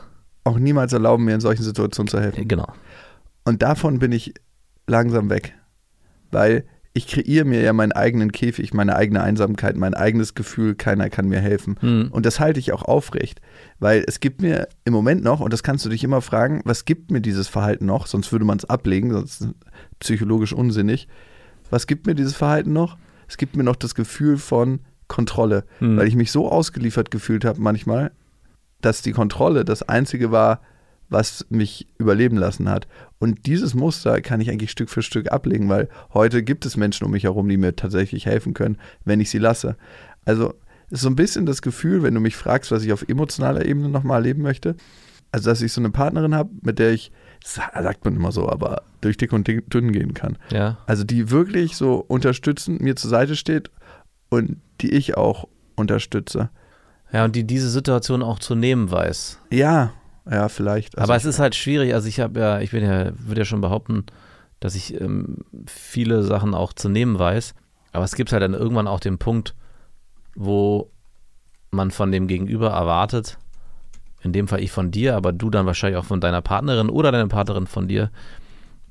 auch 0.43 0.57
niemals 0.57 0.93
erlauben, 0.93 1.25
mir 1.25 1.35
in 1.35 1.41
solchen 1.41 1.63
Situationen 1.63 2.07
zu 2.07 2.19
helfen. 2.19 2.47
Genau. 2.47 2.71
Und 3.45 3.61
davon 3.61 3.99
bin 3.99 4.11
ich 4.11 4.33
langsam 4.87 5.29
weg. 5.29 5.53
Weil 6.31 6.65
ich 6.99 7.07
kreiere 7.07 7.45
mir 7.45 7.61
ja 7.61 7.71
meinen 7.71 7.93
eigenen 7.93 8.33
Käfig, 8.33 8.73
meine 8.73 8.93
eigene 8.97 9.23
Einsamkeit, 9.23 9.77
mein 9.77 9.93
eigenes 9.93 10.35
Gefühl, 10.35 10.75
keiner 10.75 11.09
kann 11.09 11.29
mir 11.29 11.39
helfen. 11.39 11.77
Hm. 11.79 12.09
Und 12.11 12.25
das 12.25 12.41
halte 12.41 12.59
ich 12.59 12.73
auch 12.73 12.83
aufrecht. 12.83 13.39
Weil 13.79 14.03
es 14.05 14.19
gibt 14.19 14.41
mir 14.41 14.67
im 14.83 14.91
Moment 14.91 15.23
noch, 15.23 15.39
und 15.39 15.53
das 15.53 15.63
kannst 15.63 15.85
du 15.85 15.89
dich 15.89 16.03
immer 16.03 16.19
fragen, 16.21 16.61
was 16.65 16.83
gibt 16.83 17.09
mir 17.09 17.21
dieses 17.21 17.47
Verhalten 17.47 17.85
noch? 17.85 18.05
Sonst 18.05 18.33
würde 18.33 18.43
man 18.43 18.57
es 18.57 18.65
ablegen, 18.65 19.13
sonst 19.13 19.39
ist 19.39 19.47
es 19.47 19.53
psychologisch 19.99 20.51
unsinnig. 20.51 21.07
Was 21.69 21.87
gibt 21.87 22.05
mir 22.05 22.15
dieses 22.15 22.35
Verhalten 22.35 22.73
noch? 22.73 22.97
Es 23.29 23.37
gibt 23.37 23.55
mir 23.55 23.63
noch 23.63 23.77
das 23.77 23.95
Gefühl 23.95 24.37
von 24.37 24.81
Kontrolle, 25.07 25.63
Hm. 25.77 25.95
weil 25.95 26.07
ich 26.07 26.15
mich 26.15 26.33
so 26.33 26.51
ausgeliefert 26.51 27.11
gefühlt 27.11 27.45
habe 27.45 27.61
manchmal, 27.61 28.11
dass 28.81 29.01
die 29.01 29.13
Kontrolle 29.13 29.63
das 29.63 29.83
Einzige 29.87 30.31
war, 30.31 30.59
was 31.09 31.45
mich 31.49 31.87
überleben 31.97 32.37
lassen 32.37 32.69
hat. 32.69 32.87
Und 33.19 33.45
dieses 33.45 33.73
Muster 33.73 34.21
kann 34.21 34.41
ich 34.41 34.49
eigentlich 34.49 34.71
Stück 34.71 34.89
für 34.89 35.01
Stück 35.01 35.31
ablegen, 35.31 35.69
weil 35.69 35.89
heute 36.13 36.43
gibt 36.43 36.65
es 36.65 36.77
Menschen 36.77 37.05
um 37.05 37.11
mich 37.11 37.23
herum, 37.23 37.49
die 37.49 37.57
mir 37.57 37.75
tatsächlich 37.75 38.25
helfen 38.25 38.53
können, 38.53 38.77
wenn 39.05 39.19
ich 39.19 39.29
sie 39.29 39.39
lasse. 39.39 39.75
Also 40.25 40.53
ist 40.89 41.01
so 41.01 41.09
ein 41.09 41.15
bisschen 41.15 41.45
das 41.45 41.61
Gefühl, 41.61 42.03
wenn 42.03 42.13
du 42.13 42.19
mich 42.19 42.35
fragst, 42.35 42.71
was 42.71 42.83
ich 42.83 42.93
auf 42.93 43.07
emotionaler 43.07 43.65
Ebene 43.65 43.89
nochmal 43.89 44.17
erleben 44.17 44.41
möchte, 44.41 44.75
also 45.31 45.49
dass 45.49 45.61
ich 45.61 45.71
so 45.71 45.81
eine 45.81 45.91
Partnerin 45.91 46.33
habe, 46.35 46.49
mit 46.61 46.79
der 46.79 46.91
ich, 46.91 47.11
sagt 47.43 48.05
man 48.05 48.15
immer 48.15 48.31
so, 48.31 48.49
aber 48.49 48.83
durch 49.01 49.17
dick 49.17 49.31
und 49.31 49.47
dünn 49.47 49.91
gehen 49.91 50.13
kann. 50.13 50.37
Ja. 50.51 50.77
Also 50.87 51.03
die 51.03 51.29
wirklich 51.29 51.75
so 51.75 52.03
unterstützend 52.07 52.81
mir 52.81 52.95
zur 52.95 53.09
Seite 53.09 53.35
steht 53.35 53.69
und 54.29 54.57
die 54.81 54.91
ich 54.91 55.17
auch 55.17 55.47
unterstütze. 55.75 56.49
Ja, 57.11 57.25
und 57.25 57.35
die 57.35 57.45
diese 57.45 57.69
Situation 57.69 58.21
auch 58.21 58.39
zu 58.39 58.55
nehmen 58.55 58.91
weiß. 58.91 59.39
Ja, 59.51 59.93
ja, 60.29 60.49
vielleicht. 60.49 60.97
Also 60.97 61.11
Aber 61.11 61.17
es 61.17 61.25
ist 61.25 61.39
halt 61.39 61.55
schwierig. 61.55 61.93
Also 61.93 62.07
ich 62.07 62.19
habe 62.19 62.39
ja, 62.39 62.59
ich 62.59 62.71
bin 62.71 62.83
ja, 62.83 63.11
würde 63.17 63.41
ja 63.41 63.45
schon 63.45 63.61
behaupten, 63.61 64.05
dass 64.59 64.75
ich 64.75 64.99
ähm, 64.99 65.37
viele 65.65 66.23
Sachen 66.23 66.53
auch 66.53 66.73
zu 66.73 66.89
nehmen 66.89 67.17
weiß. 67.17 67.55
Aber 67.91 68.03
es 68.03 68.15
gibt 68.15 68.31
halt 68.31 68.43
dann 68.43 68.53
irgendwann 68.53 68.87
auch 68.87 68.99
den 68.99 69.17
Punkt, 69.17 69.55
wo 70.35 70.91
man 71.71 71.91
von 71.91 72.11
dem 72.11 72.27
Gegenüber 72.27 72.69
erwartet, 72.69 73.37
in 74.21 74.33
dem 74.33 74.47
Fall 74.47 74.61
ich 74.61 74.71
von 74.71 74.91
dir, 74.91 75.15
aber 75.15 75.31
du 75.31 75.49
dann 75.49 75.65
wahrscheinlich 75.65 75.97
auch 75.97 76.05
von 76.05 76.21
deiner 76.21 76.41
Partnerin 76.41 76.89
oder 76.89 77.11
deiner 77.11 77.27
Partnerin 77.27 77.67
von 77.67 77.87
dir, 77.87 78.11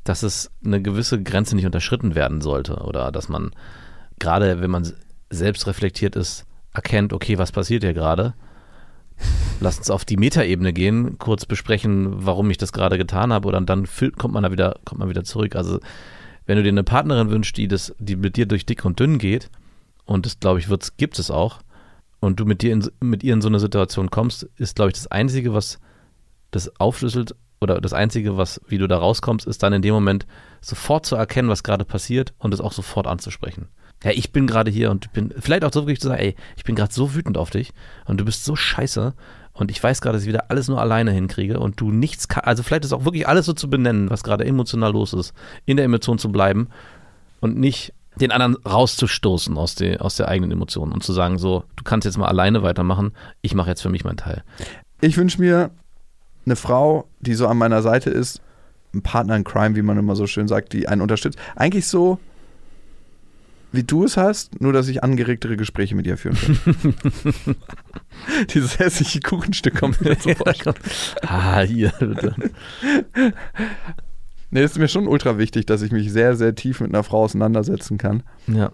dass 0.05 0.22
es 0.22 0.51
eine 0.64 0.80
gewisse 0.80 1.22
Grenze 1.22 1.55
nicht 1.55 1.66
unterschritten 1.66 2.14
werden 2.14 2.41
sollte 2.41 2.76
oder 2.76 3.12
dass 3.12 3.28
man 3.28 3.51
gerade, 4.18 4.61
wenn 4.61 4.70
man 4.70 4.91
selbst 5.30 5.66
reflektiert 5.66 6.16
ist, 6.16 6.47
erkennt, 6.72 7.12
okay, 7.12 7.39
was 7.39 7.53
passiert 7.53 7.82
hier 7.82 7.95
gerade? 7.95 8.34
Lass 9.60 9.78
uns 9.78 9.90
auf 9.90 10.04
die 10.04 10.16
Metaebene 10.16 10.72
gehen, 10.72 11.18
kurz 11.18 11.46
besprechen, 11.46 12.24
warum 12.24 12.50
ich 12.50 12.58
das 12.58 12.72
gerade 12.72 12.98
getan 12.98 13.32
habe, 13.32 13.48
oder 13.48 13.60
dann 13.60 13.88
kommt 14.16 14.34
man 14.34 14.42
da 14.42 14.52
wieder, 14.52 14.76
kommt 14.84 15.00
man 15.00 15.08
wieder 15.08 15.24
zurück. 15.24 15.56
Also, 15.56 15.80
wenn 16.46 16.56
du 16.56 16.62
dir 16.62 16.70
eine 16.70 16.84
Partnerin 16.84 17.30
wünschst, 17.30 17.56
die 17.56 17.68
das, 17.68 17.94
die 17.98 18.16
mit 18.16 18.36
dir 18.36 18.46
durch 18.46 18.66
dick 18.66 18.84
und 18.84 19.00
dünn 19.00 19.18
geht, 19.18 19.50
und 20.04 20.26
das 20.26 20.40
glaube 20.40 20.60
ich, 20.60 20.68
wird's, 20.68 20.96
gibt 20.96 21.18
es 21.18 21.30
auch, 21.30 21.60
und 22.20 22.40
du 22.40 22.44
mit 22.44 22.62
dir 22.62 22.72
in, 22.72 22.88
mit 23.00 23.22
ihr 23.22 23.34
in 23.34 23.42
so 23.42 23.48
eine 23.48 23.60
Situation 23.60 24.10
kommst, 24.10 24.44
ist, 24.56 24.76
glaube 24.76 24.90
ich, 24.90 24.94
das 24.94 25.08
Einzige, 25.08 25.52
was 25.52 25.78
das 26.50 26.80
aufschlüsselt, 26.80 27.34
oder 27.60 27.80
das 27.80 27.92
Einzige, 27.92 28.36
was, 28.36 28.60
wie 28.68 28.78
du 28.78 28.86
da 28.86 28.98
rauskommst, 28.98 29.46
ist 29.46 29.62
dann 29.62 29.72
in 29.72 29.82
dem 29.82 29.94
Moment 29.94 30.26
sofort 30.60 31.06
zu 31.06 31.16
erkennen, 31.16 31.48
was 31.48 31.62
gerade 31.62 31.84
passiert 31.84 32.32
und 32.38 32.54
es 32.54 32.60
auch 32.60 32.72
sofort 32.72 33.06
anzusprechen. 33.06 33.68
Ja, 34.05 34.12
ich 34.12 34.32
bin 34.32 34.46
gerade 34.46 34.70
hier 34.70 34.90
und 34.90 35.12
bin 35.12 35.34
vielleicht 35.38 35.64
auch 35.64 35.72
so 35.72 35.82
wirklich 35.82 36.01
zu 36.01 36.09
sagen, 36.09 36.20
ey, 36.20 36.36
ich 36.57 36.64
bin 36.64 36.76
gerade 36.76 36.92
so 36.92 37.14
wütend 37.14 37.36
auf 37.36 37.51
dich 37.51 37.72
und 38.07 38.20
du 38.20 38.24
bist 38.24 38.44
so 38.44 38.55
scheiße 38.55 39.14
und 39.53 39.70
ich 39.72 39.82
weiß 39.82 40.01
gerade, 40.01 40.14
dass 40.14 40.22
ich 40.22 40.28
wieder 40.28 40.51
alles 40.51 40.68
nur 40.68 40.80
alleine 40.80 41.11
hinkriege 41.11 41.59
und 41.59 41.80
du 41.80 41.90
nichts 41.90 42.28
kann, 42.28 42.44
also 42.44 42.62
vielleicht 42.62 42.84
ist 42.84 42.92
auch 42.92 43.05
wirklich 43.05 43.26
alles 43.26 43.46
so 43.46 43.53
zu 43.53 43.68
benennen, 43.68 44.09
was 44.09 44.22
gerade 44.22 44.44
emotional 44.44 44.92
los 44.92 45.12
ist, 45.12 45.34
in 45.66 45.76
der 45.76 45.84
Emotion 45.84 46.18
zu 46.18 46.30
bleiben 46.30 46.68
und 47.40 47.59
nicht 47.59 47.92
den 48.20 48.30
anderen 48.30 48.57
rauszustoßen 48.57 49.57
aus, 49.57 49.74
der 49.74 50.05
aus 50.05 50.16
der 50.16 50.28
eigenen 50.28 50.53
Emotion 50.53 50.92
und 50.92 51.03
zu 51.03 51.12
sagen, 51.12 51.38
so, 51.38 51.64
du 51.76 51.84
kannst 51.84 52.05
jetzt 52.05 52.18
mal 52.18 52.26
alleine 52.26 52.62
weitermachen, 52.62 53.12
ich 53.42 53.55
mache 53.55 53.70
jetzt 53.70 53.82
für 53.82 53.90
mich 53.90 54.05
meinen 54.05 54.16
Teil. 54.16 54.42
Ich 55.01 55.16
wünsche 55.16 55.40
mir 55.40 55.70
eine 56.44 56.57
Frau, 56.57 57.09
die 57.20 57.34
so 57.34 57.46
an 57.46 57.59
meiner 57.59 57.82
Seite 57.82 58.11
ist, 58.11 58.40
ein 58.94 59.03
Partner 59.03 59.36
in 59.36 59.44
Crime, 59.44 59.76
wie 59.76 59.82
man 59.82 59.99
immer 59.99 60.16
so 60.16 60.26
schön 60.26 60.49
sagt, 60.49 60.72
die 60.72 60.88
einen 60.88 61.03
unterstützt. 61.03 61.38
Eigentlich 61.57 61.86
so, 61.86 62.18
wie 63.72 63.84
du 63.84 64.04
es 64.04 64.16
hast, 64.16 64.60
nur 64.60 64.72
dass 64.72 64.88
ich 64.88 65.04
angeregtere 65.04 65.56
Gespräche 65.56 65.94
mit 65.94 66.06
ihr 66.06 66.16
führen 66.16 66.36
kann. 66.36 67.54
Dieses 68.54 68.78
hässliche 68.78 69.20
Kuchenstück 69.20 69.76
kommt 69.76 70.00
mir 70.00 70.16
so 70.18 70.30
vor. 70.34 70.74
ah, 71.22 71.60
hier, 71.60 71.92
bitte. 71.98 72.34
Nee, 74.50 74.62
es 74.62 74.72
ist 74.72 74.78
mir 74.78 74.88
schon 74.88 75.06
ultra 75.06 75.36
wichtig, 75.38 75.66
dass 75.66 75.82
ich 75.82 75.92
mich 75.92 76.10
sehr, 76.10 76.34
sehr 76.36 76.54
tief 76.54 76.80
mit 76.80 76.94
einer 76.94 77.04
Frau 77.04 77.24
auseinandersetzen 77.24 77.98
kann. 77.98 78.22
Ja. 78.46 78.72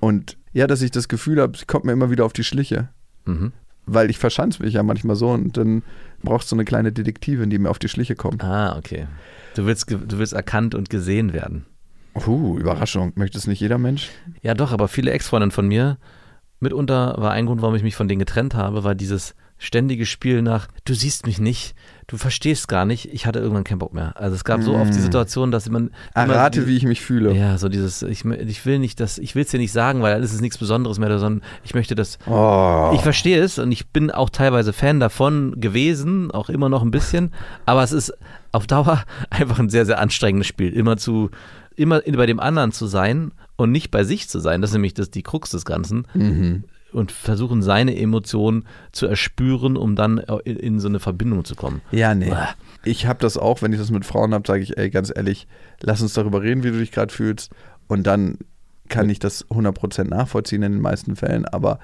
Und 0.00 0.36
ja, 0.52 0.66
dass 0.66 0.82
ich 0.82 0.90
das 0.90 1.08
Gefühl 1.08 1.40
habe, 1.40 1.56
sie 1.56 1.64
kommt 1.64 1.84
mir 1.84 1.92
immer 1.92 2.10
wieder 2.10 2.26
auf 2.26 2.34
die 2.34 2.44
Schliche. 2.44 2.90
Mhm. 3.24 3.52
Weil 3.86 4.10
ich 4.10 4.18
verschanze 4.18 4.62
mich 4.62 4.74
ja 4.74 4.82
manchmal 4.82 5.16
so 5.16 5.30
und 5.30 5.56
dann 5.56 5.82
brauchst 6.22 6.46
du 6.46 6.50
so 6.50 6.56
eine 6.56 6.64
kleine 6.64 6.92
Detektivin, 6.92 7.50
die 7.50 7.58
mir 7.58 7.70
auf 7.70 7.78
die 7.78 7.88
Schliche 7.88 8.14
kommt. 8.14 8.42
Ah, 8.42 8.76
okay. 8.76 9.06
Du 9.54 9.66
willst, 9.66 9.90
du 9.90 10.18
willst 10.18 10.32
erkannt 10.32 10.74
und 10.74 10.90
gesehen 10.90 11.32
werden. 11.32 11.66
Uh, 12.26 12.58
Überraschung. 12.58 13.12
Möchte 13.16 13.38
es 13.38 13.46
nicht 13.46 13.60
jeder 13.60 13.78
Mensch? 13.78 14.10
Ja, 14.42 14.54
doch, 14.54 14.72
aber 14.72 14.88
viele 14.88 15.10
Ex-Freundinnen 15.12 15.50
von 15.50 15.66
mir, 15.68 15.98
mitunter 16.60 17.14
war 17.18 17.32
ein 17.32 17.46
Grund, 17.46 17.62
warum 17.62 17.74
ich 17.74 17.82
mich 17.82 17.96
von 17.96 18.08
denen 18.08 18.18
getrennt 18.20 18.54
habe, 18.54 18.84
war 18.84 18.94
dieses 18.94 19.34
ständige 19.56 20.04
Spiel 20.04 20.42
nach, 20.42 20.66
du 20.84 20.94
siehst 20.94 21.26
mich 21.26 21.38
nicht, 21.38 21.74
du 22.08 22.16
verstehst 22.16 22.66
gar 22.68 22.84
nicht, 22.84 23.12
ich 23.14 23.24
hatte 23.24 23.38
irgendwann 23.38 23.64
keinen 23.64 23.78
Bock 23.78 23.94
mehr. 23.94 24.12
Also 24.20 24.34
es 24.34 24.44
gab 24.44 24.62
so 24.62 24.74
oft 24.74 24.92
die 24.92 24.98
Situation, 25.00 25.50
dass 25.52 25.70
man 25.70 25.90
Errate, 26.12 26.62
so 26.62 26.66
wie 26.66 26.76
ich 26.76 26.82
mich 26.84 27.00
fühle. 27.00 27.32
ja, 27.34 27.56
so 27.56 27.68
dieses, 27.68 28.02
ich, 28.02 28.24
ich 28.24 28.66
will 28.66 28.78
nicht 28.80 28.98
das, 29.00 29.16
ich 29.18 29.34
will 29.34 29.42
es 29.44 29.50
dir 29.50 29.58
nicht 29.60 29.72
sagen, 29.72 30.02
weil 30.02 30.12
dann 30.12 30.22
ist 30.22 30.34
es 30.34 30.40
nichts 30.40 30.58
Besonderes 30.58 30.98
mehr, 30.98 31.18
sondern 31.18 31.42
ich 31.62 31.74
möchte 31.74 31.94
das, 31.94 32.18
Oh. 32.26 32.90
ich 32.94 33.00
verstehe 33.00 33.40
es 33.40 33.58
und 33.58 33.70
ich 33.70 33.88
bin 33.88 34.10
auch 34.10 34.28
teilweise 34.28 34.72
Fan 34.72 34.98
davon 35.00 35.60
gewesen, 35.60 36.30
auch 36.32 36.48
immer 36.48 36.68
noch 36.68 36.82
ein 36.82 36.90
bisschen, 36.90 37.32
aber 37.64 37.82
es 37.84 37.92
ist 37.92 38.12
auf 38.52 38.66
Dauer 38.66 39.04
einfach 39.30 39.60
ein 39.60 39.70
sehr, 39.70 39.86
sehr 39.86 40.00
anstrengendes 40.00 40.48
Spiel, 40.48 40.72
immer 40.72 40.96
zu, 40.96 41.30
immer 41.76 42.00
bei 42.00 42.26
dem 42.26 42.40
anderen 42.40 42.72
zu 42.72 42.86
sein 42.86 43.32
und 43.56 43.70
nicht 43.70 43.90
bei 43.90 44.04
sich 44.04 44.28
zu 44.28 44.40
sein. 44.40 44.60
Das 44.60 44.70
ist 44.70 44.74
nämlich 44.74 44.94
das, 44.94 45.10
die 45.10 45.22
Krux 45.22 45.50
des 45.50 45.64
Ganzen. 45.64 46.06
Mhm. 46.14 46.64
Und 46.92 47.10
versuchen, 47.10 47.60
seine 47.60 47.96
Emotionen 47.96 48.66
zu 48.92 49.06
erspüren, 49.06 49.76
um 49.76 49.96
dann 49.96 50.18
in, 50.44 50.56
in 50.56 50.78
so 50.78 50.86
eine 50.86 51.00
Verbindung 51.00 51.44
zu 51.44 51.56
kommen. 51.56 51.80
Ja, 51.90 52.14
nee. 52.14 52.30
Uah. 52.30 52.50
Ich 52.84 53.06
habe 53.06 53.18
das 53.18 53.36
auch, 53.36 53.62
wenn 53.62 53.72
ich 53.72 53.80
das 53.80 53.90
mit 53.90 54.04
Frauen 54.04 54.32
habe, 54.32 54.46
sage 54.46 54.62
ich, 54.62 54.78
ey, 54.78 54.90
ganz 54.90 55.12
ehrlich, 55.14 55.48
lass 55.80 56.02
uns 56.02 56.14
darüber 56.14 56.42
reden, 56.42 56.62
wie 56.62 56.70
du 56.70 56.78
dich 56.78 56.92
gerade 56.92 57.12
fühlst. 57.12 57.50
Und 57.88 58.06
dann 58.06 58.38
kann 58.88 59.10
ich 59.10 59.18
das 59.18 59.46
100% 59.48 60.04
nachvollziehen 60.04 60.62
in 60.62 60.72
den 60.72 60.82
meisten 60.82 61.16
Fällen. 61.16 61.46
Aber 61.46 61.80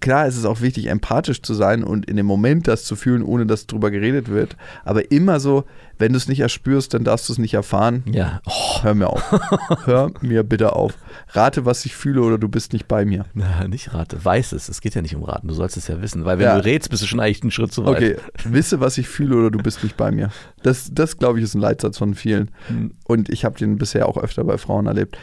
klar 0.00 0.26
ist 0.26 0.36
es 0.36 0.44
auch 0.44 0.60
wichtig, 0.60 0.86
empathisch 0.88 1.42
zu 1.42 1.54
sein 1.54 1.84
und 1.84 2.06
in 2.06 2.16
dem 2.16 2.26
Moment 2.26 2.68
das 2.68 2.84
zu 2.84 2.96
fühlen, 2.96 3.22
ohne 3.22 3.46
dass 3.46 3.66
drüber 3.66 3.90
geredet 3.90 4.28
wird. 4.28 4.56
Aber 4.84 5.10
immer 5.10 5.40
so, 5.40 5.64
wenn 5.98 6.12
du 6.12 6.16
es 6.16 6.26
nicht 6.28 6.40
erspürst, 6.40 6.94
dann 6.94 7.04
darfst 7.04 7.28
du 7.28 7.32
es 7.32 7.38
nicht 7.38 7.54
erfahren. 7.54 8.02
Ja. 8.06 8.40
Oh. 8.46 8.82
Hör 8.82 8.94
mir 8.94 9.08
auf. 9.08 9.22
Hör 9.84 10.10
mir 10.20 10.42
bitte 10.42 10.74
auf. 10.74 10.94
Rate, 11.28 11.64
was 11.64 11.84
ich 11.84 11.94
fühle 11.94 12.22
oder 12.22 12.38
du 12.38 12.48
bist 12.48 12.72
nicht 12.72 12.88
bei 12.88 13.04
mir. 13.04 13.26
Na, 13.34 13.68
nicht 13.68 13.94
rate. 13.94 14.24
Weiß 14.24 14.52
es. 14.52 14.68
Es 14.68 14.80
geht 14.80 14.94
ja 14.94 15.02
nicht 15.02 15.14
um 15.14 15.22
raten. 15.22 15.46
Du 15.48 15.54
sollst 15.54 15.76
es 15.76 15.86
ja 15.88 16.00
wissen. 16.02 16.24
Weil 16.24 16.38
wenn 16.38 16.46
Ja. 16.46 16.58
du 16.58 16.64
rätst, 16.64 16.90
bist 16.90 17.02
du 17.02 17.06
schon 17.06 17.20
eigentlich 17.20 17.42
einen 17.42 17.50
Schritt 17.52 17.72
zu 17.72 17.84
weit. 17.84 17.96
Okay, 17.96 18.16
wisse, 18.44 18.80
was 18.80 18.98
ich 18.98 19.06
fühle 19.08 19.36
oder 19.36 19.50
du 19.50 19.58
bist 19.58 19.82
nicht 19.84 19.96
bei 19.96 20.10
mir. 20.10 20.30
Das, 20.62 20.90
das 20.92 21.18
glaube 21.18 21.38
ich, 21.38 21.44
ist 21.44 21.54
ein 21.54 21.60
Leitsatz 21.60 21.98
von 21.98 22.14
vielen. 22.14 22.50
Hm. 22.68 22.94
Und 23.06 23.28
ich 23.28 23.44
habe 23.44 23.56
den 23.58 23.76
bisher 23.76 24.08
auch 24.08 24.16
öfter 24.16 24.42
bei 24.44 24.58
Frauen 24.58 24.86
erlebt. 24.86 25.16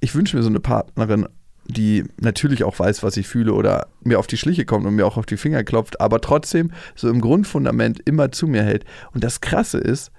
Ich 0.00 0.14
wünsche 0.14 0.36
mir 0.36 0.42
so 0.42 0.48
eine 0.48 0.60
Partnerin, 0.60 1.26
die 1.70 2.04
natürlich 2.20 2.64
auch 2.64 2.78
weiß, 2.78 3.02
was 3.02 3.16
ich 3.16 3.26
fühle 3.26 3.52
oder 3.52 3.88
mir 4.02 4.18
auf 4.18 4.26
die 4.26 4.36
Schliche 4.36 4.64
kommt 4.64 4.86
und 4.86 4.94
mir 4.94 5.06
auch 5.06 5.16
auf 5.16 5.26
die 5.26 5.36
Finger 5.36 5.64
klopft, 5.64 6.00
aber 6.00 6.20
trotzdem 6.20 6.72
so 6.94 7.08
im 7.08 7.20
Grundfundament 7.20 8.00
immer 8.04 8.32
zu 8.32 8.46
mir 8.46 8.62
hält. 8.62 8.84
Und 9.12 9.24
das 9.24 9.40
Krasse 9.40 9.78
ist, 9.78 10.12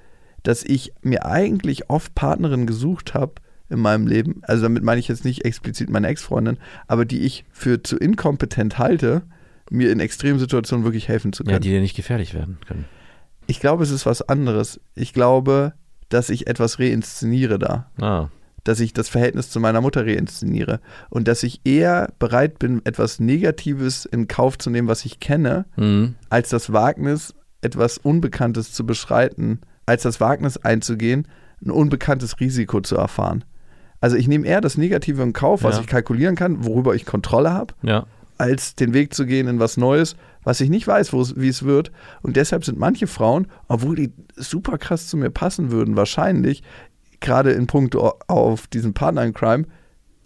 dass 0.43 0.63
ich 0.63 0.93
mir 1.01 1.25
eigentlich 1.25 1.89
oft 1.89 2.15
Partnerinnen 2.15 2.67
gesucht 2.67 3.13
habe 3.13 3.33
in 3.69 3.79
meinem 3.79 4.07
Leben, 4.07 4.41
also 4.43 4.63
damit 4.63 4.83
meine 4.83 4.99
ich 4.99 5.07
jetzt 5.07 5.23
nicht 5.23 5.45
explizit 5.45 5.89
meine 5.89 6.07
Ex-Freundin, 6.07 6.57
aber 6.87 7.05
die 7.05 7.21
ich 7.21 7.45
für 7.51 7.81
zu 7.81 7.97
inkompetent 7.97 8.77
halte, 8.77 9.21
mir 9.69 9.91
in 9.91 10.01
extremen 10.01 10.39
Situationen 10.39 10.83
wirklich 10.83 11.07
helfen 11.07 11.31
zu 11.31 11.43
können. 11.43 11.53
Ja, 11.53 11.59
die 11.59 11.69
dir 11.69 11.79
nicht 11.79 11.95
gefährlich 11.95 12.33
werden 12.33 12.57
können. 12.67 12.85
Ich 13.47 13.59
glaube, 13.59 13.83
es 13.83 13.91
ist 13.91 14.05
was 14.05 14.21
anderes. 14.21 14.81
Ich 14.95 15.13
glaube, 15.13 15.73
dass 16.09 16.29
ich 16.29 16.47
etwas 16.47 16.79
reinszeniere 16.79 17.57
da. 17.57 17.89
Ah. 17.99 18.27
Dass 18.63 18.79
ich 18.79 18.93
das 18.93 19.09
Verhältnis 19.09 19.49
zu 19.49 19.59
meiner 19.59 19.81
Mutter 19.81 20.05
reinszeniere. 20.05 20.79
Und 21.09 21.27
dass 21.27 21.41
ich 21.43 21.61
eher 21.63 22.13
bereit 22.19 22.59
bin, 22.59 22.81
etwas 22.85 23.19
Negatives 23.19 24.05
in 24.05 24.27
Kauf 24.27 24.57
zu 24.57 24.69
nehmen, 24.69 24.87
was 24.87 25.03
ich 25.05 25.19
kenne, 25.19 25.65
Mhm. 25.77 26.15
als 26.29 26.49
das 26.49 26.71
Wagnis, 26.71 27.33
etwas 27.61 27.97
Unbekanntes 27.97 28.71
zu 28.73 28.85
beschreiten, 28.85 29.61
als 29.85 30.03
das 30.03 30.19
Wagnis 30.21 30.57
einzugehen, 30.57 31.27
ein 31.63 31.71
unbekanntes 31.71 32.39
Risiko 32.39 32.81
zu 32.81 32.95
erfahren. 32.97 33.43
Also 33.99 34.15
ich 34.15 34.27
nehme 34.27 34.47
eher 34.47 34.61
das 34.61 34.77
Negative 34.77 35.21
in 35.21 35.33
Kauf, 35.33 35.63
was 35.63 35.75
Ja. 35.75 35.81
ich 35.81 35.87
kalkulieren 35.87 36.35
kann, 36.35 36.65
worüber 36.65 36.95
ich 36.95 37.05
Kontrolle 37.05 37.51
habe, 37.53 37.73
Ja. 37.83 38.05
als 38.37 38.75
den 38.75 38.93
Weg 38.95 39.13
zu 39.13 39.27
gehen 39.27 39.47
in 39.47 39.59
was 39.59 39.77
Neues, 39.77 40.15
was 40.43 40.59
ich 40.61 40.71
nicht 40.71 40.87
weiß, 40.87 41.13
wie 41.13 41.47
es 41.49 41.63
wird. 41.63 41.91
Und 42.23 42.35
deshalb 42.35 42.65
sind 42.65 42.79
manche 42.79 43.05
Frauen, 43.05 43.45
obwohl 43.67 43.95
die 43.95 44.11
super 44.35 44.79
krass 44.79 45.05
zu 45.07 45.17
mir 45.17 45.29
passen 45.29 45.69
würden, 45.69 45.95
wahrscheinlich, 45.95 46.63
gerade 47.21 47.51
in 47.51 47.67
puncto 47.67 48.13
auf 48.27 48.67
diesen 48.67 48.93
Partner 48.93 49.23
in 49.23 49.33
Crime, 49.33 49.65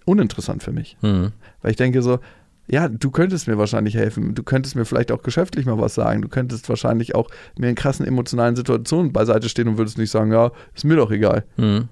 uninteressant 0.05 0.63
für 0.63 0.71
mich. 0.71 0.97
Mhm. 1.01 1.33
Weil 1.61 1.71
ich 1.71 1.77
denke 1.77 2.01
so, 2.01 2.19
ja, 2.67 2.87
du 2.87 3.11
könntest 3.11 3.47
mir 3.47 3.57
wahrscheinlich 3.57 3.95
helfen. 3.95 4.33
Du 4.33 4.41
könntest 4.41 4.75
mir 4.75 4.85
vielleicht 4.85 5.11
auch 5.11 5.21
geschäftlich 5.21 5.65
mal 5.65 5.77
was 5.77 5.93
sagen. 5.93 6.23
Du 6.23 6.29
könntest 6.29 6.67
wahrscheinlich 6.67 7.13
auch 7.13 7.29
mir 7.57 7.69
in 7.69 7.75
krassen 7.75 8.05
emotionalen 8.05 8.55
Situationen 8.55 9.13
beiseite 9.13 9.49
stehen 9.49 9.67
und 9.67 9.77
würdest 9.77 9.99
nicht 9.99 10.09
sagen, 10.09 10.31
ja, 10.31 10.51
ist 10.73 10.85
mir 10.85 10.95
doch 10.95 11.11
egal. 11.11 11.45
Mhm. 11.57 11.89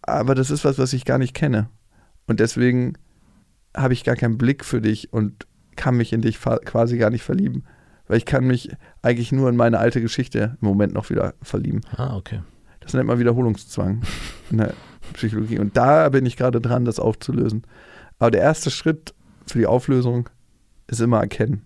Aber 0.00 0.34
das 0.34 0.50
ist 0.50 0.64
was, 0.64 0.78
was 0.78 0.92
ich 0.92 1.04
gar 1.04 1.18
nicht 1.18 1.34
kenne. 1.34 1.68
Und 2.26 2.40
deswegen 2.40 2.94
habe 3.76 3.92
ich 3.92 4.04
gar 4.04 4.16
keinen 4.16 4.38
Blick 4.38 4.64
für 4.64 4.80
dich 4.80 5.12
und 5.12 5.46
kann 5.74 5.96
mich 5.96 6.12
in 6.12 6.22
dich 6.22 6.40
quasi 6.40 6.96
gar 6.96 7.10
nicht 7.10 7.22
verlieben. 7.22 7.64
Weil 8.08 8.18
ich 8.18 8.24
kann 8.24 8.46
mich 8.46 8.70
eigentlich 9.02 9.32
nur 9.32 9.48
in 9.48 9.56
meine 9.56 9.78
alte 9.78 10.00
Geschichte 10.00 10.56
im 10.60 10.68
Moment 10.68 10.94
noch 10.94 11.10
wieder 11.10 11.34
verlieben. 11.42 11.82
Ah, 11.96 12.16
okay. 12.16 12.40
Das 12.86 12.94
nennt 12.94 13.06
man 13.08 13.18
Wiederholungszwang 13.18 14.02
in 14.50 14.58
der 14.58 14.72
Psychologie. 15.12 15.58
Und 15.58 15.76
da 15.76 16.08
bin 16.08 16.24
ich 16.24 16.36
gerade 16.36 16.60
dran, 16.60 16.84
das 16.84 16.98
aufzulösen. 16.98 17.62
Aber 18.18 18.30
der 18.30 18.40
erste 18.42 18.70
Schritt 18.70 19.14
für 19.46 19.58
die 19.58 19.66
Auflösung 19.66 20.28
ist 20.86 21.00
immer 21.00 21.20
erkennen. 21.20 21.62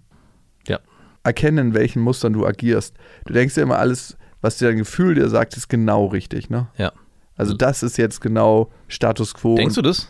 Ja. 0.66 0.78
Erkennen, 1.22 1.68
in 1.68 1.74
welchen 1.74 2.00
Mustern 2.02 2.32
du 2.32 2.46
agierst. 2.46 2.96
Du 3.26 3.32
denkst 3.34 3.54
dir 3.54 3.62
immer, 3.62 3.78
alles, 3.78 4.16
was 4.40 4.56
dir 4.58 4.68
dein 4.68 4.78
Gefühl 4.78 5.14
dir 5.14 5.28
sagt, 5.28 5.56
ist 5.56 5.68
genau 5.68 6.06
richtig, 6.06 6.50
ne? 6.50 6.68
Ja. 6.76 6.92
Also 7.36 7.54
das 7.54 7.82
ist 7.82 7.96
jetzt 7.98 8.20
genau 8.20 8.70
Status 8.88 9.34
quo. 9.34 9.56
Denkst 9.56 9.74
du 9.76 9.82
das? 9.82 10.08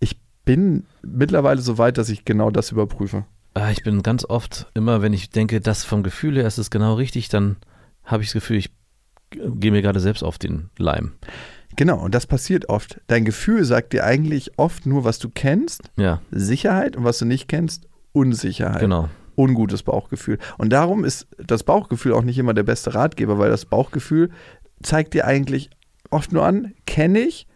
Ich 0.00 0.20
bin 0.44 0.84
mittlerweile 1.02 1.60
so 1.60 1.78
weit, 1.78 1.98
dass 1.98 2.08
ich 2.08 2.24
genau 2.24 2.50
das 2.50 2.72
überprüfe. 2.72 3.24
Ah, 3.54 3.70
Ich 3.70 3.82
bin 3.84 4.02
ganz 4.02 4.24
oft, 4.24 4.66
immer 4.74 5.02
wenn 5.02 5.12
ich 5.12 5.30
denke, 5.30 5.60
das 5.60 5.84
vom 5.84 6.02
Gefühl 6.02 6.36
her 6.36 6.46
ist 6.46 6.58
es 6.58 6.70
genau 6.70 6.94
richtig, 6.94 7.28
dann 7.28 7.56
habe 8.04 8.22
ich 8.22 8.28
das 8.28 8.34
Gefühl, 8.34 8.56
ich 8.56 8.70
gehe 9.30 9.70
mir 9.72 9.82
gerade 9.82 10.00
selbst 10.00 10.22
auf 10.22 10.38
den 10.38 10.70
Leim. 10.78 11.12
Genau, 11.76 11.98
und 11.98 12.14
das 12.14 12.26
passiert 12.26 12.68
oft. 12.68 13.00
Dein 13.06 13.24
Gefühl 13.24 13.64
sagt 13.64 13.92
dir 13.92 14.04
eigentlich 14.04 14.58
oft 14.58 14.86
nur, 14.86 15.04
was 15.04 15.18
du 15.18 15.28
kennst, 15.28 15.90
Ja, 15.96 16.20
Sicherheit, 16.30 16.96
und 16.96 17.04
was 17.04 17.18
du 17.18 17.24
nicht 17.26 17.48
kennst, 17.48 17.86
Unsicherheit. 18.12 18.80
genau. 18.80 19.08
ungutes 19.34 19.82
Bauchgefühl. 19.82 20.38
Und 20.56 20.72
darum 20.72 21.04
ist 21.04 21.26
das 21.36 21.64
Bauchgefühl 21.64 22.14
auch 22.14 22.22
nicht 22.22 22.38
immer 22.38 22.54
der 22.54 22.62
beste 22.62 22.94
Ratgeber, 22.94 23.38
weil 23.38 23.50
das 23.50 23.66
Bauchgefühl 23.66 24.30
zeigt 24.82 25.12
dir 25.12 25.26
eigentlich 25.26 25.68
oft 26.10 26.32
nur 26.32 26.46
an, 26.46 26.72
kenne 26.86 27.18
ich, 27.20 27.46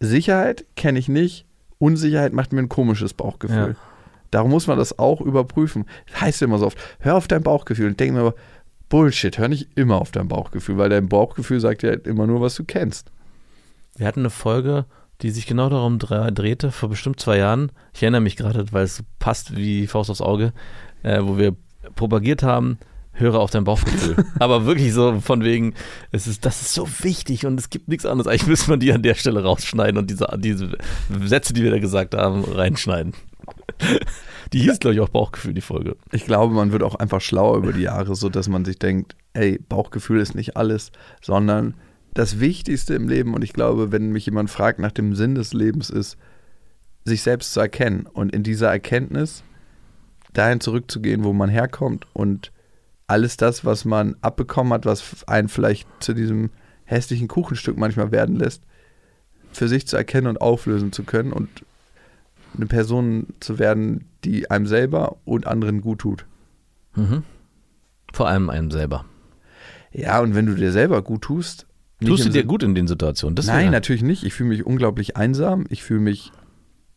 Sicherheit 0.00 0.66
kenne 0.76 0.98
ich 0.98 1.08
nicht, 1.08 1.46
Unsicherheit 1.78 2.32
macht 2.32 2.52
mir 2.52 2.60
ein 2.60 2.68
komisches 2.68 3.14
Bauchgefühl. 3.14 3.70
Ja. 3.70 3.76
Darum 4.30 4.50
muss 4.50 4.66
man 4.66 4.76
das 4.78 4.98
auch 4.98 5.20
überprüfen. 5.20 5.84
Das 6.10 6.20
heißt 6.20 6.40
ja 6.40 6.46
immer 6.46 6.58
so 6.58 6.66
oft, 6.66 6.78
hör 6.98 7.14
auf 7.14 7.28
dein 7.28 7.42
Bauchgefühl 7.42 7.86
und 7.86 8.00
denk 8.00 8.12
mir 8.12 8.20
aber, 8.20 8.34
Bullshit, 8.88 9.36
hör 9.38 9.48
nicht 9.48 9.68
immer 9.74 10.00
auf 10.00 10.10
dein 10.10 10.28
Bauchgefühl, 10.28 10.76
weil 10.78 10.88
dein 10.90 11.08
Bauchgefühl 11.08 11.60
sagt 11.60 11.82
dir 11.82 11.90
halt 11.90 12.06
immer 12.06 12.26
nur, 12.26 12.40
was 12.40 12.54
du 12.54 12.64
kennst. 12.64 13.10
Wir 13.96 14.06
hatten 14.06 14.20
eine 14.20 14.30
Folge, 14.30 14.86
die 15.22 15.30
sich 15.30 15.46
genau 15.46 15.68
darum 15.68 15.98
dre- 15.98 16.30
drehte, 16.30 16.70
vor 16.72 16.88
bestimmt 16.88 17.20
zwei 17.20 17.38
Jahren. 17.38 17.70
Ich 17.94 18.02
erinnere 18.02 18.20
mich 18.20 18.36
gerade, 18.36 18.66
weil 18.72 18.84
es 18.84 19.02
passt 19.18 19.56
wie 19.56 19.86
Faust 19.86 20.10
aufs 20.10 20.20
Auge, 20.20 20.52
äh, 21.02 21.20
wo 21.22 21.38
wir 21.38 21.54
propagiert 21.94 22.42
haben, 22.42 22.78
höre 23.12 23.38
auf 23.38 23.50
dein 23.50 23.64
Bauchgefühl. 23.64 24.24
Aber 24.40 24.66
wirklich 24.66 24.92
so 24.92 25.20
von 25.20 25.44
wegen, 25.44 25.74
es 26.10 26.26
ist, 26.26 26.44
das 26.44 26.60
ist 26.62 26.74
so 26.74 26.88
wichtig 27.02 27.46
und 27.46 27.58
es 27.60 27.70
gibt 27.70 27.88
nichts 27.88 28.06
anderes. 28.06 28.26
Eigentlich 28.26 28.48
müsste 28.48 28.70
man 28.70 28.80
die 28.80 28.92
an 28.92 29.02
der 29.02 29.14
Stelle 29.14 29.42
rausschneiden 29.44 29.98
und 29.98 30.10
diese, 30.10 30.26
diese 30.38 30.76
Sätze, 31.24 31.52
die 31.52 31.62
wir 31.62 31.70
da 31.70 31.78
gesagt 31.78 32.14
haben, 32.14 32.44
reinschneiden. 32.44 33.12
Die 34.52 34.60
hieß, 34.60 34.78
glaube 34.78 34.94
ich, 34.94 35.00
auch 35.00 35.08
Bauchgefühl, 35.08 35.54
die 35.54 35.60
Folge. 35.60 35.96
Ich 36.12 36.26
glaube, 36.26 36.54
man 36.54 36.72
wird 36.72 36.82
auch 36.82 36.94
einfach 36.94 37.20
schlauer 37.20 37.58
über 37.58 37.72
die 37.72 37.82
Jahre, 37.82 38.14
so 38.14 38.28
dass 38.28 38.48
man 38.48 38.64
sich 38.64 38.78
denkt, 38.78 39.16
ey, 39.32 39.58
Bauchgefühl 39.68 40.20
ist 40.20 40.34
nicht 40.34 40.56
alles, 40.56 40.92
sondern 41.20 41.74
das 42.14 42.38
Wichtigste 42.38 42.94
im 42.94 43.08
Leben, 43.08 43.34
und 43.34 43.42
ich 43.42 43.52
glaube, 43.52 43.90
wenn 43.90 44.12
mich 44.12 44.26
jemand 44.26 44.50
fragt 44.50 44.78
nach 44.78 44.92
dem 44.92 45.14
Sinn 45.14 45.34
des 45.34 45.52
Lebens, 45.52 45.90
ist, 45.90 46.16
sich 47.04 47.22
selbst 47.22 47.52
zu 47.52 47.60
erkennen 47.60 48.06
und 48.06 48.32
in 48.34 48.42
dieser 48.42 48.70
Erkenntnis 48.70 49.42
dahin 50.32 50.60
zurückzugehen, 50.60 51.24
wo 51.24 51.32
man 51.32 51.50
herkommt 51.50 52.06
und 52.12 52.52
alles 53.06 53.36
das, 53.36 53.64
was 53.64 53.84
man 53.84 54.16
abbekommen 54.22 54.72
hat, 54.72 54.86
was 54.86 55.26
einen 55.28 55.48
vielleicht 55.48 55.86
zu 56.00 56.14
diesem 56.14 56.50
hässlichen 56.84 57.28
Kuchenstück 57.28 57.76
manchmal 57.76 58.12
werden 58.12 58.36
lässt, 58.36 58.62
für 59.52 59.68
sich 59.68 59.86
zu 59.86 59.96
erkennen 59.96 60.26
und 60.26 60.40
auflösen 60.40 60.92
zu 60.92 61.04
können 61.04 61.32
und 61.32 61.64
eine 62.56 62.66
Person 62.66 63.28
zu 63.40 63.58
werden, 63.58 64.06
die 64.24 64.50
einem 64.50 64.66
selber 64.66 65.16
und 65.24 65.46
anderen 65.46 65.80
gut 65.80 66.00
tut. 66.00 66.26
Mhm. 66.94 67.22
Vor 68.12 68.28
allem 68.28 68.50
einem 68.50 68.70
selber. 68.70 69.04
Ja, 69.92 70.20
und 70.20 70.34
wenn 70.34 70.46
du 70.46 70.54
dir 70.54 70.72
selber 70.72 71.02
gut 71.02 71.22
tust. 71.22 71.66
Tust 72.04 72.26
du 72.26 72.30
dir 72.30 72.44
gut 72.44 72.62
in 72.62 72.74
den 72.74 72.86
Situationen? 72.86 73.36
Das 73.36 73.46
Nein, 73.46 73.70
natürlich 73.70 74.02
nicht. 74.02 74.24
Ich 74.24 74.34
fühle 74.34 74.50
mich 74.50 74.66
unglaublich 74.66 75.16
einsam. 75.16 75.64
Ich 75.70 75.82
fühle 75.82 76.00
mich 76.00 76.32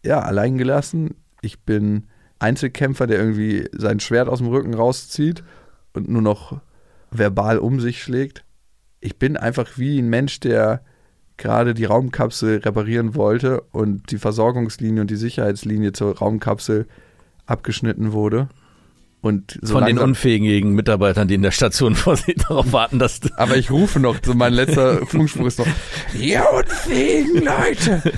ja 0.03 0.20
alleingelassen. 0.20 1.16
Ich 1.41 1.60
bin 1.62 2.08
Einzelkämpfer, 2.39 3.08
der 3.08 3.20
irgendwie 3.20 3.68
sein 3.72 3.99
Schwert 3.99 4.28
aus 4.28 4.39
dem 4.39 4.47
Rücken 4.47 4.74
rauszieht 4.74 5.43
und 5.93 6.10
nur 6.10 6.22
noch 6.22 6.60
verbal 7.12 7.60
um 7.60 7.80
sich 7.80 8.01
schlägt. 8.01 8.43
Ich 8.99 9.18
bin 9.18 9.38
einfach 9.38 9.78
wie 9.78 9.99
ein 9.99 10.10
Mensch, 10.10 10.39
der 10.39 10.84
gerade 11.38 11.73
die 11.73 11.85
Raumkapsel 11.85 12.57
reparieren 12.57 13.15
wollte 13.15 13.61
und 13.71 14.11
die 14.11 14.17
Versorgungslinie 14.17 15.01
und 15.01 15.11
die 15.11 15.15
Sicherheitslinie 15.15 15.93
zur 15.93 16.17
Raumkapsel 16.17 16.88
abgeschnitten 17.45 18.11
wurde. 18.11 18.49
Und 19.21 19.57
so 19.61 19.73
Von 19.73 19.85
den 19.85 19.97
unfähigen 19.97 20.73
Mitarbeitern, 20.73 21.27
die 21.27 21.33
in 21.33 21.41
der 21.41 21.51
Station 21.51 21.95
vor 21.95 22.17
sich 22.17 22.35
darauf 22.35 22.71
warten, 22.71 22.99
dass 22.99 23.19
Aber 23.38 23.57
ich 23.57 23.71
rufe 23.71 23.99
noch, 23.99 24.17
so 24.23 24.33
mein 24.33 24.53
letzter 24.53 25.05
Funkspruch 25.05 25.47
ist 25.47 25.59
noch, 25.59 25.67
ihr 26.17 26.45
unfähigen 26.55 27.43
Leute, 27.43 28.13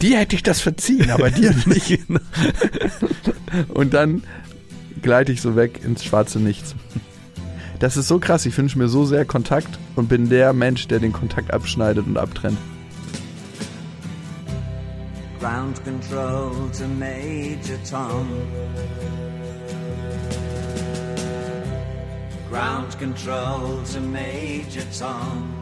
die 0.00 0.16
hätte 0.16 0.36
ich 0.36 0.42
das 0.42 0.60
verziehen, 0.60 1.10
aber 1.10 1.30
dir 1.30 1.54
nicht. 1.66 2.00
Und 3.68 3.94
dann 3.94 4.22
gleite 5.00 5.32
ich 5.32 5.40
so 5.40 5.56
weg 5.56 5.80
ins 5.84 6.04
schwarze 6.04 6.38
Nichts. 6.38 6.74
Das 7.82 7.96
ist 7.96 8.06
so 8.06 8.20
krass, 8.20 8.46
ich 8.46 8.56
wünsche 8.56 8.78
mir 8.78 8.86
so 8.86 9.04
sehr 9.04 9.24
Kontakt 9.24 9.76
und 9.96 10.08
bin 10.08 10.28
der 10.28 10.52
Mensch, 10.52 10.86
der 10.86 11.00
den 11.00 11.12
Kontakt 11.12 11.52
abschneidet 11.52 12.06
und 12.06 12.16
abtrennt. 12.16 12.56
Ground 15.40 15.82
control 15.82 16.52
to 16.78 16.86
Major 16.96 17.76
Tom. 17.82 18.28
Ground 22.52 22.96
control 23.00 23.82
to 23.92 24.00
Major 24.00 24.84
Tom. 24.96 25.61